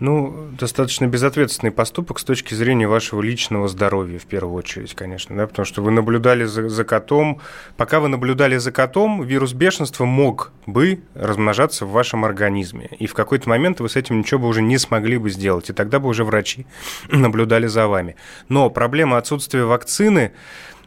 Ну, 0.00 0.48
достаточно 0.58 1.06
безответственный 1.06 1.70
поступок 1.70 2.18
с 2.18 2.24
точки 2.24 2.52
зрения 2.54 2.88
вашего 2.88 3.22
личного 3.22 3.68
здоровья, 3.68 4.18
в 4.18 4.24
первую 4.24 4.56
очередь, 4.56 4.94
конечно, 4.94 5.36
да, 5.36 5.46
потому 5.46 5.64
что 5.64 5.82
вы 5.82 5.92
наблюдали 5.92 6.42
за, 6.46 6.68
за 6.68 6.82
котом. 6.82 7.40
Пока 7.76 8.00
вы 8.00 8.08
наблюдали 8.08 8.56
за 8.56 8.72
котом, 8.72 9.22
вирус 9.22 9.52
бешенства 9.52 10.04
мог 10.04 10.50
бы 10.66 11.02
размножаться 11.14 11.86
в 11.86 11.92
вашем 11.92 12.24
организме. 12.24 12.90
И 12.98 13.06
в 13.06 13.14
какой-то 13.14 13.48
момент 13.48 13.78
вы 13.78 13.88
с 13.88 13.94
этим 13.94 14.18
ничего 14.18 14.40
бы 14.40 14.48
уже 14.48 14.62
не 14.62 14.78
смогли 14.78 15.16
бы 15.16 15.30
сделать, 15.30 15.70
и 15.70 15.72
тогда 15.72 16.00
бы 16.00 16.08
уже 16.08 16.24
врачи 16.24 16.66
наблюдали 17.08 17.68
за 17.68 17.86
вами. 17.86 18.16
Но 18.48 18.68
проблема 18.68 19.16
отсутствия 19.16 19.62
вакцины 19.62 20.32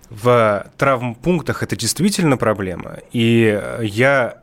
в 0.10 0.66
травмпунктах 0.78 1.64
это 1.64 1.76
действительно 1.76 2.36
проблема. 2.36 2.98
И 3.12 3.62
я 3.82 4.42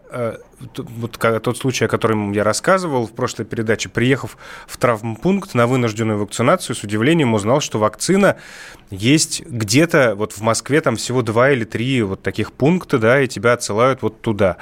вот 0.75 1.19
тот 1.43 1.59
случай, 1.59 1.85
о 1.85 1.89
котором 1.89 2.33
я 2.33 2.45
рассказывал 2.45 3.07
в 3.07 3.13
прошлой 3.13 3.45
передаче, 3.45 3.89
приехав 3.89 4.37
в 4.67 4.77
травмпункт 4.77 5.55
на 5.55 5.67
вынужденную 5.67 6.19
вакцинацию, 6.19 6.75
с 6.75 6.83
удивлением 6.83 7.35
узнал, 7.35 7.61
что 7.61 7.79
вакцина 7.79 8.37
есть 8.91 9.43
где-то, 9.47 10.15
вот 10.17 10.33
в 10.33 10.41
Москве 10.41 10.81
там 10.81 10.97
всего 10.97 11.23
два 11.23 11.51
или 11.51 11.65
три 11.65 12.03
вот 12.03 12.23
таких 12.23 12.53
пункта, 12.53 12.99
да, 12.99 13.21
и 13.21 13.29
тебя 13.29 13.53
отсылают 13.53 14.03
вот 14.03 14.21
туда. 14.21 14.57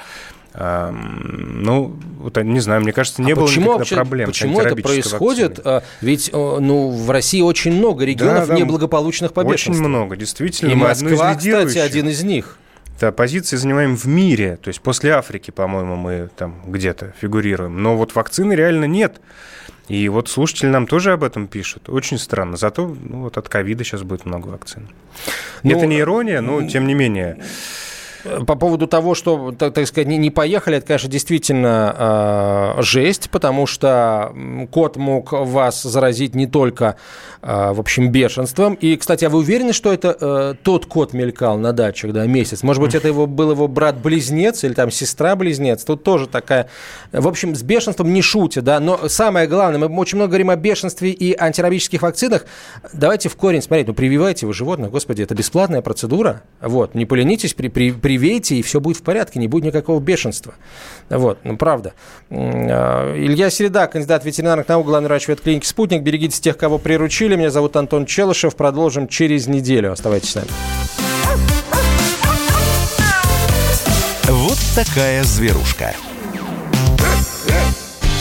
Ну, 0.57 1.97
вот, 2.19 2.37
не 2.37 2.61
знаю, 2.61 2.81
мне 2.81 2.93
кажется, 2.93 3.21
не 3.21 3.33
а 3.33 3.35
было 3.35 3.45
почему 3.45 3.77
вообще, 3.77 3.95
проблем. 3.95 4.27
Почему 4.27 4.61
это 4.61 4.75
происходит? 4.77 5.57
Вакциной. 5.57 5.81
Ведь 5.99 6.29
ну, 6.31 6.91
в 6.91 7.11
России 7.11 7.41
очень 7.41 7.73
много 7.73 8.05
регионов 8.05 8.47
да, 8.47 8.55
неблагополучных 8.55 9.33
по 9.33 9.41
Очень 9.41 9.73
много, 9.73 10.15
действительно. 10.15 10.71
И 10.71 10.75
Москва, 10.75 11.35
кстати, 11.35 11.77
один 11.77 12.07
из 12.07 12.23
них. 12.23 12.57
Позиции 12.99 13.57
занимаем 13.57 13.95
в 13.95 14.05
мире, 14.05 14.57
то 14.57 14.69
есть 14.69 14.81
после 14.81 15.11
Африки, 15.11 15.51
по-моему, 15.51 15.95
мы 15.95 16.29
там 16.35 16.61
где-то 16.65 17.13
фигурируем. 17.19 17.81
Но 17.83 17.97
вот 17.97 18.15
вакцины 18.15 18.53
реально 18.53 18.85
нет. 18.85 19.19
И 19.87 20.09
вот 20.09 20.29
слушатели 20.29 20.69
нам 20.69 20.87
тоже 20.87 21.11
об 21.11 21.23
этом 21.23 21.47
пишут. 21.47 21.89
Очень 21.89 22.17
странно. 22.17 22.57
Зато 22.57 22.87
ну, 22.87 23.23
вот 23.23 23.37
от 23.37 23.49
ковида 23.49 23.83
сейчас 23.83 24.01
будет 24.01 24.25
много 24.25 24.47
вакцин. 24.47 24.89
Ну, 25.63 25.77
это 25.77 25.85
не 25.85 25.99
ирония, 25.99 26.41
но 26.41 26.67
тем 26.67 26.87
не 26.87 26.93
менее. 26.93 27.43
По 28.47 28.55
поводу 28.55 28.87
того, 28.87 29.13
что, 29.13 29.53
так, 29.57 29.73
так 29.73 29.87
сказать, 29.87 30.07
не, 30.07 30.17
не 30.17 30.31
поехали, 30.31 30.77
это, 30.77 30.87
конечно, 30.87 31.09
действительно 31.09 32.75
э, 32.77 32.81
жесть, 32.81 33.29
потому 33.29 33.67
что 33.67 34.33
кот 34.71 34.97
мог 34.97 35.31
вас 35.31 35.83
заразить 35.83 36.33
не 36.33 36.47
только, 36.47 36.95
э, 37.41 37.71
в 37.73 37.79
общем, 37.79 38.09
бешенством. 38.09 38.73
И, 38.75 38.95
кстати, 38.97 39.25
а 39.25 39.29
вы 39.29 39.39
уверены, 39.39 39.73
что 39.73 39.93
это 39.93 40.17
э, 40.19 40.53
тот 40.63 40.87
кот 40.87 41.13
мелькал 41.13 41.57
на 41.57 41.71
дачах, 41.71 42.13
да, 42.13 42.25
месяц? 42.25 42.63
Может 42.63 42.81
быть, 42.81 42.95
это 42.95 43.07
его, 43.07 43.27
был 43.27 43.51
его 43.51 43.67
брат-близнец 43.67 44.63
или 44.63 44.73
там 44.73 44.89
сестра-близнец? 44.89 45.83
Тут 45.83 46.03
тоже 46.03 46.27
такая... 46.27 46.67
В 47.11 47.27
общем, 47.27 47.55
с 47.55 47.61
бешенством 47.61 48.11
не 48.11 48.21
шутят, 48.21 48.63
да, 48.63 48.79
но 48.79 49.07
самое 49.07 49.47
главное, 49.47 49.87
мы 49.87 49.99
очень 49.99 50.17
много 50.17 50.31
говорим 50.31 50.49
о 50.49 50.55
бешенстве 50.55 51.11
и 51.11 51.35
антирабических 51.37 52.01
вакцинах. 52.01 52.45
Давайте 52.91 53.29
в 53.29 53.35
корень 53.35 53.61
смотреть. 53.61 53.87
Ну, 53.87 53.93
прививайте 53.93 54.47
вы 54.47 54.53
животных, 54.53 54.89
господи, 54.89 55.21
это 55.21 55.35
бесплатная 55.35 55.81
процедура. 55.81 56.41
Вот, 56.61 56.95
не 56.95 57.05
поленитесь, 57.05 57.53
при, 57.53 57.67
при, 57.67 57.91
при 57.91 58.14
заревейте, 58.15 58.55
и 58.55 58.61
все 58.61 58.79
будет 58.79 58.97
в 58.97 59.03
порядке, 59.03 59.39
не 59.39 59.47
будет 59.47 59.65
никакого 59.65 59.99
бешенства. 59.99 60.55
Вот, 61.09 61.39
ну, 61.43 61.57
правда. 61.57 61.93
А, 62.29 63.13
Илья 63.15 63.49
Середа, 63.49 63.87
кандидат 63.87 64.25
ветеринарных 64.25 64.67
наук, 64.67 64.85
главный 64.85 65.07
врач 65.07 65.27
ветклиники 65.27 65.65
«Спутник». 65.65 66.01
Берегите 66.01 66.41
тех, 66.41 66.57
кого 66.57 66.77
приручили. 66.77 67.35
Меня 67.35 67.51
зовут 67.51 67.75
Антон 67.75 68.05
Челышев. 68.05 68.55
Продолжим 68.55 69.07
через 69.07 69.47
неделю. 69.47 69.91
Оставайтесь 69.91 70.29
с 70.29 70.35
нами. 70.35 70.47
Вот 74.27 74.57
такая 74.75 75.23
зверушка. 75.23 75.93